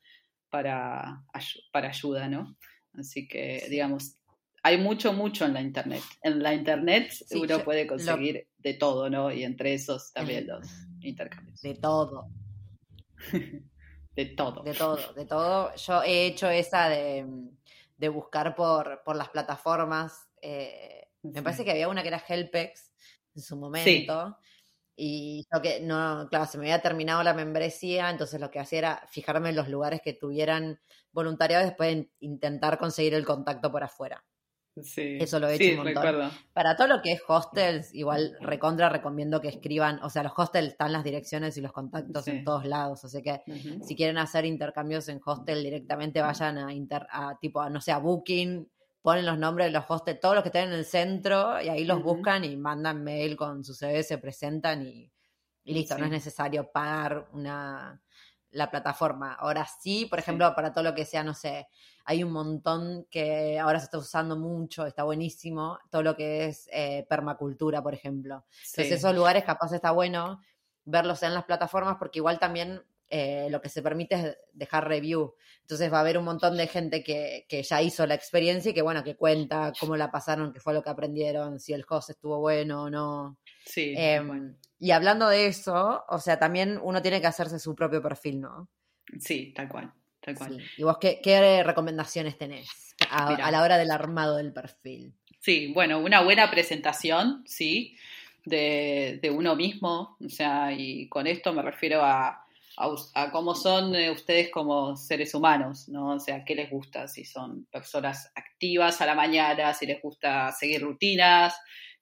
para, 0.49 1.23
para 1.71 1.89
ayuda, 1.89 2.27
¿no? 2.27 2.57
Así 2.97 3.27
que, 3.27 3.65
digamos, 3.69 4.17
hay 4.63 4.77
mucho, 4.77 5.13
mucho 5.13 5.45
en 5.45 5.53
la 5.53 5.61
Internet. 5.61 6.01
En 6.21 6.41
la 6.41 6.53
Internet 6.53 7.13
uno 7.31 7.59
puede 7.63 7.85
conseguir 7.85 8.47
de 8.57 8.73
todo, 8.73 9.09
¿no? 9.09 9.31
Y 9.31 9.43
entre 9.43 9.75
esos 9.75 10.11
también 10.11 10.47
los 10.47 10.67
intercambios. 11.01 11.61
De 11.61 11.75
todo. 11.75 12.29
de 14.15 14.25
todo. 14.25 14.63
De 14.63 14.73
todo, 14.73 15.13
de 15.13 15.25
todo. 15.25 15.75
Yo 15.75 16.01
he 16.01 16.25
hecho 16.25 16.49
esa 16.49 16.89
de, 16.89 17.27
buscar 18.09 18.55
por, 18.55 19.03
por, 19.03 19.15
las 19.15 19.29
plataformas. 19.29 20.29
Eh, 20.41 21.09
me 21.21 21.43
parece 21.43 21.63
que 21.63 21.71
había 21.71 21.87
una 21.87 22.01
que 22.01 22.07
era 22.07 22.23
Helpex 22.27 22.91
en 23.35 23.41
su 23.41 23.57
momento. 23.57 24.37
Y 24.95 25.45
yo 25.53 25.61
que 25.61 25.81
no, 25.81 26.27
claro, 26.29 26.45
se 26.45 26.57
me 26.57 26.65
había 26.65 26.81
terminado 26.81 27.21
la 27.23 27.33
membresía, 27.33 28.09
entonces 28.09 28.39
lo 28.39 28.49
que 28.49 28.59
hacía 28.59 28.79
era 28.79 29.03
fijarme 29.09 29.49
en 29.49 29.57
los 29.57 29.67
lugares 29.67 30.01
que 30.03 30.13
tuvieran 30.13 30.79
voluntariado 31.11 31.63
y 31.63 31.67
después 31.67 32.07
intentar 32.19 32.77
conseguir 32.77 33.13
el 33.13 33.25
contacto 33.25 33.71
por 33.71 33.83
afuera. 33.83 34.23
Eso 34.75 35.39
lo 35.39 35.47
he 35.47 35.55
hecho 35.55 35.81
un 35.81 35.85
montón. 35.85 36.31
Para 36.51 36.75
todo 36.75 36.87
lo 36.87 37.01
que 37.01 37.13
es 37.13 37.21
hostels, 37.25 37.93
igual 37.93 38.35
recontra 38.41 38.89
recomiendo 38.89 39.39
que 39.39 39.47
escriban, 39.47 40.03
o 40.03 40.09
sea, 40.09 40.23
los 40.23 40.33
hostels 40.35 40.69
están 40.69 40.91
las 40.91 41.03
direcciones 41.03 41.57
y 41.57 41.61
los 41.61 41.71
contactos 41.71 42.27
en 42.27 42.43
todos 42.43 42.65
lados, 42.65 43.05
así 43.05 43.21
que 43.21 43.41
si 43.81 43.95
quieren 43.95 44.17
hacer 44.17 44.45
intercambios 44.45 45.07
en 45.07 45.21
hostel 45.25 45.63
directamente 45.63 46.21
vayan 46.21 46.57
a, 46.57 46.73
inter, 46.73 47.07
a 47.09 47.37
tipo, 47.39 47.61
a, 47.61 47.69
no 47.69 47.79
sé, 47.79 47.93
a 47.93 47.99
Booking, 47.99 48.69
ponen 49.05 49.23
los 49.23 49.37
nombres 49.37 49.67
de 49.67 49.71
los 49.71 49.85
hostels, 49.87 50.19
todos 50.19 50.33
los 50.33 50.43
que 50.43 50.49
estén 50.49 50.69
en 50.69 50.73
el 50.73 50.83
centro 50.83 51.61
y 51.61 51.69
ahí 51.69 51.85
los 51.85 52.01
buscan 52.01 52.43
y 52.43 52.57
mandan 52.57 53.03
mail 53.03 53.37
con 53.37 53.63
su 53.63 53.75
CV, 53.75 54.01
se 54.01 54.17
presentan 54.17 54.81
y, 54.81 55.11
y 55.63 55.73
listo, 55.75 55.95
no 55.95 56.05
es 56.05 56.11
necesario 56.11 56.71
pagar 56.71 57.27
una 57.31 58.01
la 58.49 58.71
plataforma. 58.71 59.33
Ahora 59.33 59.67
sí, 59.79 60.05
por 60.05 60.17
ejemplo, 60.17 60.55
para 60.55 60.73
todo 60.73 60.83
lo 60.83 60.95
que 60.95 61.05
sea, 61.05 61.23
no 61.23 61.35
sé, 61.35 61.67
hay 62.05 62.23
un 62.23 62.31
montón 62.31 63.05
que 63.11 63.59
ahora 63.59 63.79
se 63.79 63.85
está 63.85 63.99
usando 63.99 64.37
mucho, 64.37 64.87
está 64.87 65.03
buenísimo, 65.03 65.77
todo 65.91 66.01
lo 66.01 66.15
que 66.15 66.45
es 66.45 66.67
eh, 66.71 67.05
permacultura, 67.07 67.83
por 67.83 67.93
ejemplo. 67.93 68.45
Entonces 68.71 68.93
esos 68.93 69.13
lugares 69.13 69.43
capaz 69.43 69.71
está 69.71 69.91
bueno 69.91 70.41
verlos 70.83 71.21
en 71.21 71.35
las 71.35 71.43
plataformas 71.43 71.97
porque 71.99 72.19
igual 72.19 72.39
también 72.39 72.81
eh, 73.09 73.47
lo 73.51 73.61
que 73.61 73.69
se 73.69 73.83
permite 73.83 74.15
es 74.15 74.37
dejar 74.53 74.87
review. 74.87 75.35
Entonces 75.61 75.91
va 75.91 75.97
a 75.97 76.01
haber 76.01 76.17
un 76.17 76.25
montón 76.25 76.57
de 76.57 76.67
gente 76.67 77.03
que, 77.03 77.45
que, 77.47 77.63
ya 77.63 77.81
hizo 77.81 78.05
la 78.05 78.15
experiencia 78.15 78.71
y 78.71 78.73
que, 78.73 78.81
bueno, 78.81 79.03
que 79.03 79.15
cuenta 79.15 79.73
cómo 79.79 79.95
la 79.95 80.11
pasaron, 80.11 80.53
qué 80.53 80.59
fue 80.59 80.73
lo 80.73 80.83
que 80.83 80.89
aprendieron, 80.89 81.59
si 81.59 81.73
el 81.73 81.85
host 81.87 82.11
estuvo 82.11 82.39
bueno 82.39 82.83
o 82.83 82.89
no. 82.89 83.37
Sí. 83.65 83.93
Em, 83.97 84.55
y 84.79 84.91
hablando 84.91 85.27
de 85.27 85.47
eso, 85.47 86.03
o 86.07 86.19
sea, 86.19 86.39
también 86.39 86.79
uno 86.81 87.01
tiene 87.01 87.21
que 87.21 87.27
hacerse 87.27 87.59
su 87.59 87.75
propio 87.75 88.01
perfil, 88.01 88.41
¿no? 88.41 88.69
Sí, 89.19 89.53
tal 89.55 89.69
cual. 89.69 89.93
Tal 90.19 90.35
cual. 90.35 90.63
¿Y 90.77 90.83
vos 90.83 90.97
qué, 90.99 91.63
recomendaciones 91.63 92.37
tenés 92.37 92.95
a, 93.09 93.51
la 93.51 93.61
hora 93.61 93.77
del 93.77 93.91
armado 93.91 94.37
del 94.37 94.51
perfil? 94.51 95.13
Sí, 95.39 95.71
bueno, 95.73 95.99
una 95.99 96.21
buena 96.21 96.49
presentación, 96.49 97.43
sí, 97.45 97.95
de, 98.45 99.19
de 99.21 99.29
uno 99.29 99.55
mismo, 99.55 100.17
o 100.23 100.29
sea, 100.29 100.71
y 100.73 101.07
con 101.07 101.27
esto 101.27 101.53
me 101.53 101.61
refiero 101.61 102.03
a, 102.03 102.44
a, 102.77 103.31
cómo 103.31 103.55
son 103.55 103.95
eh, 103.95 104.11
ustedes 104.11 104.49
como 104.49 104.97
seres 104.97 105.33
humanos, 105.33 105.87
¿no? 105.87 106.15
O 106.15 106.19
sea, 106.19 106.43
qué 106.43 106.55
les 106.55 106.69
gusta, 106.69 107.07
si 107.07 107.23
son 107.23 107.65
personas 107.65 108.31
activas 108.35 108.99
a 109.01 109.05
la 109.05 109.15
mañana, 109.15 109.73
si 109.73 109.85
les 109.85 110.01
gusta 110.01 110.51
seguir 110.51 110.81
rutinas, 110.81 111.55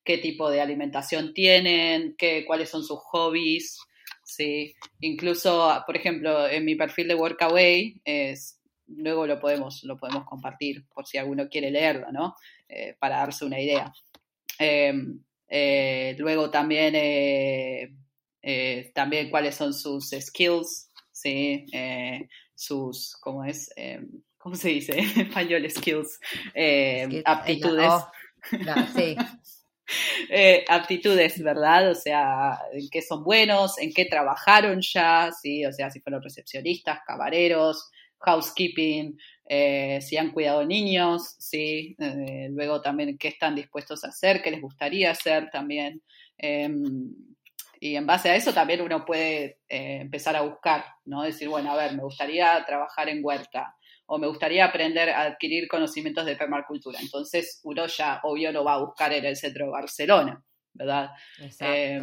qué 0.03 0.17
tipo 0.17 0.49
de 0.49 0.61
alimentación 0.61 1.34
tienen, 1.34 2.15
qué, 2.17 2.43
cuáles 2.45 2.69
son 2.69 2.84
sus 2.84 2.99
hobbies, 2.99 3.78
¿sí? 4.24 4.74
Incluso, 5.01 5.84
por 5.86 5.95
ejemplo, 5.95 6.47
en 6.47 6.65
mi 6.65 6.76
perfil 6.76 7.07
de 7.07 7.15
Workaway, 7.15 8.01
es, 8.03 8.59
luego 8.88 9.28
lo 9.28 9.39
podemos, 9.39 9.84
lo 9.84 9.97
podemos 9.97 10.26
compartir 10.26 10.86
por 10.88 11.05
si 11.05 11.17
alguno 11.17 11.47
quiere 11.49 11.69
leerlo, 11.69 12.11
¿no? 12.11 12.36
Eh, 12.67 12.95
para 12.97 13.17
darse 13.17 13.45
una 13.45 13.59
idea. 13.59 13.93
Em, 14.57 15.19
eh, 15.47 16.15
luego 16.17 16.49
también 16.49 16.95
eh, 18.45 18.91
también 18.93 19.29
cuáles 19.29 19.55
son 19.55 19.73
sus 19.73 20.09
skills, 20.09 20.91
¿sí? 21.13 21.65
Eh, 21.71 22.27
sus, 22.53 23.15
¿cómo 23.21 23.45
es? 23.45 23.71
Eh, 23.77 24.01
¿Cómo 24.37 24.55
se 24.55 24.69
dice 24.69 24.99
en 24.99 25.21
español? 25.21 25.69
Skills, 25.69 26.19
aptitudes. 27.23 27.87
Oh, 27.89 28.11
sí. 28.93 29.15
aptitudes, 30.67 31.41
¿verdad? 31.41 31.91
O 31.91 31.95
sea, 31.95 32.59
en 32.73 32.89
qué 32.89 33.01
son 33.01 33.23
buenos, 33.23 33.77
en 33.77 33.93
qué 33.93 34.03
trabajaron 34.05 34.81
ya, 34.81 35.31
¿sí? 35.31 35.65
O 35.65 35.71
sea, 35.71 35.89
si 35.89 36.01
fueron 36.01 36.21
recepcionistas, 36.21 36.99
camareros, 37.07 37.89
housekeeping, 38.19 39.17
si 40.01 40.17
han 40.17 40.31
cuidado 40.31 40.65
niños, 40.65 41.35
¿sí? 41.39 41.95
luego 42.49 42.81
también 42.81 43.17
qué 43.17 43.29
están 43.29 43.55
dispuestos 43.55 44.03
a 44.03 44.09
hacer, 44.09 44.41
qué 44.41 44.51
les 44.51 44.61
gustaría 44.61 45.11
hacer 45.11 45.49
también. 45.51 46.01
Em, 47.84 47.91
y 47.91 47.95
en 47.95 48.05
base 48.05 48.29
a 48.29 48.36
eso 48.36 48.53
también 48.53 48.81
uno 48.81 49.05
puede 49.05 49.59
eh, 49.67 49.99
empezar 50.01 50.36
a 50.36 50.41
buscar, 50.41 50.86
¿no? 51.05 51.23
Decir, 51.23 51.49
bueno, 51.49 51.71
a 51.71 51.75
ver, 51.75 51.95
me 51.95 52.03
gustaría 52.03 52.63
trabajar 52.65 53.09
en 53.09 53.23
huerta 53.23 53.75
o 54.05 54.17
me 54.17 54.27
gustaría 54.27 54.65
aprender 54.65 55.09
a 55.09 55.23
adquirir 55.23 55.67
conocimientos 55.67 56.25
de 56.25 56.36
permacultura. 56.36 56.99
Entonces 56.99 57.59
uno 57.63 57.88
ya, 57.88 58.19
obvio, 58.23 58.51
lo 58.51 58.63
va 58.63 58.75
a 58.75 58.86
buscar 58.86 59.13
en 59.13 59.25
el 59.25 59.36
centro 59.36 59.65
de 59.65 59.71
Barcelona, 59.71 60.43
¿verdad? 60.73 61.09
Eh, 61.59 62.01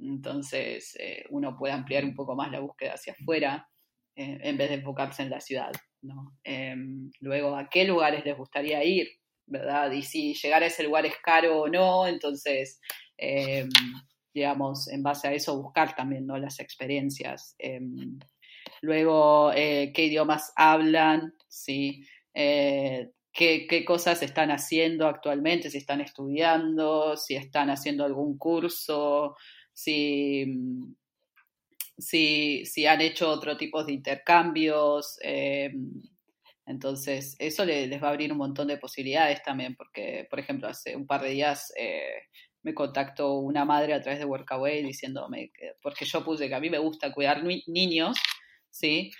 entonces 0.00 0.96
eh, 0.98 1.24
uno 1.30 1.56
puede 1.56 1.72
ampliar 1.72 2.04
un 2.04 2.14
poco 2.14 2.34
más 2.34 2.50
la 2.50 2.60
búsqueda 2.60 2.94
hacia 2.94 3.12
afuera 3.12 3.68
en 4.16 4.56
vez 4.56 4.68
de 4.68 4.76
enfocarse 4.76 5.24
en 5.24 5.30
la 5.30 5.40
ciudad, 5.40 5.72
¿no? 6.02 6.36
luego, 7.18 7.56
¿a 7.56 7.68
qué 7.68 7.84
lugares 7.84 8.24
les 8.24 8.36
gustaría 8.36 8.84
ir? 8.84 9.08
¿Verdad? 9.44 9.90
Y 9.90 10.02
si 10.02 10.34
llegar 10.34 10.62
a 10.62 10.66
ese 10.66 10.84
lugar 10.84 11.04
es 11.04 11.16
caro 11.20 11.62
o 11.62 11.68
no, 11.68 12.06
entonces 12.06 12.80
digamos, 14.34 14.88
en 14.88 15.02
base 15.02 15.28
a 15.28 15.32
eso 15.32 15.60
buscar 15.62 15.94
también 15.94 16.26
¿no? 16.26 16.36
las 16.36 16.60
experiencias. 16.60 17.54
Em, 17.58 18.18
luego, 18.82 19.52
eh, 19.54 19.92
qué 19.94 20.06
idiomas 20.06 20.52
hablan, 20.56 21.34
¿sí? 21.48 22.04
Eh, 22.34 23.10
qué, 23.32 23.66
qué, 23.68 23.84
cosas 23.84 24.22
están 24.22 24.50
haciendo 24.50 25.06
actualmente, 25.06 25.70
si 25.70 25.78
están 25.78 26.00
estudiando, 26.00 27.16
si 27.16 27.36
están 27.36 27.70
haciendo 27.70 28.04
algún 28.04 28.36
curso, 28.38 29.36
si, 29.72 30.46
si, 31.98 32.86
han 32.86 33.00
hecho 33.00 33.28
otro 33.30 33.56
tipo 33.56 33.84
de 33.84 33.92
intercambios. 33.92 35.18
Eh, 35.22 35.72
entonces, 36.66 37.36
eso 37.38 37.64
les, 37.64 37.90
va 38.02 38.08
a 38.08 38.10
abrir 38.10 38.32
un 38.32 38.38
montón 38.38 38.68
de 38.68 38.78
posibilidades 38.78 39.42
también, 39.42 39.74
porque, 39.76 40.26
por 40.30 40.38
ejemplo, 40.38 40.68
hace 40.68 40.96
un 40.96 41.06
par 41.06 41.22
de 41.22 41.30
días 41.30 41.72
eh, 41.76 42.28
me 42.64 42.74
contactó 42.74 43.34
una 43.34 43.64
madre 43.64 43.94
a 43.94 44.00
través 44.00 44.18
de 44.18 44.24
Workaway 44.24 44.82
diciéndome, 44.82 45.52
que, 45.52 45.74
porque 45.80 46.04
yo 46.04 46.24
puse 46.24 46.48
que 46.48 46.54
a 46.54 46.60
mí 46.60 46.70
me 46.70 46.78
gusta 46.78 47.12
cuidar 47.12 47.44
niños, 47.44 48.18
¿sí? 48.70 49.12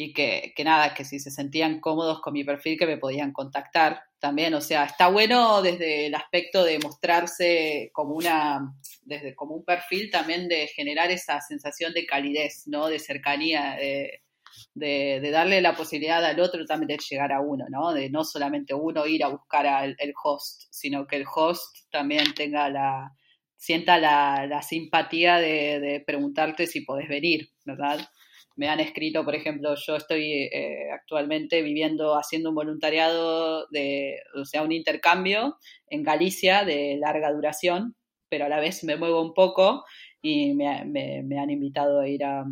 y 0.00 0.12
que, 0.12 0.54
nada, 0.64 0.94
que 0.94 1.04
si 1.04 1.18
se 1.18 1.32
sentían 1.32 1.80
cómodos 1.80 2.20
con 2.20 2.32
mi 2.32 2.44
perfil 2.44 2.78
que 2.78 2.86
me 2.86 2.98
podían 2.98 3.32
contactar 3.32 4.04
también, 4.20 4.54
o 4.54 4.60
sea, 4.60 4.84
está 4.84 5.08
bueno 5.08 5.60
desde 5.60 6.06
el 6.06 6.14
aspecto 6.14 6.62
de 6.62 6.78
mostrarse 6.78 7.90
como 7.92 8.14
una, 8.14 8.76
desde 9.02 9.34
como 9.34 9.56
un 9.56 9.64
perfil 9.64 10.08
también 10.08 10.46
de 10.46 10.68
generar 10.68 11.10
esa 11.10 11.40
sensación 11.40 11.92
de 11.94 12.06
calidez, 12.06 12.68
¿no? 12.68 12.86
De 12.86 13.00
cercanía, 13.00 13.76
de, 14.74 15.20
darle 15.30 15.60
la 15.60 15.74
posibilidad 15.74 16.24
al 16.24 16.40
otro 16.40 16.64
también 16.64 16.88
de 16.88 16.98
llegar 17.10 17.32
a 17.32 17.40
uno, 17.40 17.66
¿no? 17.68 17.92
De 17.92 18.10
no 18.10 18.24
solamente 18.24 18.74
uno 18.74 19.06
ir 19.06 19.24
a 19.24 19.28
buscar 19.28 19.66
al 19.66 19.96
host, 20.22 20.62
sino 20.70 21.06
que 21.06 21.16
el 21.16 21.24
host 21.32 21.76
también 21.90 22.34
tenga 22.34 22.68
la, 22.68 23.12
sienta 23.56 23.98
la, 23.98 24.46
la 24.48 24.62
simpatía 24.62 25.36
de, 25.38 26.02
preguntarte 26.06 26.66
si 26.66 26.82
podés 26.82 27.08
venir, 27.08 27.50
¿verdad? 27.64 28.00
me 28.58 28.68
han 28.68 28.80
escrito, 28.80 29.24
por 29.24 29.36
ejemplo, 29.36 29.76
yo 29.76 29.94
estoy 29.94 30.48
eh, 30.52 30.90
actualmente 30.92 31.62
viviendo, 31.62 32.16
haciendo 32.16 32.48
un 32.48 32.56
voluntariado, 32.56 33.68
de, 33.68 34.16
o 34.34 34.44
sea, 34.44 34.64
un 34.64 34.72
intercambio 34.72 35.58
en 35.88 36.02
Galicia 36.02 36.64
de 36.64 36.98
larga 37.00 37.32
duración, 37.32 37.94
pero 38.28 38.46
a 38.46 38.48
la 38.48 38.58
vez 38.58 38.82
me 38.82 38.96
muevo 38.96 39.22
un 39.22 39.32
poco 39.32 39.84
y 40.20 40.54
me, 40.54 40.66
han 40.66 41.50
invitado 41.50 42.00
a 42.00 42.08
ir 42.08 42.24
a, 42.24 42.44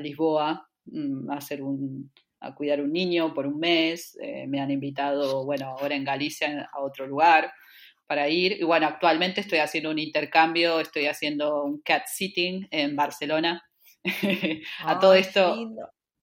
Lisboa 0.00 0.66
mm, 0.92 1.30
a 1.30 1.36
hacer 1.36 1.62
un, 1.62 2.10
a 2.40 2.54
cuidar 2.54 2.80
un 2.80 2.92
niño 2.92 3.34
por 3.34 3.46
un 3.46 3.58
mes, 3.58 4.16
eh, 4.22 4.46
me 4.46 4.60
han 4.60 4.70
invitado, 4.70 5.44
bueno, 5.44 5.76
ahora 5.78 5.94
en 5.94 6.04
Galicia 6.04 6.68
a 6.72 6.80
otro 6.80 7.06
lugar 7.06 7.52
para 8.06 8.28
ir. 8.28 8.52
Y 8.60 8.64
bueno, 8.64 8.86
actualmente 8.86 9.40
estoy 9.40 9.58
haciendo 9.58 9.90
un 9.90 9.98
intercambio, 9.98 10.80
estoy 10.80 11.06
haciendo 11.06 11.62
un 11.62 11.80
cat 11.82 12.06
sitting 12.06 12.66
en 12.70 12.96
Barcelona 12.96 13.62
a 14.84 14.98
todo 14.98 15.14
esto. 15.14 15.56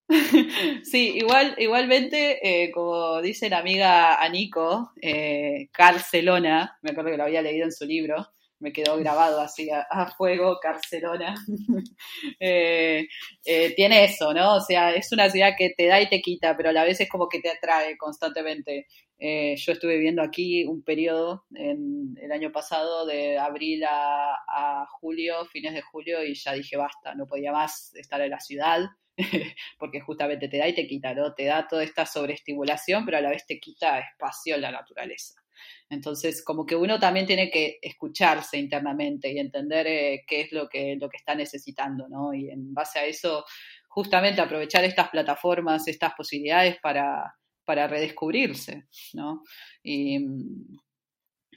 sí, 0.84 1.14
igual, 1.16 1.56
igualmente, 1.58 2.40
eh, 2.44 2.72
como 2.72 3.22
dice 3.22 3.50
la 3.50 3.60
amiga 3.60 4.22
Anico, 4.22 4.92
eh, 5.02 5.70
Carcelona, 5.72 6.78
me 6.82 6.92
acuerdo 6.92 7.12
que 7.12 7.18
lo 7.18 7.24
había 7.24 7.42
leído 7.42 7.66
en 7.66 7.72
su 7.72 7.86
libro, 7.86 8.28
me 8.60 8.72
quedó 8.72 8.98
grabado 8.98 9.42
así 9.42 9.70
a, 9.70 10.08
fuego, 10.18 10.60
Barcelona. 10.64 11.36
Eh, 12.40 13.08
eh, 13.46 13.74
tiene 13.76 14.06
eso, 14.06 14.34
¿no? 14.34 14.56
O 14.56 14.62
sea, 14.62 14.94
es 14.94 15.12
una 15.12 15.30
ciudad 15.30 15.54
que 15.58 15.72
te 15.76 15.88
da 15.88 16.02
y 16.02 16.10
te 16.10 16.22
quita, 16.22 16.56
pero 16.56 16.70
a 16.70 16.74
la 16.74 16.84
vez 16.84 17.00
es 17.00 17.10
como 17.10 17.30
que 17.30 17.40
te 17.40 17.50
atrae 17.50 17.98
constantemente. 17.98 18.88
Eh, 19.18 19.56
yo 19.58 19.72
estuve 19.72 19.96
viviendo 19.96 20.22
aquí 20.22 20.66
un 20.66 20.84
periodo 20.84 21.46
en 21.56 22.18
el 22.22 22.32
año 22.32 22.52
pasado 22.52 23.06
de 23.06 23.38
abril 23.38 23.84
a, 23.90 24.86
julio, 25.00 25.46
fines 25.46 25.74
de 25.74 25.82
julio, 25.82 26.24
y 26.24 26.36
ya 26.36 26.54
dije 26.54 26.78
basta, 26.78 27.16
no 27.16 27.28
podía 27.28 27.52
más 27.52 27.94
estar 27.96 28.20
en 28.22 28.32
la 28.32 28.40
ciudad, 28.40 28.82
porque 29.80 30.02
justamente 30.02 30.48
te 30.48 30.58
da 30.58 30.68
y 30.68 30.76
te 30.76 30.88
quita, 30.88 31.14
¿no? 31.14 31.34
Te 31.34 31.46
da 31.46 31.68
toda 31.68 31.84
esta 31.84 32.06
sobreestimulación, 32.06 33.06
pero 33.06 33.18
a 33.18 33.22
la 33.22 33.30
vez 33.30 33.46
te 33.46 33.60
quita 33.60 34.00
espacio 34.00 34.56
en 34.56 34.62
la 34.62 34.72
naturaleza. 34.72 35.45
Entonces, 35.90 36.44
como 36.44 36.66
que 36.66 36.76
uno 36.76 37.00
también 37.00 37.26
tiene 37.26 37.50
que 37.50 37.78
escucharse 37.82 38.58
internamente 38.58 39.32
y 39.32 39.40
entender 39.40 39.88
eh, 39.88 40.24
qué 40.28 40.42
es 40.42 40.52
lo 40.52 40.68
que, 40.68 40.98
lo 41.00 41.10
que 41.10 41.18
está 41.18 41.36
necesitando, 41.36 42.08
¿no? 42.08 42.34
Y 42.34 42.50
en 42.50 42.74
base 42.74 43.00
a 43.00 43.06
eso, 43.06 43.46
justamente 43.88 44.42
aprovechar 44.42 44.84
estas 44.84 45.10
plataformas, 45.10 45.88
estas 45.88 46.14
posibilidades 46.16 46.78
para, 46.82 47.36
para 47.64 47.88
redescubrirse, 47.88 48.88
¿no? 49.14 49.44
Y, 49.84 50.20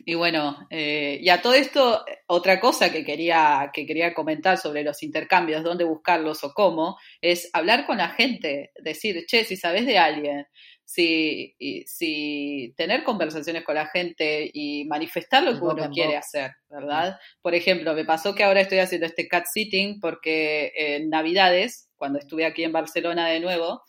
y 0.08 0.14
bueno, 0.14 0.66
eh, 0.70 1.18
y 1.20 1.28
a 1.28 1.42
todo 1.42 1.52
esto, 1.52 2.02
otra 2.28 2.60
cosa 2.60 2.90
que 2.90 3.04
quería, 3.04 3.70
que 3.74 3.84
quería 3.84 4.14
comentar 4.14 4.56
sobre 4.56 4.82
los 4.82 5.02
intercambios, 5.02 5.62
dónde 5.62 5.84
buscarlos 5.84 6.42
o 6.44 6.54
cómo, 6.54 6.96
es 7.20 7.50
hablar 7.52 7.84
con 7.84 7.98
la 7.98 8.08
gente, 8.08 8.70
decir, 8.82 9.26
che, 9.26 9.44
si 9.44 9.58
sabes 9.58 9.84
de 9.84 9.98
alguien, 9.98 10.46
si, 10.82 11.54
si 11.84 12.72
tener 12.74 13.04
conversaciones 13.04 13.64
con 13.64 13.74
la 13.74 13.84
gente 13.88 14.50
y 14.50 14.86
manifestar 14.86 15.42
lo 15.42 15.52
que 15.52 15.62
uno 15.62 15.90
quiere 15.90 16.16
hacer, 16.16 16.52
¿verdad? 16.70 17.18
Por 17.42 17.54
ejemplo, 17.54 17.92
me 17.92 18.06
pasó 18.06 18.34
que 18.34 18.44
ahora 18.44 18.62
estoy 18.62 18.78
haciendo 18.78 19.06
este 19.06 19.28
cat 19.28 19.44
sitting 19.44 20.00
porque 20.00 20.72
en 20.74 21.10
Navidades, 21.10 21.90
cuando 21.96 22.18
estuve 22.18 22.46
aquí 22.46 22.64
en 22.64 22.72
Barcelona 22.72 23.28
de 23.28 23.40
nuevo, 23.40 23.82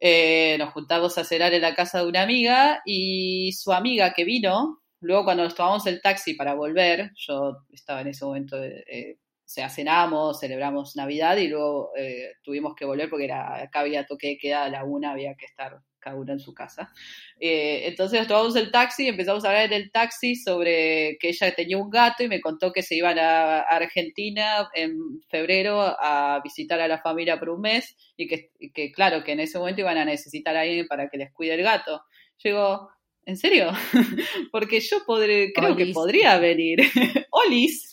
eh, 0.00 0.54
nos 0.60 0.72
juntamos 0.72 1.18
a 1.18 1.24
cenar 1.24 1.54
en 1.54 1.62
la 1.62 1.74
casa 1.74 2.02
de 2.02 2.06
una 2.06 2.22
amiga 2.22 2.82
y 2.84 3.50
su 3.52 3.72
amiga 3.72 4.12
que 4.12 4.22
vino, 4.22 4.83
luego 5.04 5.24
cuando 5.24 5.44
nos 5.44 5.54
tomamos 5.54 5.86
el 5.86 6.00
taxi 6.00 6.34
para 6.34 6.54
volver, 6.54 7.10
yo 7.16 7.58
estaba 7.72 8.00
en 8.00 8.08
ese 8.08 8.24
momento 8.24 8.62
eh, 8.62 9.18
o 9.44 9.48
sea, 9.48 9.68
cenamos, 9.68 10.40
celebramos 10.40 10.96
Navidad 10.96 11.36
y 11.36 11.48
luego 11.48 11.90
eh, 11.96 12.32
tuvimos 12.42 12.74
que 12.74 12.86
volver 12.86 13.10
porque 13.10 13.26
era, 13.26 13.62
acá 13.62 13.80
había 13.80 14.06
toque 14.06 14.28
de 14.28 14.38
queda 14.38 14.64
a 14.64 14.70
la 14.70 14.84
una, 14.84 15.12
había 15.12 15.34
que 15.34 15.44
estar 15.44 15.80
cada 15.98 16.16
uno 16.16 16.32
en 16.32 16.40
su 16.40 16.54
casa. 16.54 16.90
Eh, 17.38 17.86
entonces 17.86 18.26
tomamos 18.26 18.56
el 18.56 18.70
taxi 18.70 19.04
y 19.04 19.08
empezamos 19.08 19.44
a 19.44 19.48
hablar 19.48 19.66
en 19.66 19.74
el 19.74 19.90
taxi 19.90 20.34
sobre 20.34 21.18
que 21.20 21.28
ella 21.28 21.54
tenía 21.54 21.76
un 21.76 21.90
gato 21.90 22.22
y 22.22 22.28
me 22.28 22.40
contó 22.40 22.72
que 22.72 22.82
se 22.82 22.94
iban 22.94 23.18
a 23.18 23.60
Argentina 23.60 24.68
en 24.74 25.20
febrero 25.28 25.80
a 25.82 26.40
visitar 26.42 26.80
a 26.80 26.88
la 26.88 27.02
familia 27.02 27.38
por 27.38 27.50
un 27.50 27.60
mes 27.60 27.96
y 28.16 28.26
que, 28.26 28.50
y 28.58 28.72
que 28.72 28.92
claro, 28.92 29.24
que 29.24 29.32
en 29.32 29.40
ese 29.40 29.58
momento 29.58 29.82
iban 29.82 29.98
a 29.98 30.06
necesitar 30.06 30.56
a 30.56 30.62
alguien 30.62 30.86
para 30.86 31.08
que 31.10 31.18
les 31.18 31.32
cuide 31.32 31.54
el 31.54 31.62
gato. 31.62 32.02
Yo 32.38 32.50
digo, 32.50 32.88
¿En 33.26 33.36
serio? 33.36 33.72
Porque 34.52 34.80
yo 34.80 35.04
podré, 35.06 35.52
creo 35.52 35.76
que 35.76 35.86
podría 35.86 36.38
venir. 36.38 36.80
Olis, 37.30 37.90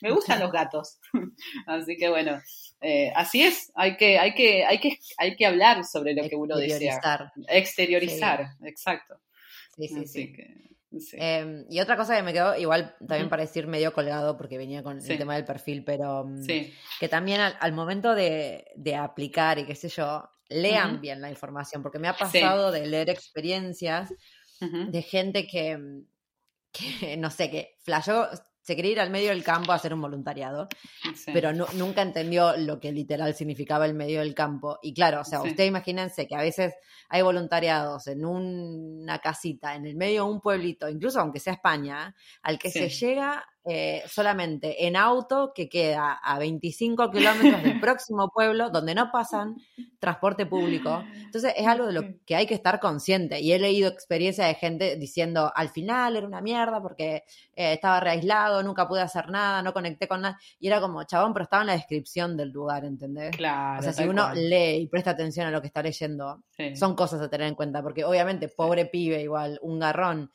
me 0.00 0.10
gustan 0.10 0.40
los 0.40 0.52
gatos. 0.52 0.98
Así 1.66 1.96
que 1.96 2.08
bueno, 2.08 2.40
eh, 2.80 3.10
así 3.16 3.42
es, 3.42 3.72
hay 3.74 3.96
que, 3.96 4.18
hay, 4.18 4.34
que, 4.34 4.62
hay, 4.64 4.78
que, 4.78 4.98
hay 5.16 5.36
que 5.36 5.46
hablar 5.46 5.84
sobre 5.84 6.12
lo 6.12 6.28
que 6.28 6.36
uno 6.36 6.56
desea. 6.58 7.00
Exteriorizar, 7.48 8.46
exacto. 8.62 9.14
Sí, 9.74 9.88
sí, 9.88 10.06
sí. 10.06 10.34
Em, 11.14 11.64
y 11.70 11.80
otra 11.80 11.96
cosa 11.96 12.16
que 12.16 12.22
me 12.22 12.32
quedó, 12.32 12.56
igual 12.56 12.94
también 13.06 13.28
para 13.28 13.42
decir 13.42 13.66
medio 13.66 13.92
colgado, 13.92 14.36
porque 14.36 14.58
venía 14.58 14.82
con 14.82 14.98
el 14.98 15.18
tema 15.18 15.34
del 15.34 15.44
perfil, 15.44 15.82
pero 15.82 16.24
mm, 16.24 16.46
que 17.00 17.08
también 17.08 17.40
al, 17.40 17.72
momento 17.72 18.14
de, 18.14 18.64
aplicar 18.98 19.58
y 19.58 19.64
qué 19.64 19.74
sé 19.74 19.88
yo, 19.88 20.28
lean 20.48 21.00
bien 21.00 21.20
la 21.20 21.30
información, 21.30 21.82
porque 21.82 21.98
me 21.98 22.08
ha 22.08 22.16
pasado 22.16 22.70
de 22.70 22.86
leer 22.86 23.10
experiencias 23.10 24.12
de 24.60 25.02
gente 25.02 25.46
que, 25.46 26.02
que, 26.72 27.16
no 27.16 27.30
sé, 27.30 27.50
que 27.50 27.76
flashó, 27.80 28.28
se 28.64 28.76
quería 28.76 28.92
ir 28.92 29.00
al 29.00 29.10
medio 29.10 29.28
del 29.28 29.44
campo 29.44 29.72
a 29.72 29.74
hacer 29.74 29.92
un 29.92 30.00
voluntariado, 30.00 30.68
pero 31.26 31.52
nunca 31.52 32.00
entendió 32.00 32.56
lo 32.56 32.80
que 32.80 32.92
literal 32.92 33.34
significaba 33.34 33.84
el 33.84 33.92
medio 33.92 34.20
del 34.20 34.34
campo. 34.34 34.78
Y 34.80 34.94
claro, 34.94 35.20
o 35.20 35.24
sea, 35.24 35.42
ustedes 35.42 35.68
imagínense 35.68 36.26
que 36.26 36.34
a 36.34 36.40
veces 36.40 36.72
hay 37.10 37.20
voluntariados 37.20 38.06
en 38.06 38.24
una 38.24 39.18
casita, 39.18 39.74
en 39.74 39.84
el 39.86 39.96
medio 39.96 40.24
de 40.24 40.32
un 40.32 40.40
pueblito, 40.40 40.88
incluso 40.88 41.20
aunque 41.20 41.40
sea 41.40 41.52
España, 41.52 42.16
al 42.42 42.58
que 42.58 42.70
se 42.70 42.88
llega 42.88 43.44
eh, 43.66 44.02
solamente 44.06 44.86
en 44.86 44.94
auto 44.94 45.52
que 45.54 45.70
queda 45.70 46.12
a 46.22 46.38
25 46.38 47.10
kilómetros 47.10 47.62
del 47.62 47.80
próximo 47.80 48.28
pueblo 48.28 48.68
donde 48.68 48.94
no 48.94 49.10
pasan 49.10 49.56
transporte 49.98 50.44
público. 50.44 51.02
Entonces 51.14 51.54
es 51.56 51.66
algo 51.66 51.86
de 51.86 51.94
lo 51.94 52.02
que 52.26 52.36
hay 52.36 52.46
que 52.46 52.52
estar 52.52 52.78
consciente. 52.78 53.40
Y 53.40 53.52
he 53.52 53.58
leído 53.58 53.88
experiencias 53.88 54.48
de 54.48 54.54
gente 54.54 54.96
diciendo, 54.96 55.50
al 55.54 55.70
final 55.70 56.14
era 56.14 56.26
una 56.26 56.42
mierda 56.42 56.82
porque 56.82 57.24
eh, 57.56 57.72
estaba 57.72 58.00
reaislado, 58.00 58.62
nunca 58.62 58.86
pude 58.86 59.00
hacer 59.00 59.30
nada, 59.30 59.62
no 59.62 59.72
conecté 59.72 60.06
con 60.08 60.20
nada. 60.20 60.38
Y 60.60 60.66
era 60.66 60.82
como, 60.82 61.02
chabón, 61.04 61.32
pero 61.32 61.44
estaba 61.44 61.62
en 61.62 61.68
la 61.68 61.72
descripción 61.74 62.36
del 62.36 62.50
lugar, 62.50 62.84
¿entendés? 62.84 63.34
Claro. 63.34 63.80
O 63.80 63.82
sea, 63.82 63.94
si 63.94 64.04
uno 64.04 64.34
lee 64.34 64.82
y 64.82 64.86
presta 64.88 65.12
atención 65.12 65.46
a 65.46 65.50
lo 65.50 65.62
que 65.62 65.68
está 65.68 65.82
leyendo, 65.82 66.42
son 66.74 66.94
cosas 66.94 67.22
a 67.22 67.30
tener 67.30 67.48
en 67.48 67.54
cuenta, 67.54 67.82
porque 67.82 68.04
obviamente, 68.04 68.48
pobre 68.48 68.84
pibe 68.84 69.22
igual, 69.22 69.58
un 69.62 69.78
garrón 69.78 70.30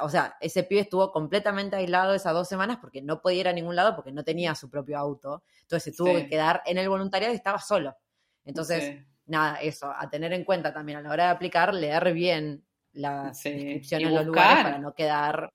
o 0.00 0.08
sea, 0.08 0.36
ese 0.40 0.64
pibe 0.64 0.82
estuvo 0.82 1.10
completamente 1.12 1.76
aislado 1.76 2.14
esas 2.14 2.34
dos 2.34 2.48
semanas 2.48 2.78
porque 2.80 3.00
no 3.00 3.22
podía 3.22 3.40
ir 3.40 3.48
a 3.48 3.52
ningún 3.52 3.76
lado 3.76 3.96
porque 3.96 4.12
no 4.12 4.24
tenía 4.24 4.54
su 4.54 4.68
propio 4.68 4.98
auto. 4.98 5.42
Entonces 5.62 5.84
se 5.84 5.96
tuvo 5.96 6.14
que 6.14 6.28
quedar 6.28 6.62
en 6.66 6.78
el 6.78 6.88
voluntariado 6.88 7.32
y 7.32 7.36
estaba 7.36 7.58
solo. 7.58 7.96
Entonces, 8.44 9.02
nada, 9.26 9.60
eso, 9.60 9.90
a 9.90 10.10
tener 10.10 10.32
en 10.32 10.44
cuenta 10.44 10.72
también 10.72 10.98
a 10.98 11.02
la 11.02 11.10
hora 11.10 11.24
de 11.24 11.30
aplicar, 11.30 11.72
leer 11.72 12.12
bien 12.12 12.64
la 12.92 13.32
descripción 13.32 14.02
en 14.02 14.14
los 14.14 14.26
lugares 14.26 14.64
para 14.64 14.78
no 14.78 14.94
quedar. 14.94 15.52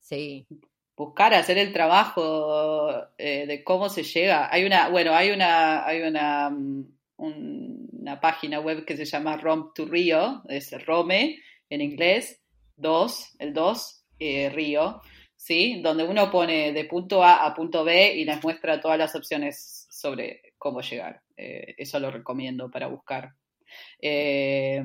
Sí. 0.00 0.46
Buscar, 0.96 1.34
hacer 1.34 1.58
el 1.58 1.72
trabajo 1.72 2.90
eh, 3.18 3.46
de 3.46 3.62
cómo 3.62 3.88
se 3.88 4.02
llega. 4.02 4.52
Hay 4.52 4.64
una, 4.64 4.88
bueno, 4.88 5.14
hay 5.14 5.30
una, 5.30 5.86
hay 5.86 6.02
una, 6.02 6.50
mm, 6.50 6.84
una 7.18 8.20
página 8.20 8.60
web 8.60 8.84
que 8.84 8.96
se 8.96 9.04
llama 9.04 9.36
Rom 9.36 9.72
to 9.74 9.84
Rio, 9.84 10.42
es 10.48 10.72
Rome 10.86 11.38
en 11.68 11.80
inglés, 11.82 12.40
2, 12.78 13.36
el 13.38 13.52
2, 13.52 14.04
eh, 14.18 14.50
Río, 14.50 15.00
¿sí? 15.36 15.80
Donde 15.82 16.04
uno 16.04 16.30
pone 16.30 16.72
de 16.72 16.84
punto 16.84 17.22
A 17.22 17.46
a 17.46 17.54
punto 17.54 17.84
B 17.84 18.14
y 18.14 18.24
les 18.24 18.42
muestra 18.42 18.80
todas 18.80 18.98
las 18.98 19.14
opciones 19.14 19.86
sobre 19.90 20.42
cómo 20.58 20.80
llegar. 20.80 21.22
Eh, 21.36 21.74
eso 21.78 22.00
lo 22.00 22.10
recomiendo 22.10 22.70
para 22.70 22.88
buscar. 22.88 23.32
Eh, 24.00 24.82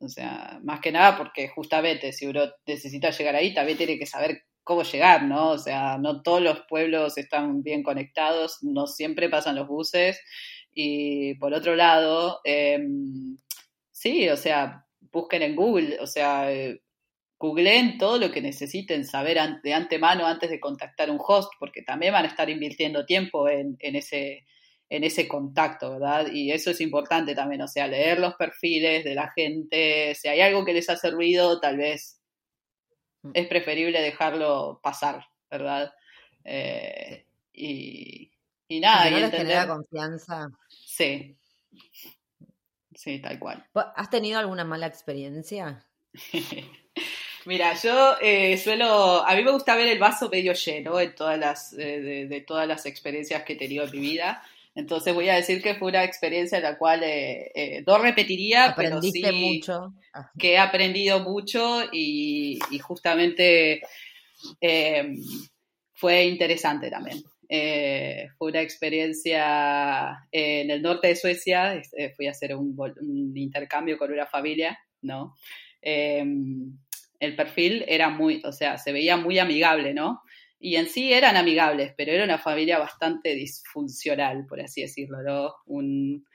o 0.00 0.08
sea, 0.08 0.58
más 0.64 0.80
que 0.80 0.90
nada 0.90 1.16
porque 1.16 1.48
justamente 1.48 2.12
si 2.12 2.26
uno 2.26 2.50
necesita 2.66 3.10
llegar 3.10 3.36
ahí, 3.36 3.54
también 3.54 3.78
tiene 3.78 3.98
que 3.98 4.06
saber 4.06 4.42
cómo 4.64 4.82
llegar, 4.82 5.24
¿no? 5.24 5.50
O 5.50 5.58
sea, 5.58 5.98
no 5.98 6.22
todos 6.22 6.42
los 6.42 6.60
pueblos 6.68 7.18
están 7.18 7.62
bien 7.62 7.82
conectados, 7.82 8.58
no 8.62 8.86
siempre 8.86 9.28
pasan 9.28 9.56
los 9.56 9.68
buses. 9.68 10.20
Y 10.74 11.34
por 11.34 11.52
otro 11.54 11.76
lado, 11.76 12.40
em, 12.44 13.36
sí, 13.90 14.28
o 14.28 14.36
sea, 14.36 14.86
busquen 15.12 15.42
en 15.42 15.56
Google, 15.56 15.98
o 16.00 16.06
sea, 16.06 16.48
googleen 17.42 17.98
todo 17.98 18.18
lo 18.18 18.30
que 18.30 18.40
necesiten 18.40 19.04
saber 19.04 19.36
de 19.64 19.74
antemano 19.74 20.26
antes 20.26 20.48
de 20.48 20.60
contactar 20.60 21.10
un 21.10 21.18
host, 21.20 21.52
porque 21.58 21.82
también 21.82 22.12
van 22.12 22.24
a 22.24 22.28
estar 22.28 22.48
invirtiendo 22.48 23.04
tiempo 23.04 23.48
en, 23.48 23.76
ese, 23.80 24.46
en 24.88 25.02
ese 25.02 25.26
contacto, 25.26 25.90
¿verdad? 25.90 26.28
Y 26.32 26.52
eso 26.52 26.70
es 26.70 26.80
importante 26.80 27.34
también, 27.34 27.62
o 27.62 27.66
sea, 27.66 27.88
leer 27.88 28.20
los 28.20 28.34
perfiles 28.34 29.02
de 29.02 29.16
la 29.16 29.32
gente, 29.32 30.14
si 30.14 30.28
hay 30.28 30.40
algo 30.40 30.64
que 30.64 30.72
les 30.72 30.88
hace 30.88 31.10
ruido, 31.10 31.58
tal 31.58 31.78
vez 31.78 32.20
mm. 33.22 33.32
es 33.34 33.48
preferible 33.48 34.00
dejarlo 34.00 34.78
pasar, 34.80 35.26
¿verdad? 35.50 35.92
Eh, 36.44 37.26
y, 37.52 38.30
y, 38.68 38.78
nada. 38.78 39.10
y 39.10 39.20
no 39.20 39.30
genera 39.32 39.66
confianza. 39.66 40.46
Sí. 40.68 41.36
Sí, 42.94 43.18
tal 43.18 43.40
cual. 43.40 43.66
¿Has 43.96 44.10
tenido 44.10 44.38
alguna 44.38 44.64
mala 44.64 44.86
experiencia? 44.86 45.84
Mira, 47.44 47.74
yo 47.74 48.16
eh, 48.20 48.56
suelo, 48.56 49.26
a 49.26 49.34
mí 49.34 49.42
me 49.42 49.50
gusta 49.50 49.74
ver 49.74 49.88
el 49.88 49.98
vaso 49.98 50.28
medio 50.30 50.52
lleno 50.52 51.00
en 51.00 51.14
todas 51.14 51.38
las, 51.38 51.72
eh, 51.72 52.26
de, 52.28 52.40
todas 52.42 52.68
las 52.68 52.86
experiencias 52.86 53.42
que 53.42 53.54
he 53.54 53.56
tenido 53.56 53.84
en 53.84 53.90
mi 53.90 53.98
vida. 53.98 54.42
Entonces 54.74 55.12
voy 55.12 55.28
a 55.28 55.34
decir 55.34 55.60
que 55.60 55.74
fue 55.74 55.88
una 55.88 56.04
experiencia 56.04 56.58
en 56.58 56.64
la 56.64 56.78
cual 56.78 57.02
eh, 57.04 57.82
no 57.86 57.98
repetiría, 57.98 58.74
pero 58.76 59.02
sí 59.02 59.22
mucho. 59.32 59.92
que 60.38 60.52
he 60.52 60.58
aprendido 60.58 61.20
mucho 61.20 61.82
y, 61.92 62.58
justamente 62.80 63.82
fue 65.92 66.24
interesante 66.24 66.90
también. 66.90 67.22
fue 68.38 68.48
una 68.50 68.62
experiencia 68.62 70.26
en 70.30 70.70
el 70.70 70.80
norte 70.80 71.08
de 71.08 71.16
Suecia, 71.16 71.82
fui 72.16 72.28
a 72.28 72.30
hacer 72.30 72.56
un, 72.56 72.74
un 72.78 73.36
intercambio 73.36 73.98
con 73.98 74.10
una 74.10 74.26
familia, 74.26 74.78
¿no? 75.02 75.34
El 77.22 77.36
perfil 77.36 77.84
era 77.86 78.08
muy, 78.08 78.42
o 78.44 78.50
sea, 78.50 78.78
se 78.78 78.92
veía 78.92 79.16
muy 79.16 79.38
amigable, 79.38 79.94
¿no? 79.94 80.22
Y 80.58 80.74
en 80.74 80.88
sí 80.88 81.12
eran 81.12 81.36
amigables, 81.36 81.94
pero 81.96 82.10
era 82.10 82.24
una 82.24 82.38
familia 82.38 82.80
bastante 82.80 83.36
disfuncional, 83.36 84.44
por 84.48 84.60
así 84.60 84.82
decirlo, 84.82 85.22
¿no? 85.22 85.54
Un, 85.66 86.26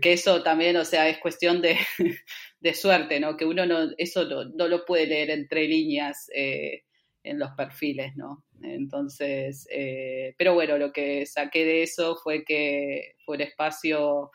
que 0.00 0.12
eso 0.12 0.42
también, 0.42 0.76
o 0.78 0.84
sea, 0.84 1.08
es 1.08 1.18
cuestión 1.18 1.62
de, 1.62 1.76
suerte, 2.74 3.20
¿no? 3.20 3.36
Que 3.36 3.44
uno 3.44 3.66
no, 3.66 3.90
eso 3.98 4.24
no, 4.24 4.66
lo 4.66 4.84
puede 4.84 5.06
leer 5.06 5.30
entre 5.30 5.68
líneas 5.68 6.28
eh, 6.34 6.82
en 7.22 7.38
los 7.38 7.52
perfiles, 7.52 8.16
¿no? 8.16 8.44
Entonces, 8.62 9.68
eh, 9.70 10.34
pero 10.36 10.54
bueno, 10.54 10.76
lo 10.76 10.92
que 10.92 11.24
saqué 11.24 11.64
de 11.64 11.84
eso 11.84 12.16
fue 12.16 12.44
que 12.44 13.14
fue 13.24 13.36
un 13.36 13.42
espacio 13.42 14.32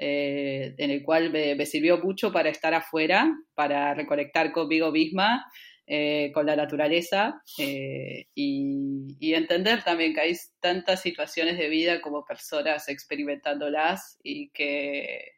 eh, 0.00 0.76
en 0.78 0.90
el 0.92 1.02
cual 1.02 1.30
me, 1.30 1.66
sirvió 1.66 1.98
mucho 1.98 2.32
para 2.32 2.50
estar 2.50 2.72
afuera, 2.72 3.36
para 3.54 3.94
reconectar 3.94 4.52
conmigo 4.52 4.92
misma, 4.92 5.44
eh, 5.88 6.30
con 6.32 6.46
la 6.46 6.54
naturaleza 6.54 7.42
eh, 7.58 8.26
y, 8.32 9.34
entender 9.34 9.82
también 9.82 10.14
que 10.14 10.20
hay 10.20 10.36
tantas 10.60 11.02
situaciones 11.02 11.58
de 11.58 11.68
vida 11.68 12.00
como 12.00 12.24
personas 12.24 12.88
experimentándolas 12.88 14.18
y 14.22 14.50
que, 14.50 15.32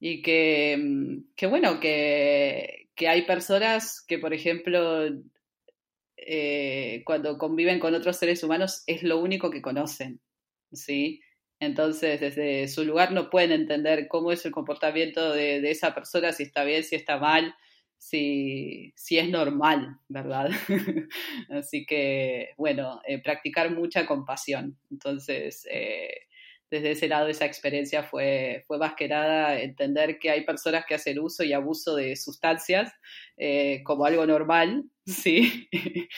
y 0.00 0.22
que, 0.22 0.76
mm, 0.76 1.48
bueno, 1.48 1.78
que, 1.78 2.88
que, 2.96 3.08
hay 3.08 3.22
personas 3.22 4.04
que, 4.08 4.18
por 4.18 4.34
ejemplo, 4.34 5.08
cuando 7.04 7.38
conviven 7.38 7.78
con 7.78 7.94
otros 7.94 8.16
seres 8.16 8.42
humanos 8.42 8.82
es 8.86 9.04
lo 9.04 9.20
único 9.20 9.50
que 9.50 9.62
conocen, 9.62 10.20
¿sí? 10.72 11.20
Entonces, 11.62 12.18
desde 12.18 12.66
su 12.66 12.84
lugar 12.84 13.12
no 13.12 13.30
pueden 13.30 13.52
entender 13.52 14.08
cómo 14.08 14.32
es 14.32 14.44
el 14.44 14.50
comportamiento 14.50 15.32
de, 15.32 15.70
esa 15.70 15.94
persona, 15.94 16.32
si 16.32 16.42
está 16.42 16.64
bien, 16.64 16.82
si 16.82 16.96
está 16.96 17.18
mal, 17.18 17.54
si, 17.96 18.92
si 18.96 19.16
es 19.16 19.28
normal, 19.28 19.96
¿verdad? 20.08 20.50
Así 21.50 21.86
que, 21.86 22.48
bueno, 22.56 23.00
eh, 23.06 23.22
practicar 23.22 23.70
mucha 23.70 24.06
compasión. 24.06 24.76
Entonces, 24.90 25.64
eh, 25.70 26.26
desde 26.68 26.90
ese 26.90 27.06
lado, 27.06 27.28
esa 27.28 27.44
experiencia 27.46 28.02
fue, 28.02 28.64
fue 28.66 28.78
más 28.78 28.94
que 28.96 29.06
nada 29.06 29.60
entender 29.60 30.18
que 30.18 30.30
hay 30.30 30.44
personas 30.44 30.84
que 30.84 30.96
hacen 30.96 31.20
uso 31.20 31.44
y 31.44 31.52
abuso 31.52 31.94
de 31.94 32.16
sustancias 32.16 32.92
eh, 33.36 33.84
como 33.84 34.04
algo 34.04 34.26
normal, 34.26 34.82
¿sí? 35.06 35.68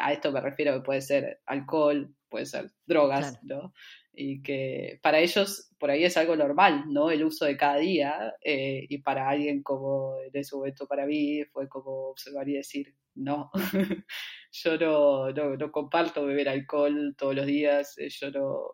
a 0.00 0.12
esto 0.12 0.32
me 0.32 0.40
refiero 0.40 0.74
que 0.74 0.80
puede 0.80 1.02
ser 1.02 1.40
alcohol, 1.46 2.12
puede 2.28 2.46
ser 2.46 2.72
drogas, 2.84 3.38
¿no? 3.44 3.72
Y 4.18 4.42
que 4.42 4.98
para 5.00 5.20
ellos 5.20 5.70
por 5.78 5.90
ahí 5.90 6.04
es 6.04 6.16
algo 6.16 6.34
normal, 6.34 6.84
¿no? 6.88 7.10
El 7.10 7.24
uso 7.24 7.44
de 7.44 7.56
cada 7.56 7.76
día 7.76 8.34
eh, 8.42 8.84
y 8.88 8.98
para 8.98 9.28
alguien 9.28 9.62
como 9.62 10.16
en 10.20 10.30
ese 10.34 10.56
momento 10.56 10.88
para 10.88 11.06
mí 11.06 11.44
fue 11.52 11.68
como 11.68 12.08
observar 12.10 12.48
y 12.48 12.54
decir, 12.54 12.94
no, 13.14 13.50
yo 14.52 14.76
no, 14.76 15.30
no, 15.30 15.70
comparto 15.70 16.26
beber 16.26 16.48
alcohol 16.48 17.14
todos 17.16 17.36
los 17.36 17.46
días, 17.46 17.96
eh, 17.98 18.08
yo 18.10 18.32
no 18.32 18.70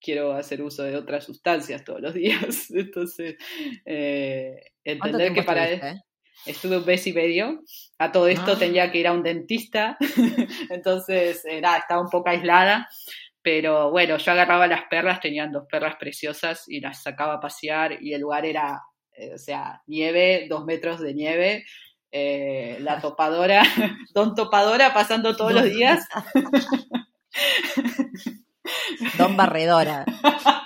quiero 0.00 0.32
hacer 0.32 0.62
uso 0.62 0.82
de 0.82 0.96
otras 0.96 1.24
sustancias 1.24 1.84
todos 1.84 2.00
los 2.00 2.14
días, 2.14 2.70
entonces 2.74 3.36
eh, 3.84 4.56
entender 4.82 5.34
que 5.34 5.42
para 5.42 5.68
él... 5.68 5.80
Estuve 6.44 6.76
un 6.76 6.84
mes 6.84 7.04
y 7.06 7.12
medio. 7.12 7.62
A 7.98 8.12
todo 8.12 8.28
esto 8.28 8.52
ah. 8.52 8.58
tenía 8.58 8.92
que 8.92 8.98
ir 8.98 9.06
a 9.06 9.12
un 9.12 9.22
dentista. 9.22 9.96
Entonces, 10.70 11.42
nada, 11.60 11.78
estaba 11.78 12.02
un 12.02 12.10
poco 12.10 12.28
aislada. 12.28 12.88
Pero 13.46 13.92
bueno, 13.92 14.16
yo 14.16 14.32
agarraba 14.32 14.66
las 14.66 14.86
perras, 14.90 15.20
tenían 15.20 15.52
dos 15.52 15.68
perras 15.70 15.94
preciosas 16.00 16.64
y 16.66 16.80
las 16.80 17.00
sacaba 17.00 17.34
a 17.34 17.40
pasear 17.40 17.96
y 18.02 18.12
el 18.12 18.22
lugar 18.22 18.44
era, 18.44 18.82
eh, 19.12 19.34
o 19.34 19.38
sea, 19.38 19.84
nieve, 19.86 20.48
dos 20.50 20.64
metros 20.64 20.98
de 20.98 21.14
nieve. 21.14 21.64
Eh, 22.10 22.76
la 22.80 23.00
topadora, 23.00 23.62
don 24.12 24.34
topadora 24.34 24.92
pasando 24.92 25.36
todos 25.36 25.52
los 25.52 25.62
días. 25.62 26.08
Don 29.18 29.36
barredora. 29.36 30.04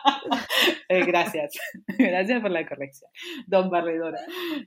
Eh, 0.91 1.05
gracias, 1.07 1.53
gracias 1.99 2.43
por 2.43 2.51
la 2.51 2.67
corrección. 2.67 3.09
Don 3.47 3.71
Barredora. 3.71 4.19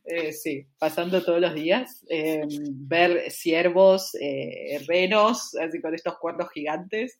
Eh, 0.05 0.31
sí, 0.31 0.65
pasando 0.79 1.21
todos 1.21 1.41
los 1.41 1.53
días, 1.53 2.05
em, 2.07 2.47
ver 2.87 3.29
ciervos, 3.29 4.15
eh, 4.21 4.81
renos, 4.87 5.53
así 5.55 5.81
con 5.81 5.93
estos 5.93 6.17
cuernos 6.19 6.49
gigantes, 6.51 7.19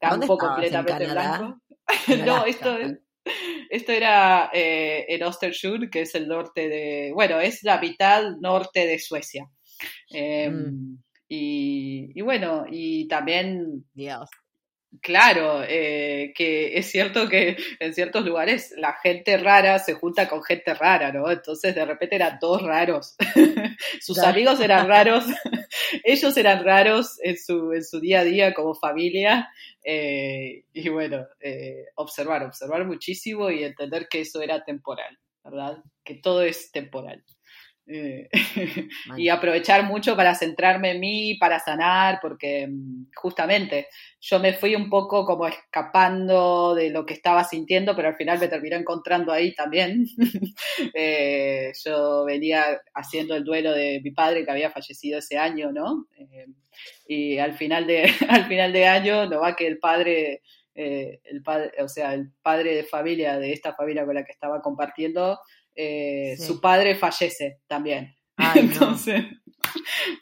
campo 0.00 0.38
completamente 0.38 1.06
blanco. 1.08 1.60
no, 2.24 2.46
esto, 2.46 2.78
esto 3.68 3.92
era 3.92 4.48
en 4.52 5.20
Östersund, 5.24 5.90
que 5.90 6.02
es 6.02 6.14
el 6.14 6.28
norte 6.28 6.68
de, 6.68 7.10
bueno, 7.12 7.40
es 7.40 7.64
la 7.64 7.80
mitad 7.80 8.36
norte 8.40 8.86
de 8.86 9.00
Suecia. 9.00 9.50
Em, 10.10 10.54
mm. 10.54 11.02
y, 11.28 12.12
y, 12.14 12.20
bueno, 12.20 12.64
y 12.70 13.08
también 13.08 13.86
Dios. 13.92 14.30
Claro, 15.02 15.62
eh, 15.68 16.32
que 16.34 16.78
es 16.78 16.90
cierto 16.90 17.28
que 17.28 17.56
en 17.78 17.92
ciertos 17.92 18.24
lugares 18.24 18.72
la 18.78 18.94
gente 18.94 19.36
rara 19.36 19.78
se 19.78 19.92
junta 19.92 20.28
con 20.28 20.42
gente 20.42 20.72
rara, 20.72 21.12
¿no? 21.12 21.30
Entonces 21.30 21.74
de 21.74 21.84
repente 21.84 22.16
eran 22.16 22.38
todos 22.38 22.62
raros. 22.62 23.14
Sus 24.00 24.18
amigos 24.18 24.60
eran 24.60 24.88
raros, 24.88 25.24
ellos 26.04 26.34
eran 26.38 26.64
raros 26.64 27.18
en 27.22 27.36
su, 27.36 27.72
en 27.72 27.84
su 27.84 28.00
día 28.00 28.20
a 28.20 28.24
día 28.24 28.54
como 28.54 28.74
familia. 28.74 29.50
Eh, 29.84 30.64
y 30.72 30.88
bueno, 30.88 31.26
eh, 31.40 31.84
observar, 31.96 32.42
observar 32.44 32.86
muchísimo 32.86 33.50
y 33.50 33.64
entender 33.64 34.08
que 34.08 34.22
eso 34.22 34.40
era 34.40 34.64
temporal, 34.64 35.18
¿verdad? 35.44 35.78
Que 36.02 36.14
todo 36.14 36.42
es 36.42 36.72
temporal. 36.72 37.22
Eh, 37.90 38.28
y 39.16 39.30
aprovechar 39.30 39.82
mucho 39.84 40.14
para 40.14 40.34
centrarme 40.34 40.90
en 40.90 41.00
mí, 41.00 41.34
para 41.36 41.58
sanar, 41.58 42.18
porque 42.20 42.66
mm, 42.68 43.06
justamente 43.14 43.88
yo 44.20 44.38
me 44.38 44.52
fui 44.52 44.74
un 44.74 44.90
poco 44.90 45.24
como 45.24 45.46
escapando 45.46 46.74
de 46.74 46.90
lo 46.90 47.06
que 47.06 47.14
estaba 47.14 47.44
sintiendo, 47.44 47.96
pero 47.96 48.08
al 48.08 48.16
final 48.16 48.38
me 48.38 48.48
terminó 48.48 48.76
encontrando 48.76 49.32
ahí 49.32 49.54
también. 49.54 50.06
Eh, 50.94 51.72
yo 51.84 52.24
venía 52.24 52.80
haciendo 52.94 53.34
el 53.34 53.44
duelo 53.44 53.72
de 53.72 54.00
mi 54.02 54.10
padre 54.10 54.44
que 54.44 54.50
había 54.50 54.70
fallecido 54.70 55.18
ese 55.18 55.36
año, 55.36 55.72
¿no? 55.72 56.06
Eh, 56.18 56.46
y 57.06 57.38
al 57.38 57.54
final 57.54 57.86
de, 57.86 58.04
al 58.28 58.46
final 58.46 58.72
de 58.72 58.86
año, 58.86 59.26
no 59.26 59.40
va 59.40 59.56
que 59.56 59.66
el 59.66 59.78
padre 59.78 60.42
el 60.74 61.42
padre, 61.42 61.72
o 61.80 61.88
sea, 61.88 62.14
el 62.14 62.30
padre 62.40 62.76
de 62.76 62.84
familia 62.84 63.36
de 63.38 63.52
esta 63.52 63.74
familia 63.74 64.04
con 64.06 64.14
la 64.14 64.24
que 64.24 64.30
estaba 64.30 64.62
compartiendo, 64.62 65.40
eh, 65.80 66.36
su 66.36 66.60
padre 66.60 66.96
fallece 66.96 67.60
también. 67.68 68.16
Entonces, 68.56 69.24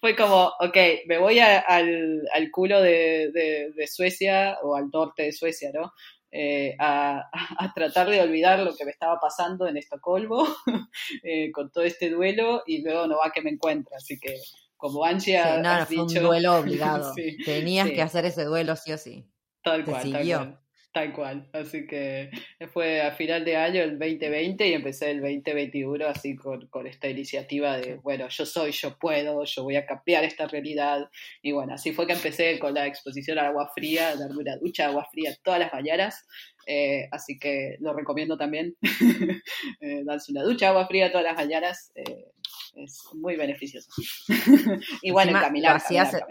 fue 0.01 0.15
como, 0.15 0.53
ok, 0.61 0.77
me 1.07 1.17
voy 1.17 1.39
al, 1.39 2.23
al, 2.31 2.51
culo 2.51 2.83
de, 2.83 3.31
de, 3.75 3.87
Suecia 3.87 4.59
o 4.63 4.77
al 4.77 4.91
norte 4.93 5.23
de 5.23 5.33
Suecia, 5.33 5.71
¿no? 5.73 5.93
Eh, 6.31 6.77
a, 6.79 7.23
a, 7.33 7.73
tratar 7.73 8.11
de 8.11 8.21
olvidar 8.21 8.59
lo 8.59 8.77
que 8.77 8.85
me 8.85 8.91
estaba 8.91 9.19
pasando 9.19 9.67
en 9.67 9.79
Estocolmo 9.79 10.47
eh, 11.23 11.51
con 11.53 11.71
todo 11.71 11.85
este 11.85 12.11
duelo 12.11 12.63
y 12.67 12.83
luego 12.83 13.07
no 13.07 13.17
va 13.17 13.33
que 13.33 13.41
me 13.41 13.49
encuentre, 13.49 13.97
así 13.97 14.19
que 14.19 14.37
como 14.77 15.07
Angie 15.07 15.41
sí, 15.41 15.63
no, 15.63 15.87
fue 15.87 16.03
un 16.03 16.15
duelo 16.15 16.57
obligado. 16.59 17.15
Tenías 17.47 17.91
que 17.91 18.03
hacer 18.03 18.27
ese 18.27 18.45
duelo 18.45 18.77
sí 18.77 18.93
o 18.93 18.99
sí. 18.99 19.27
Tal 19.63 19.87
cual, 19.87 20.13
tal 20.13 20.29
cual. 20.29 20.61
Tal 20.97 21.13
cual, 21.13 21.47
así 21.53 21.87
que 21.87 22.31
fue 22.73 23.03
a 23.03 23.13
final 23.13 23.45
de 23.45 23.55
año 23.55 23.83
el 23.83 23.99
2020 23.99 24.67
y 24.67 24.73
empecé 24.73 25.11
el 25.11 25.21
2021 25.21 26.07
así 26.07 26.35
con, 26.37 26.69
con, 26.69 26.87
esta 26.87 27.07
iniciativa 27.07 27.77
de, 27.77 27.97
bueno, 27.97 28.29
yo 28.31 28.47
soy, 28.47 28.73
yo 28.73 28.97
puedo, 28.99 29.45
yo 29.45 29.63
voy 29.63 29.77
a 29.77 29.85
cambiar 29.85 30.25
esta 30.25 30.47
realidad. 30.47 31.11
Y 31.43 31.53
bueno, 31.53 31.75
así 31.75 31.93
fue 31.93 32.07
que 32.07 32.15
empecé 32.15 32.59
con 32.59 32.73
la 32.73 32.87
exposición 32.87 33.39
al 33.39 33.49
agua 33.49 33.71
fría, 33.75 34.17
darme 34.17 34.39
una 34.39 34.57
ducha 34.57 34.85
de 34.85 34.89
agua 34.89 35.07
fría 35.13 35.37
todas 35.43 35.61
las 35.61 35.71
mañanas. 35.71 36.27
Eh, 36.67 37.09
así 37.13 37.39
que 37.39 37.77
lo 37.81 37.93
recomiendo 37.93 38.39
también, 38.39 38.75
eh, 39.83 40.03
darse 40.03 40.33
una 40.33 40.45
ducha 40.45 40.65
de 40.65 40.71
agua 40.71 40.87
fría 40.87 41.11
todas 41.13 41.27
las 41.27 41.37
mañanas. 41.37 41.93
Eh, 41.95 42.33
es 42.77 43.03
muy 43.13 43.37
beneficioso. 43.37 43.91
y 45.03 45.11
bueno, 45.11 45.39
caminar, 45.39 45.83
caminar, 45.83 46.25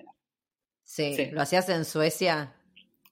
Sí, 0.84 1.30
lo 1.32 1.44
hacías 1.44 1.70
en 1.70 1.86
Suecia. 1.86 2.56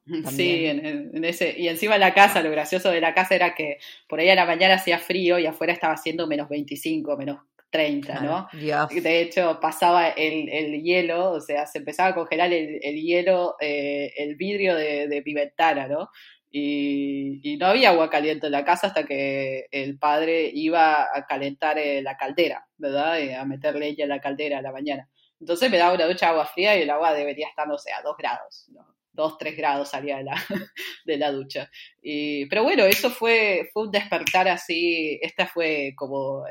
Sí, 0.30 0.66
en, 0.66 1.24
ese, 1.24 1.56
y 1.58 1.68
encima 1.68 1.98
la 1.98 2.14
casa, 2.14 2.42
lo 2.42 2.52
gracioso 2.52 2.90
de 2.90 3.02
la 3.02 3.14
casa 3.14 3.36
era 3.36 3.56
que 3.56 3.78
por 4.08 4.20
ahí 4.20 4.30
a 4.30 4.36
la 4.36 4.46
mañana 4.46 4.76
hacía 4.76 5.00
frío 5.00 5.40
y 5.40 5.46
afuera 5.46 5.74
estaba 5.74 5.94
haciendo 5.94 6.28
menos 6.28 6.50
25, 6.50 7.16
menos 7.18 7.40
30, 7.70 8.20
¿no? 8.22 8.48
De 8.54 9.22
hecho, 9.22 9.60
pasaba 9.60 10.10
el, 10.10 10.48
el, 10.50 10.84
hielo, 10.84 11.32
o 11.32 11.42
sea, 11.42 11.66
se 11.66 11.80
empezaba 11.80 12.10
a 12.10 12.16
congelar 12.16 12.54
el, 12.54 12.80
el 12.84 13.02
hielo, 13.02 13.56
eh, 13.60 14.14
el 14.16 14.36
vidrio 14.36 14.76
de, 14.76 15.08
de, 15.08 15.24
mi 15.26 15.34
ventana, 15.34 15.88
¿no? 15.88 16.10
Y, 16.52 17.40
y, 17.42 17.58
no 17.58 17.66
había 17.66 17.90
agua 17.90 18.12
caliente 18.12 18.46
en 18.46 18.52
la 18.52 18.64
casa 18.64 18.88
hasta 18.88 19.06
que 19.06 19.66
el 19.72 19.98
padre 19.98 20.52
iba 20.54 21.02
a 21.02 21.26
calentar 21.26 21.80
eh, 21.80 22.04
la 22.04 22.16
caldera, 22.16 22.68
¿verdad? 22.78 23.20
Eh, 23.20 23.36
a 23.36 23.44
meter 23.44 23.76
leña 23.76 24.04
en 24.04 24.10
la 24.10 24.22
caldera 24.22 24.60
a 24.60 24.62
la 24.62 24.72
mañana. 24.72 25.10
Entonces 25.40 25.72
me 25.72 25.80
daba 25.80 25.96
una 25.96 26.06
ducha 26.06 26.28
de 26.28 26.32
agua 26.34 26.46
fría 26.46 26.78
y 26.78 26.84
el 26.84 26.92
agua 26.92 27.12
debería 27.16 27.48
estar, 27.48 27.68
no 27.68 27.80
sé, 27.80 27.92
a 27.92 28.04
dos 28.04 28.16
grados, 28.18 28.68
¿no? 28.72 28.93
2, 29.14 29.38
3 29.38 29.58
grados 29.58 29.90
salía 29.90 30.18
de 30.18 30.24
la, 30.24 30.36
de 31.06 31.18
la 31.18 31.32
ducha. 31.32 31.70
Y, 32.02 32.46
pero 32.48 32.64
bueno, 32.64 32.84
eso 32.86 33.10
fue, 33.10 33.70
fue 33.72 33.84
un 33.84 33.92
despertar 33.92 34.48
así, 34.48 35.20
esta 35.22 35.48
fue 35.48 35.94
como 35.96 36.44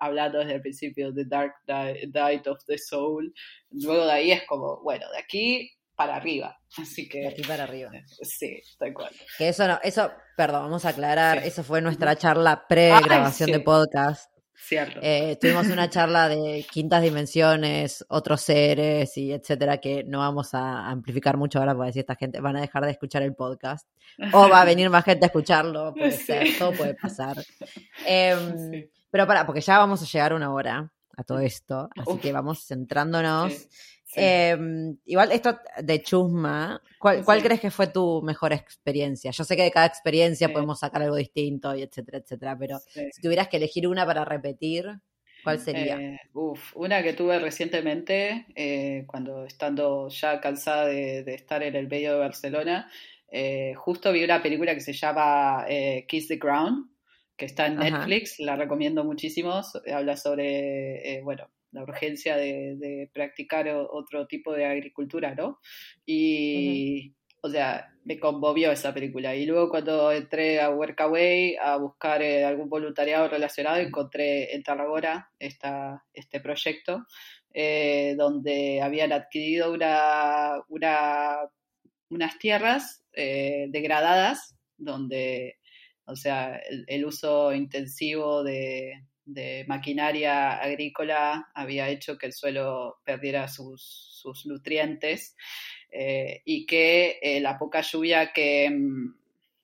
hablando 0.00 0.38
desde 0.38 0.54
el 0.54 0.60
principio, 0.60 1.12
The 1.12 1.24
Dark 1.26 1.54
Night 1.66 2.46
of 2.46 2.64
the 2.66 2.78
Soul. 2.78 3.32
Luego 3.70 4.06
de 4.06 4.12
ahí 4.12 4.30
es 4.32 4.44
como, 4.44 4.80
bueno, 4.82 5.10
de 5.10 5.18
aquí 5.18 5.72
para 5.96 6.16
arriba. 6.16 6.58
Así 6.78 7.08
que. 7.08 7.20
De 7.20 7.28
aquí 7.28 7.42
para 7.42 7.64
arriba. 7.64 7.90
Sí, 8.22 8.60
tal 8.78 8.92
cual. 8.92 9.10
Que 9.38 9.48
eso 9.48 9.66
no, 9.66 9.80
eso, 9.82 10.12
perdón, 10.36 10.64
vamos 10.64 10.84
a 10.84 10.90
aclarar, 10.90 11.38
eso 11.38 11.64
fue 11.64 11.80
nuestra 11.80 12.16
charla 12.16 12.66
pre-grabación 12.68 13.50
de 13.50 13.60
podcast. 13.60 14.30
Cierto. 14.58 15.00
Eh, 15.02 15.36
tuvimos 15.40 15.66
una 15.68 15.90
charla 15.90 16.28
de 16.28 16.66
quintas 16.70 17.02
dimensiones, 17.02 18.04
otros 18.08 18.40
seres 18.40 19.16
y 19.16 19.32
etcétera, 19.32 19.78
que 19.78 20.02
no 20.04 20.20
vamos 20.20 20.54
a 20.54 20.88
amplificar 20.88 21.36
mucho 21.36 21.58
ahora 21.58 21.74
porque 21.74 21.92
si 21.92 22.00
esta 22.00 22.16
gente 22.16 22.40
van 22.40 22.56
a 22.56 22.62
dejar 22.62 22.84
de 22.84 22.90
escuchar 22.92 23.22
el 23.22 23.34
podcast. 23.34 23.86
O 24.32 24.48
va 24.48 24.62
a 24.62 24.64
venir 24.64 24.88
más 24.88 25.04
gente 25.04 25.26
a 25.26 25.28
escucharlo, 25.28 25.92
puede 25.94 26.12
ser, 26.12 26.48
todo 26.58 26.72
puede 26.72 26.94
pasar. 26.94 27.36
Em, 28.06 28.88
pero 29.10 29.26
para, 29.26 29.46
porque 29.46 29.60
ya 29.60 29.78
vamos 29.78 30.02
a 30.02 30.06
llegar 30.06 30.32
una 30.32 30.52
hora 30.52 30.90
a 31.16 31.22
todo 31.22 31.38
esto, 31.40 31.88
así 31.96 32.18
que 32.18 32.32
vamos 32.32 32.66
centrándonos. 32.66 33.68
Em, 34.14 34.96
igual 35.04 35.32
esto 35.32 35.58
de 35.82 36.00
Chusma, 36.02 36.80
¿cuál, 36.98 37.42
crees 37.42 37.60
que 37.60 37.70
fue 37.70 37.88
tu 37.88 38.22
mejor 38.22 38.52
experiencia? 38.52 39.30
Yo 39.32 39.44
sé 39.44 39.56
que 39.56 39.64
de 39.64 39.70
cada 39.70 39.86
experiencia 39.86 40.52
podemos 40.52 40.78
sacar 40.78 41.02
algo 41.02 41.16
distinto 41.16 41.74
y 41.74 41.82
etcétera, 41.82 42.18
etcétera, 42.18 42.56
pero 42.58 42.78
si 42.78 43.20
tuvieras 43.20 43.48
que 43.48 43.56
elegir 43.56 43.88
una 43.88 44.06
para 44.06 44.24
repetir, 44.24 44.86
¿cuál 45.42 45.58
sería? 45.58 45.98
Eh, 46.00 46.20
uf, 46.34 46.76
una 46.76 47.02
que 47.02 47.14
tuve 47.14 47.38
recientemente, 47.40 48.46
eh, 48.54 49.04
cuando 49.06 49.44
estando 49.44 50.08
ya 50.08 50.40
cansada 50.40 50.86
de, 50.86 51.34
estar 51.34 51.62
en 51.62 51.74
el 51.74 51.88
medio 51.88 52.12
de 52.12 52.18
Barcelona, 52.20 52.90
eh, 53.28 53.74
justo 53.74 54.12
vi 54.12 54.22
una 54.22 54.40
película 54.40 54.74
que 54.74 54.80
se 54.80 54.92
llama 54.92 55.66
Kiss 56.06 56.28
the 56.28 56.36
Ground, 56.36 56.90
que 57.36 57.44
está 57.44 57.66
en 57.66 57.76
Netflix, 57.76 58.38
la 58.38 58.56
recomiendo 58.56 59.04
muchísimo, 59.04 59.60
habla 59.92 60.16
sobre, 60.16 61.20
bueno, 61.22 61.50
la 61.76 61.82
urgencia 61.82 62.36
de, 62.36 63.10
practicar 63.12 63.68
otro 63.68 64.26
tipo 64.26 64.52
de 64.54 64.64
agricultura, 64.64 65.34
¿no? 65.34 65.60
Y, 66.06 67.14
o 67.42 67.50
sea, 67.50 67.92
me 68.04 68.18
conmovió 68.18 68.72
esa 68.72 68.94
película. 68.94 69.36
Y 69.36 69.44
luego 69.44 69.68
cuando 69.68 70.10
entré 70.10 70.58
a 70.58 70.70
Workaway 70.70 71.56
a 71.56 71.76
buscar 71.76 72.22
eh, 72.22 72.46
algún 72.46 72.70
voluntariado 72.70 73.28
relacionado, 73.28 73.76
encontré 73.76 74.54
en 74.54 74.62
Tarragona 74.62 75.30
esta, 75.38 76.02
este 76.14 76.40
proyecto, 76.40 77.04
eh, 77.52 78.14
donde 78.16 78.80
habían 78.80 79.12
adquirido 79.12 79.72
una, 79.74 80.62
unas 82.08 82.38
tierras 82.38 83.04
eh, 83.12 83.66
degradadas, 83.68 84.56
donde, 84.78 85.58
o 86.06 86.16
sea, 86.16 86.58
el 86.86 87.04
uso 87.04 87.52
intensivo 87.52 88.42
de, 88.44 88.94
de 89.26 89.64
maquinaria 89.66 90.56
agrícola 90.58 91.50
había 91.52 91.88
hecho 91.88 92.16
que 92.16 92.26
el 92.26 92.32
suelo 92.32 93.00
perdiera 93.04 93.48
sus, 93.48 94.22
nutrientes 94.44 95.36
eh, 95.90 96.42
y 96.44 96.66
que 96.66 97.18
eh, 97.22 97.40
la 97.40 97.58
poca 97.58 97.80
lluvia 97.80 98.32
que, 98.32 98.68
mm, 98.70 99.14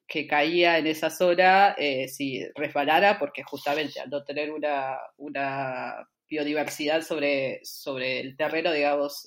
que, 0.06 0.26
caía 0.26 0.78
en 0.78 0.86
esa 0.86 1.10
zona, 1.10 1.74
eh, 1.76 2.06
si 2.06 2.44
resbalara, 2.54 3.18
porque 3.18 3.42
justamente 3.42 3.98
al 3.98 4.10
no 4.10 4.22
tener 4.22 4.52
una, 4.52 4.98
una 5.16 6.08
biodiversidad 6.28 7.02
sobre, 7.02 7.60
sobre 7.64 8.20
el 8.20 8.36
terreno, 8.36 8.72
digamos, 8.72 9.26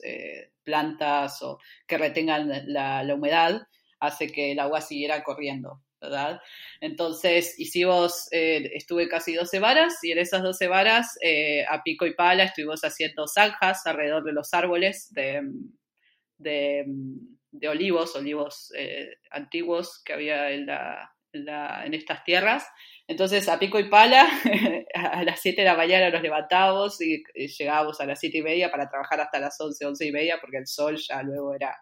plantas 0.63 1.41
o 1.41 1.59
que 1.85 1.97
retengan 1.97 2.49
la, 2.67 3.03
la 3.03 3.15
humedad, 3.15 3.61
hace 3.99 4.27
que 4.27 4.53
el 4.53 4.59
agua 4.59 4.81
siguiera 4.81 5.23
corriendo. 5.23 5.81
Entonces 6.81 7.59
hicimos, 7.59 8.27
eh, 8.31 8.71
estuve 8.73 9.07
casi 9.07 9.33
12 9.33 9.59
varas 9.59 10.03
y 10.03 10.11
en 10.11 10.19
esas 10.19 10.43
12 10.43 10.67
varas 10.67 11.17
eh, 11.21 11.65
a 11.67 11.83
pico 11.83 12.05
y 12.05 12.13
pala 12.13 12.43
estuvimos 12.43 12.81
haciendo 12.81 13.27
zanjas 13.27 13.85
alrededor 13.85 14.23
de 14.23 14.33
los 14.33 14.53
árboles 14.53 15.11
de, 15.13 15.41
de, 16.37 17.67
olivos, 17.67 18.15
olivos 18.15 18.71
eh, 18.77 19.17
antiguos 19.31 20.01
que 20.03 20.13
había 20.13 20.51
en, 20.51 20.65
la, 20.65 21.11
en, 21.33 21.93
estas 21.93 22.23
tierras. 22.23 22.67
Entonces 23.07 23.47
a 23.49 23.59
pico 23.59 23.79
y 23.79 23.89
pala 23.89 24.27
a 24.93 25.23
las 25.23 25.39
7 25.41 25.61
de 25.61 25.67
la 25.67 25.75
mañana 25.75 26.09
nos 26.09 26.21
levantábamos 26.21 27.01
y, 27.01 27.23
llegábamos 27.57 27.99
a 28.01 28.05
las 28.05 28.19
7 28.19 28.37
y 28.37 28.41
media 28.41 28.71
para 28.71 28.89
trabajar 28.89 29.21
hasta 29.21 29.39
las 29.39 29.59
11, 29.59 29.85
11 29.85 30.05
y 30.05 30.11
media 30.11 30.37
porque 30.41 30.57
el 30.57 30.67
sol 30.67 30.97
ya 30.97 31.21
luego 31.23 31.53
era 31.55 31.75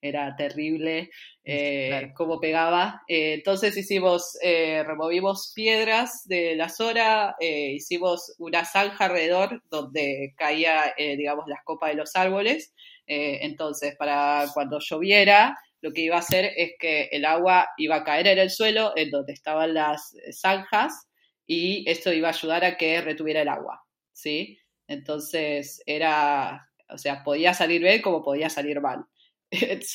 era 0.00 0.34
terrible 0.36 1.10
eh, 1.44 2.12
cómo 2.14 2.40
pegaba. 2.40 3.02
Eh, 3.08 3.34
entonces 3.34 3.76
hicimos, 3.76 4.36
eh, 4.42 4.82
removimos 4.84 5.52
piedras 5.54 6.22
de 6.26 6.56
la 6.56 6.68
zona, 6.68 7.34
hicimos 7.40 8.34
una 8.38 8.64
zanja 8.64 9.06
alrededor 9.06 9.62
donde 9.70 10.34
caía, 10.36 10.94
digamos, 10.96 11.46
las 11.48 11.62
copas 11.64 11.90
de 11.90 11.96
los 11.96 12.16
árboles. 12.16 12.72
entonces, 13.06 13.94
para 13.96 14.46
cuando 14.52 14.78
lloviera, 14.80 15.56
lo 15.80 15.92
que 15.92 16.02
iba 16.02 16.16
a 16.16 16.20
hacer 16.20 16.52
es 16.56 16.72
que 16.78 17.08
el 17.12 17.24
agua 17.24 17.68
iba 17.76 17.96
a 17.96 18.04
caer 18.04 18.26
en 18.26 18.38
el 18.38 18.50
suelo, 18.50 18.92
en 18.96 19.10
donde 19.10 19.32
estaban 19.32 19.74
las 19.74 20.16
zanjas, 20.32 21.06
y 21.46 21.88
esto 21.88 22.12
iba 22.12 22.28
a 22.28 22.32
ayudar 22.32 22.64
a 22.64 22.76
que 22.76 23.00
retuviera 23.00 23.42
el 23.42 23.48
agua, 23.48 23.84
¿sí? 24.12 24.58
Entonces 24.88 25.82
era, 25.86 26.68
o 26.88 26.98
sea, 26.98 27.22
podía 27.22 27.54
salir 27.54 27.82
bien 27.82 28.02
como 28.02 28.22
podía 28.22 28.50
salir 28.50 28.80
mal. 28.80 29.06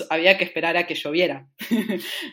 Había 0.10 0.38
que 0.38 0.46
esperar 0.46 0.78
a 0.78 0.88
que 0.88 0.96
lloviera. 0.96 1.48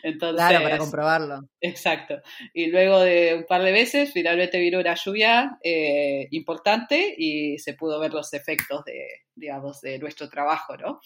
Entonces, 0.03 0.45
claro, 0.47 0.63
para 0.63 0.77
comprobarlo. 0.77 1.41
Exacto. 1.59 2.21
Y 2.53 2.67
luego 2.67 2.99
de 3.01 3.35
un 3.35 3.45
par 3.45 3.63
de 3.63 3.71
veces, 3.71 4.11
finalmente 4.13 4.59
vino 4.59 4.79
una 4.79 4.95
lluvia 4.95 5.57
eh, 5.63 6.27
importante 6.31 7.13
y 7.17 7.57
se 7.59 7.73
pudo 7.73 7.99
ver 7.99 8.13
los 8.13 8.33
efectos 8.33 8.83
de, 8.85 9.05
digamos, 9.35 9.81
de 9.81 9.99
nuestro 9.99 10.29
trabajo, 10.29 10.77
¿no? 10.77 10.99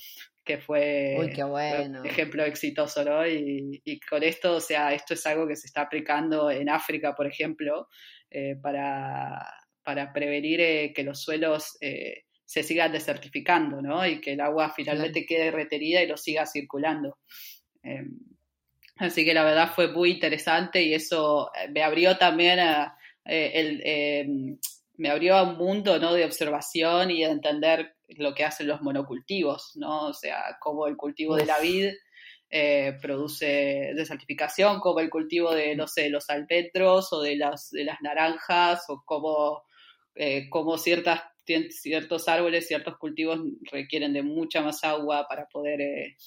Que 0.43 0.57
fue 0.57 1.15
un 1.17 2.05
ejemplo 2.05 2.43
exitoso, 2.43 3.03
¿no? 3.03 3.25
Y, 3.25 3.81
con 4.09 4.23
esto, 4.23 4.57
o 4.57 4.61
sea, 4.61 4.93
esto 4.93 5.13
es 5.13 5.25
algo 5.25 5.47
que 5.47 5.55
se 5.55 5.67
está 5.67 5.81
aplicando 5.81 6.51
en 6.51 6.69
África, 6.69 7.15
por 7.15 7.27
ejemplo, 7.27 7.87
eh, 8.29 8.55
para, 8.61 9.47
para 9.83 10.11
prevenir 10.11 10.59
eh, 10.59 10.93
que 10.93 11.03
los 11.03 11.21
suelos 11.21 11.77
se 12.53 12.61
siga 12.61 12.87
desertificando, 12.87 13.81
¿no? 13.81 14.05
Y 14.05 14.21
que 14.21 14.33
el 14.33 14.41
agua 14.41 14.71
finalmente 14.75 15.25
quede 15.25 15.49
retenida 15.49 16.03
y 16.03 16.07
lo 16.07 16.17
siga 16.17 16.45
circulando. 16.45 17.17
Em, 17.81 18.19
así 18.97 19.25
que 19.25 19.33
la 19.33 19.43
verdad 19.43 19.71
fue 19.73 19.91
muy 19.91 20.11
interesante 20.11 20.83
y 20.83 20.93
eso 20.93 21.49
eh, 21.55 21.69
me 21.71 21.81
abrió 21.81 22.15
también 22.19 22.59
a, 22.59 22.95
eh, 23.25 23.51
el, 23.55 23.81
em, 23.83 24.59
me 24.97 25.09
abrió 25.09 25.35
a 25.35 25.41
un 25.41 25.57
mundo 25.57 25.97
¿no? 25.97 26.13
de 26.13 26.25
observación 26.25 27.09
y 27.09 27.23
de 27.23 27.31
entender 27.31 27.95
lo 28.09 28.35
que 28.35 28.45
hacen 28.45 28.67
los 28.67 28.83
monocultivos, 28.83 29.71
¿no? 29.75 30.09
O 30.09 30.13
sea, 30.13 30.57
cómo 30.59 30.85
el 30.85 30.95
cultivo 30.95 31.35
de 31.35 31.47
la 31.47 31.57
vid 31.59 31.89
eh, 32.51 32.99
produce 33.01 33.93
desertificación, 33.95 34.79
como 34.79 34.99
el 34.99 35.09
cultivo 35.09 35.55
de, 35.55 35.75
no 35.75 35.87
sé, 35.87 36.11
los 36.11 36.29
alpetros 36.29 37.11
o 37.13 37.21
de 37.23 37.35
las, 37.35 37.71
de 37.71 37.83
las 37.83 37.99
naranjas, 38.03 38.85
o 38.89 39.01
cómo, 39.03 39.63
eh, 40.13 40.47
ciertas, 40.77 41.21
ciertos 41.45 42.27
árboles, 42.27 42.67
ciertos 42.67 42.97
cultivos 42.97 43.39
requieren 43.71 44.13
de 44.13 44.23
mucha 44.23 44.61
más 44.61 44.83
agua 44.83 45.25
para 45.27 45.45
poder 45.47 45.81
eh, 45.81 46.17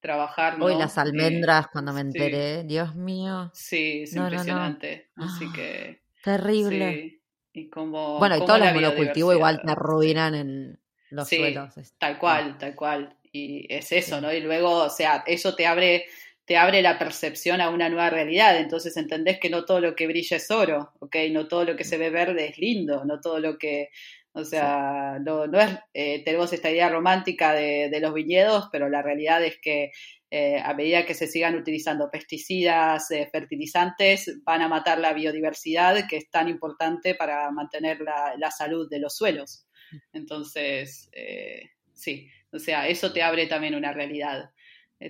trabajar. 0.00 0.60
Hoy 0.60 0.76
las 0.76 0.98
almendras, 0.98 1.68
cuando 1.68 1.92
me 1.92 2.02
enteré, 2.02 2.64
Dios 2.64 2.94
mío. 2.94 3.50
Sí, 3.54 4.02
es 4.02 4.14
impresionante. 4.14 5.10
Así 5.16 5.50
que. 5.52 6.02
Terrible. 6.22 7.20
Y 7.56 7.70
como, 7.70 8.18
bueno, 8.18 8.36
y 8.36 8.40
todos 8.40 8.58
los 8.58 8.74
monocultivos 8.74 9.34
igual 9.34 9.62
te 9.64 9.70
arruinan 9.70 10.34
en 10.34 10.80
los 11.10 11.28
suelos. 11.28 11.72
Tal 11.98 12.18
cual, 12.18 12.58
tal 12.58 12.74
cual. 12.74 13.16
Y 13.30 13.72
es 13.72 13.92
eso, 13.92 14.20
¿no? 14.20 14.32
Y 14.32 14.40
luego, 14.40 14.84
o 14.84 14.90
sea, 14.90 15.22
eso 15.26 15.54
te 15.54 15.66
abre, 15.66 16.06
te 16.44 16.56
abre 16.56 16.82
la 16.82 16.98
percepción 16.98 17.60
a 17.60 17.70
una 17.70 17.88
nueva 17.88 18.10
realidad. 18.10 18.58
Entonces 18.58 18.96
entendés 18.96 19.38
que 19.38 19.50
no 19.50 19.64
todo 19.64 19.80
lo 19.80 19.94
que 19.94 20.06
brilla 20.06 20.36
es 20.36 20.50
oro, 20.50 20.92
¿ok? 20.98 21.16
No 21.30 21.46
todo 21.46 21.64
lo 21.64 21.76
que 21.76 21.84
se 21.84 21.96
ve 21.96 22.10
verde 22.10 22.48
es 22.48 22.58
lindo, 22.58 23.04
no 23.04 23.20
todo 23.20 23.38
lo 23.38 23.56
que. 23.56 23.90
O 24.36 24.44
sea, 24.44 25.18
no, 25.24 25.46
no 25.46 25.60
es. 25.60 25.78
Eh, 25.94 26.24
tenemos 26.24 26.52
esta 26.52 26.70
idea 26.70 26.88
romántica 26.88 27.52
de, 27.52 27.88
de, 27.88 28.00
los 28.00 28.12
viñedos, 28.12 28.68
pero 28.72 28.88
la 28.88 29.00
realidad 29.00 29.44
es 29.44 29.58
que 29.60 29.92
eh, 30.36 30.60
a 30.60 30.74
medida 30.74 31.06
que 31.06 31.14
se 31.14 31.28
sigan 31.28 31.54
utilizando 31.54 32.10
pesticidas, 32.10 33.08
eh, 33.12 33.28
fertilizantes, 33.30 34.42
van 34.42 34.62
a 34.62 34.68
matar 34.68 34.98
la 34.98 35.12
biodiversidad 35.12 36.08
que 36.08 36.16
es 36.16 36.28
tan 36.28 36.48
importante 36.48 37.14
para 37.14 37.48
mantener 37.52 38.00
la, 38.00 38.50
salud 38.50 38.90
de 38.90 38.98
los 38.98 39.16
suelos. 39.16 39.68
Entonces, 40.12 41.08
eh, 41.12 41.70
sí, 41.92 42.28
o 42.50 42.58
sea, 42.58 42.88
eso 42.88 43.12
te 43.12 43.22
abre 43.22 43.46
también 43.46 43.76
una 43.76 43.92
realidad, 43.92 44.50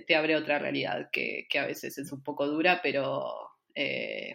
te 0.05 0.15
abre 0.15 0.35
otra 0.35 0.59
realidad 0.59 1.09
que, 1.11 1.47
a 1.59 1.65
veces 1.65 1.97
es 1.97 2.11
un 2.11 2.21
poco 2.21 2.45
dura, 2.45 2.79
pero 2.83 3.25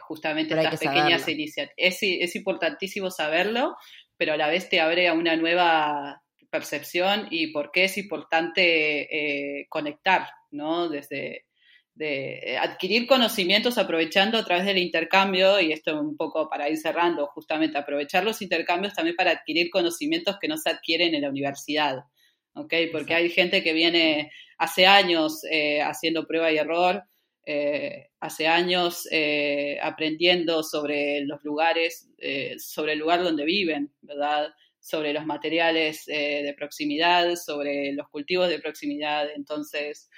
justamente 0.00 0.54
estas 0.54 0.80
pequeñas 0.80 1.28
iniciativas, 1.28 1.74
es, 1.76 1.98
es 2.02 2.34
importantísimo 2.34 3.12
saberlo, 3.12 3.76
pero 4.20 4.34
a 4.34 4.36
la 4.36 4.48
vez 4.48 4.68
te 4.68 4.80
abre 4.80 5.08
a 5.08 5.14
una 5.14 5.34
nueva 5.36 6.22
percepción 6.50 7.28
y 7.30 7.46
por 7.52 7.70
qué 7.70 7.84
es 7.84 7.96
importante 7.96 9.66
conectar 9.70 10.26
¿no? 10.50 10.90
Desde 10.90 11.46
de 11.94 12.56
adquirir 12.58 13.06
conocimientos 13.06 13.76
aprovechando 13.76 14.38
a 14.38 14.44
través 14.44 14.64
del 14.64 14.78
intercambio, 14.78 15.60
y 15.60 15.72
esto 15.72 16.00
un 16.00 16.16
poco 16.16 16.48
para 16.48 16.68
ir 16.70 16.78
cerrando, 16.78 17.26
justamente 17.26 17.76
aprovechar 17.76 18.24
los 18.24 18.40
intercambios 18.40 18.94
también 18.94 19.16
para 19.16 19.32
adquirir 19.32 19.68
conocimientos 19.70 20.36
que 20.40 20.48
no 20.48 20.56
se 20.56 20.70
adquieren 20.70 21.14
en 21.14 21.22
la 21.22 21.28
universidad, 21.28 21.98
¿ok? 22.54 22.72
Porque 22.90 23.14
hay 23.14 23.28
gente 23.28 23.62
que 23.62 23.74
viene 23.74 24.30
hace 24.56 24.86
años 24.86 25.42
eh, 25.50 25.82
haciendo 25.82 26.26
prueba 26.26 26.50
y 26.50 26.56
error, 26.56 27.04
eh, 27.50 28.10
hace 28.20 28.46
años 28.46 29.08
eh, 29.10 29.78
aprendiendo 29.82 30.62
sobre 30.62 31.24
los 31.24 31.42
lugares, 31.42 32.08
sobre 32.58 32.92
el 32.92 32.98
lugar 32.98 33.22
donde 33.22 33.44
viven, 33.44 33.92
¿verdad? 34.02 34.50
Sobre 34.78 35.12
los 35.12 35.26
materiales 35.26 36.04
de 36.06 36.54
proximidad, 36.56 37.34
sobre 37.36 37.92
los 37.92 38.08
cultivos 38.08 38.48
de 38.48 38.58
proximidad. 38.58 39.28
Entonces, 39.34 40.10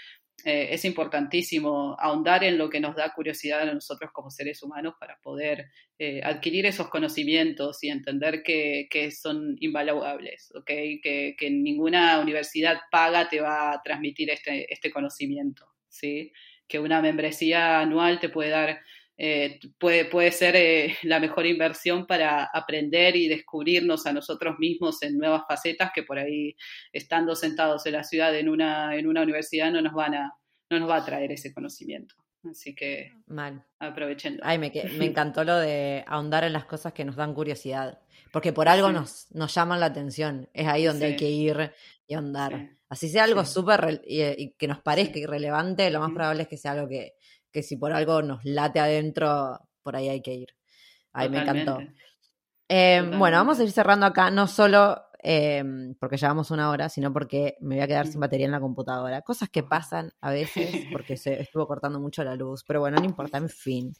eh, 0.44 0.74
es 0.74 0.84
importantísimo 0.84 1.96
ahondar 2.00 2.42
en 2.42 2.58
lo 2.58 2.68
que 2.68 2.80
nos 2.80 2.96
da 2.96 3.12
curiosidad 3.14 3.60
a 3.60 3.74
nosotros 3.74 4.10
como 4.12 4.28
seres 4.28 4.60
humanos 4.62 4.94
para 4.98 5.16
poder 5.22 5.66
eh, 5.98 6.20
adquirir 6.24 6.66
esos 6.66 6.88
conocimientos 6.88 7.82
y 7.84 7.90
entender 7.90 8.42
que, 8.42 8.88
son 9.12 9.56
invaluables, 9.60 10.52
¿okay? 10.56 11.00
que, 11.00 11.36
ninguna 11.48 12.18
universidad 12.18 12.78
paga 12.90 13.28
te 13.28 13.40
va 13.40 13.72
a 13.72 13.82
transmitir 13.82 14.30
este, 14.30 14.72
este 14.72 14.90
conocimiento, 14.90 15.64
¿sí? 15.88 16.32
Que 16.72 16.80
una 16.80 17.02
membresía 17.02 17.80
anual 17.80 18.18
te 18.18 18.30
puede 18.30 18.48
dar 18.48 18.80
eh, 19.18 19.60
puede, 19.78 20.06
puede 20.06 20.32
ser 20.32 20.56
la 21.02 21.20
mejor 21.20 21.44
inversión 21.44 22.06
para 22.06 22.44
aprender 22.44 23.14
y 23.14 23.28
descubrirnos 23.28 24.06
a 24.06 24.12
nosotros 24.14 24.58
mismos 24.58 25.02
en 25.02 25.18
nuevas 25.18 25.42
facetas 25.46 25.90
que 25.94 26.02
por 26.02 26.18
ahí, 26.18 26.56
estando 26.94 27.36
sentados 27.36 27.84
en 27.84 27.92
la 27.92 28.04
ciudad 28.04 28.34
en 28.34 28.48
una, 28.48 28.96
en 28.96 29.06
una 29.06 29.22
universidad, 29.22 29.70
no 29.70 29.82
nos, 29.82 29.92
van 29.92 30.14
a, 30.14 30.32
no 30.70 30.80
nos 30.80 30.88
va 30.88 30.96
a 30.96 31.04
traer 31.04 31.30
ese 31.30 31.52
conocimiento. 31.52 32.14
Así 32.50 32.74
que 32.74 33.12
Mal. 33.26 33.62
aprovechen. 33.78 34.40
Ay, 34.42 34.58
me, 34.58 34.72
me 34.98 35.04
encantó 35.04 35.44
lo 35.44 35.58
de 35.58 36.04
ahondar 36.06 36.44
en 36.44 36.54
las 36.54 36.64
cosas 36.64 36.94
que 36.94 37.04
nos 37.04 37.16
dan 37.16 37.34
curiosidad, 37.34 38.00
porque 38.32 38.54
por 38.54 38.66
algo 38.66 38.90
nos, 38.90 39.30
nos 39.30 39.54
llaman 39.54 39.78
la 39.78 39.86
atención. 39.86 40.48
Es 40.54 40.66
ahí 40.66 40.86
donde 40.86 41.04
hay 41.04 41.16
que 41.16 41.28
ir 41.28 41.70
y 42.06 42.14
ahondar. 42.14 42.70
Así 42.92 43.08
sea 43.08 43.24
algo 43.24 43.42
súper 43.46 44.02
y, 44.04 44.52
que 44.52 44.68
nos 44.68 44.82
parezca 44.82 45.18
irrelevante, 45.18 45.90
lo 45.90 46.00
más 46.00 46.10
probable 46.12 46.42
es 46.42 46.48
que 46.48 46.58
sea 46.58 46.72
algo 46.72 46.86
que, 46.88 47.14
que 47.50 47.62
si 47.62 47.76
por 47.76 47.90
algo 47.90 48.20
nos 48.20 48.44
late 48.44 48.80
adentro, 48.80 49.60
por 49.82 49.96
ahí 49.96 50.10
hay 50.10 50.20
que 50.20 50.34
ir. 50.34 50.48
Ay, 51.10 51.30
me 51.30 51.40
encantó. 51.40 51.78
Eh, 52.68 53.02
bueno, 53.16 53.38
vamos 53.38 53.58
a 53.58 53.64
ir 53.64 53.72
cerrando 53.72 54.04
acá, 54.04 54.30
no 54.30 54.46
solo 54.46 55.06
Em, 55.24 55.94
porque 56.00 56.16
llevamos 56.16 56.50
una 56.50 56.68
hora, 56.70 56.88
sino 56.88 57.12
porque 57.12 57.56
me 57.60 57.76
voy 57.76 57.84
a 57.84 57.86
quedar 57.86 58.08
sin 58.08 58.18
batería 58.18 58.46
en 58.46 58.50
la 58.50 58.60
computadora. 58.60 59.22
Cosas 59.22 59.48
que 59.48 59.62
pasan 59.62 60.12
a 60.20 60.32
veces 60.32 60.68
porque 60.92 61.16
se 61.16 61.40
estuvo 61.40 61.68
cortando 61.68 62.00
mucho 62.00 62.24
la 62.24 62.34
luz, 62.34 62.64
pero 62.66 62.80
bueno, 62.80 62.98
no 62.98 63.04
importa, 63.04 63.38
en 63.38 63.48
fin. 63.48 63.94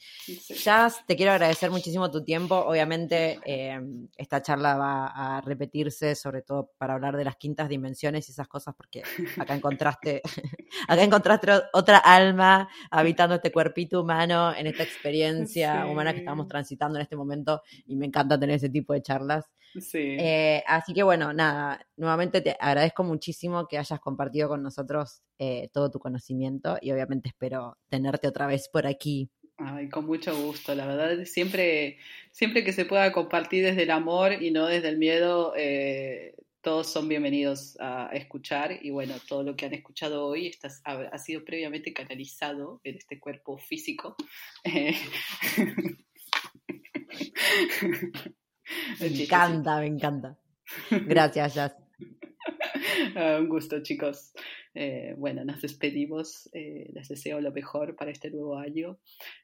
Jazz, 0.48 1.04
te 1.06 1.14
quiero 1.14 1.30
agradecer 1.30 1.70
muchísimo 1.70 2.10
tu 2.10 2.24
tiempo. 2.24 2.56
Obviamente, 2.56 3.38
em, 3.44 4.08
esta 4.16 4.42
charla 4.42 4.76
va 4.76 5.06
a 5.06 5.40
repetirse, 5.42 6.16
sobre 6.16 6.42
todo 6.42 6.72
para 6.76 6.94
hablar 6.94 7.16
de 7.16 7.24
las 7.24 7.36
quintas 7.36 7.68
dimensiones 7.68 8.28
y 8.28 8.32
esas 8.32 8.48
cosas, 8.48 8.74
porque 8.74 9.04
acá 9.38 9.54
encontraste, 9.54 10.22
acá 10.88 11.04
encontraste 11.04 11.52
otra 11.72 11.98
alma 11.98 12.68
habitando 12.90 13.36
este 13.36 13.52
cuerpito 13.52 14.00
humano 14.00 14.52
en 14.56 14.66
esta 14.66 14.82
experiencia 14.82 15.86
humana 15.86 16.12
que 16.12 16.18
estamos 16.18 16.48
transitando 16.48 16.98
en 16.98 17.02
este 17.02 17.14
momento 17.14 17.62
y 17.86 17.94
me 17.94 18.06
encanta 18.06 18.40
tener 18.40 18.56
ese 18.56 18.70
tipo 18.70 18.92
de 18.92 19.02
charlas. 19.02 19.52
Sí. 19.80 20.16
Eh, 20.18 20.62
así 20.66 20.92
que 20.92 21.02
bueno, 21.02 21.32
nada, 21.32 21.86
nuevamente 21.96 22.40
te 22.40 22.56
agradezco 22.60 23.04
muchísimo 23.04 23.66
que 23.68 23.78
hayas 23.78 24.00
compartido 24.00 24.48
con 24.48 24.62
nosotros 24.62 25.22
eh, 25.38 25.70
todo 25.72 25.90
tu 25.90 25.98
conocimiento 25.98 26.78
y 26.80 26.92
obviamente 26.92 27.28
espero 27.28 27.78
tenerte 27.88 28.28
otra 28.28 28.46
vez 28.46 28.68
por 28.68 28.86
aquí. 28.86 29.30
Ay, 29.56 29.88
con 29.88 30.06
mucho 30.06 30.36
gusto, 30.36 30.74
la 30.74 30.86
verdad, 30.86 31.24
siempre, 31.24 31.98
siempre 32.32 32.64
que 32.64 32.72
se 32.72 32.84
pueda 32.84 33.12
compartir 33.12 33.64
desde 33.64 33.84
el 33.84 33.90
amor 33.90 34.42
y 34.42 34.50
no 34.50 34.66
desde 34.66 34.88
el 34.88 34.98
miedo, 34.98 35.54
eh, 35.56 36.34
todos 36.62 36.92
son 36.92 37.08
bienvenidos 37.08 37.76
a 37.80 38.08
escuchar 38.12 38.78
y 38.82 38.90
bueno, 38.90 39.14
todo 39.28 39.42
lo 39.42 39.56
que 39.56 39.66
han 39.66 39.74
escuchado 39.74 40.26
hoy 40.26 40.46
está, 40.46 40.68
ha, 40.84 41.18
sido 41.18 41.44
previamente 41.44 41.92
canalizado 41.92 42.80
en 42.84 42.96
este 42.96 43.18
cuerpo 43.20 43.58
físico. 43.58 44.16
Me 49.00 49.06
encanta, 49.06 49.78
me 49.78 49.86
encanta. 49.86 50.36
Gracias, 50.90 51.54
Jazz. 51.54 51.76
Ah, 53.16 53.38
un 53.40 53.48
gusto, 53.48 53.82
chicos. 53.82 54.32
Eh, 54.74 55.14
bueno, 55.16 55.44
nos 55.44 55.60
despedimos. 55.60 56.48
Eh, 56.52 56.90
les 56.92 57.08
deseo 57.08 57.40
lo 57.40 57.52
mejor 57.52 57.94
para 57.94 58.10
este 58.10 58.30
nuevo 58.30 58.58
año. 58.58 58.98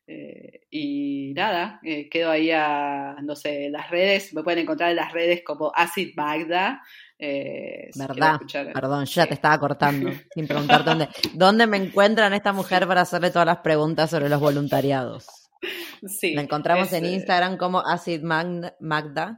Eh, 0.07 0.63
y 0.71 1.33
nada, 1.35 1.81
quedo 2.11 2.31
ahí 2.31 2.51
a, 2.51 3.17
no 3.23 3.37
sé, 3.37 3.69
las 3.71 3.91
redes. 3.91 4.33
Me 4.35 4.43
pueden 4.43 4.61
encontrar 4.61 4.91
en 4.91 4.97
las 4.97 5.13
redes 5.13 5.43
como 5.45 5.73
Acid 5.75 6.15
Magda. 6.17 6.83
¿Verdad? 7.19 8.41
Perdón, 8.73 9.05
yo 9.05 9.15
ya 9.23 9.27
te 9.27 9.35
estaba 9.35 9.59
cortando 9.59 10.11
sin 10.35 10.47
preguntar 10.47 10.85
dónde. 10.85 11.09
¿Dónde 11.35 11.67
me 11.67 11.77
encuentran 11.77 12.33
esta 12.33 12.53
mujer 12.53 12.87
para 12.87 13.03
hacerle 13.03 13.31
todas 13.31 13.47
las 13.47 13.59
preguntas 13.59 14.11
sobre 14.11 14.29
los 14.29 14.41
voluntariados? 14.41 15.38
Sí. 16.07 16.35
La 16.35 16.43
encontramos 16.43 16.93
en 16.93 17.07
Instagram 17.07 17.57
como 17.57 17.81
Acid 17.81 18.23
Magda. 18.23 19.37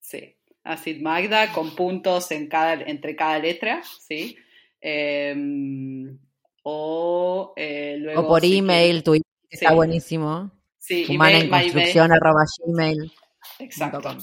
Sí, 0.00 0.36
Acid 0.64 1.00
Magda 1.02 1.52
con 1.52 1.74
puntos 1.74 2.30
en 2.30 2.48
cada, 2.48 2.74
entre 2.74 3.16
cada 3.16 3.38
letra, 3.38 3.82
¿sí? 4.00 4.36
Em, 4.80 6.18
o 6.62 7.52
eh, 7.56 7.96
luego... 7.98 8.22
O 8.22 8.28
por 8.28 8.44
email, 8.44 9.02
tu 9.02 9.12
email 9.12 9.24
está 9.50 9.72
buenísimo. 9.72 10.50
Sí, 10.78 11.06
Humana 11.08 11.38
en 11.38 11.50
construcción 11.50 12.12
arroba 12.12 12.44
gmail. 12.64 13.12
Exacto. 13.58 14.18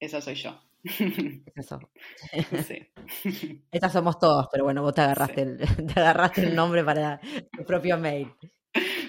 Esa 0.00 0.20
soy 0.20 0.34
yo. 0.34 0.58
Eso. 1.54 1.80
Sí. 2.66 2.86
Estas 3.70 3.92
somos 3.92 4.18
todos, 4.18 4.46
pero 4.50 4.64
bueno, 4.64 4.82
vos 4.82 4.94
te 4.94 5.00
agarraste, 5.00 5.42
el, 5.42 5.58
te 5.94 6.00
agarraste 6.00 6.42
el 6.42 6.54
nombre 6.54 6.84
para 6.84 7.20
tu 7.56 7.64
propio 7.64 7.98
mail. 7.98 8.32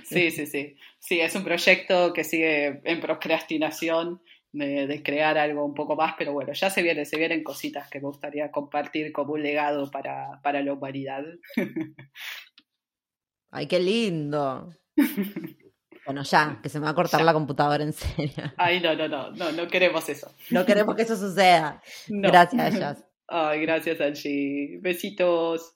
Sí, 0.09 0.31
sí, 0.31 0.47
sí. 0.47 0.75
Sí, 0.99 1.21
es 1.21 1.35
un 1.35 1.43
proyecto 1.43 2.13
que 2.13 2.23
sigue 2.23 2.81
en 2.83 2.99
procrastinación 2.99 4.21
de, 4.51 5.01
crear 5.03 5.37
algo 5.37 5.63
un 5.63 5.73
poco 5.73 5.95
más, 5.95 6.15
pero 6.17 6.33
bueno, 6.33 6.53
ya 6.53 6.69
se 6.69 6.81
vienen, 6.81 7.05
se 7.05 7.17
vienen 7.17 7.43
cositas 7.43 7.89
que 7.89 7.99
me 7.99 8.07
gustaría 8.07 8.51
compartir 8.51 9.11
como 9.11 9.33
un 9.33 9.43
legado 9.43 9.91
para, 9.91 10.41
para 10.41 10.61
la 10.61 10.73
humanidad. 10.73 11.23
Ay, 13.51 13.67
qué 13.67 13.79
lindo. 13.79 14.73
Bueno, 16.05 16.23
ya, 16.23 16.59
que 16.61 16.69
se 16.69 16.79
me 16.79 16.85
va 16.85 16.91
a 16.91 16.95
cortar 16.95 17.21
la 17.21 17.33
computadora 17.33 17.83
en 17.83 17.93
serio. 17.93 18.51
Ay, 18.57 18.79
no, 18.79 18.95
no, 18.95 19.07
no, 19.07 19.31
no, 19.31 19.51
no 19.51 19.67
queremos 19.67 20.09
eso. 20.09 20.33
No 20.49 20.65
queremos 20.65 20.95
que 20.95 21.03
eso 21.03 21.15
suceda. 21.15 21.81
Gracias, 22.07 22.79
Jazz. 22.79 23.05
Ay, 23.31 23.61
gracias, 23.61 24.01
Angie. 24.01 24.79
Besitos. 24.81 25.75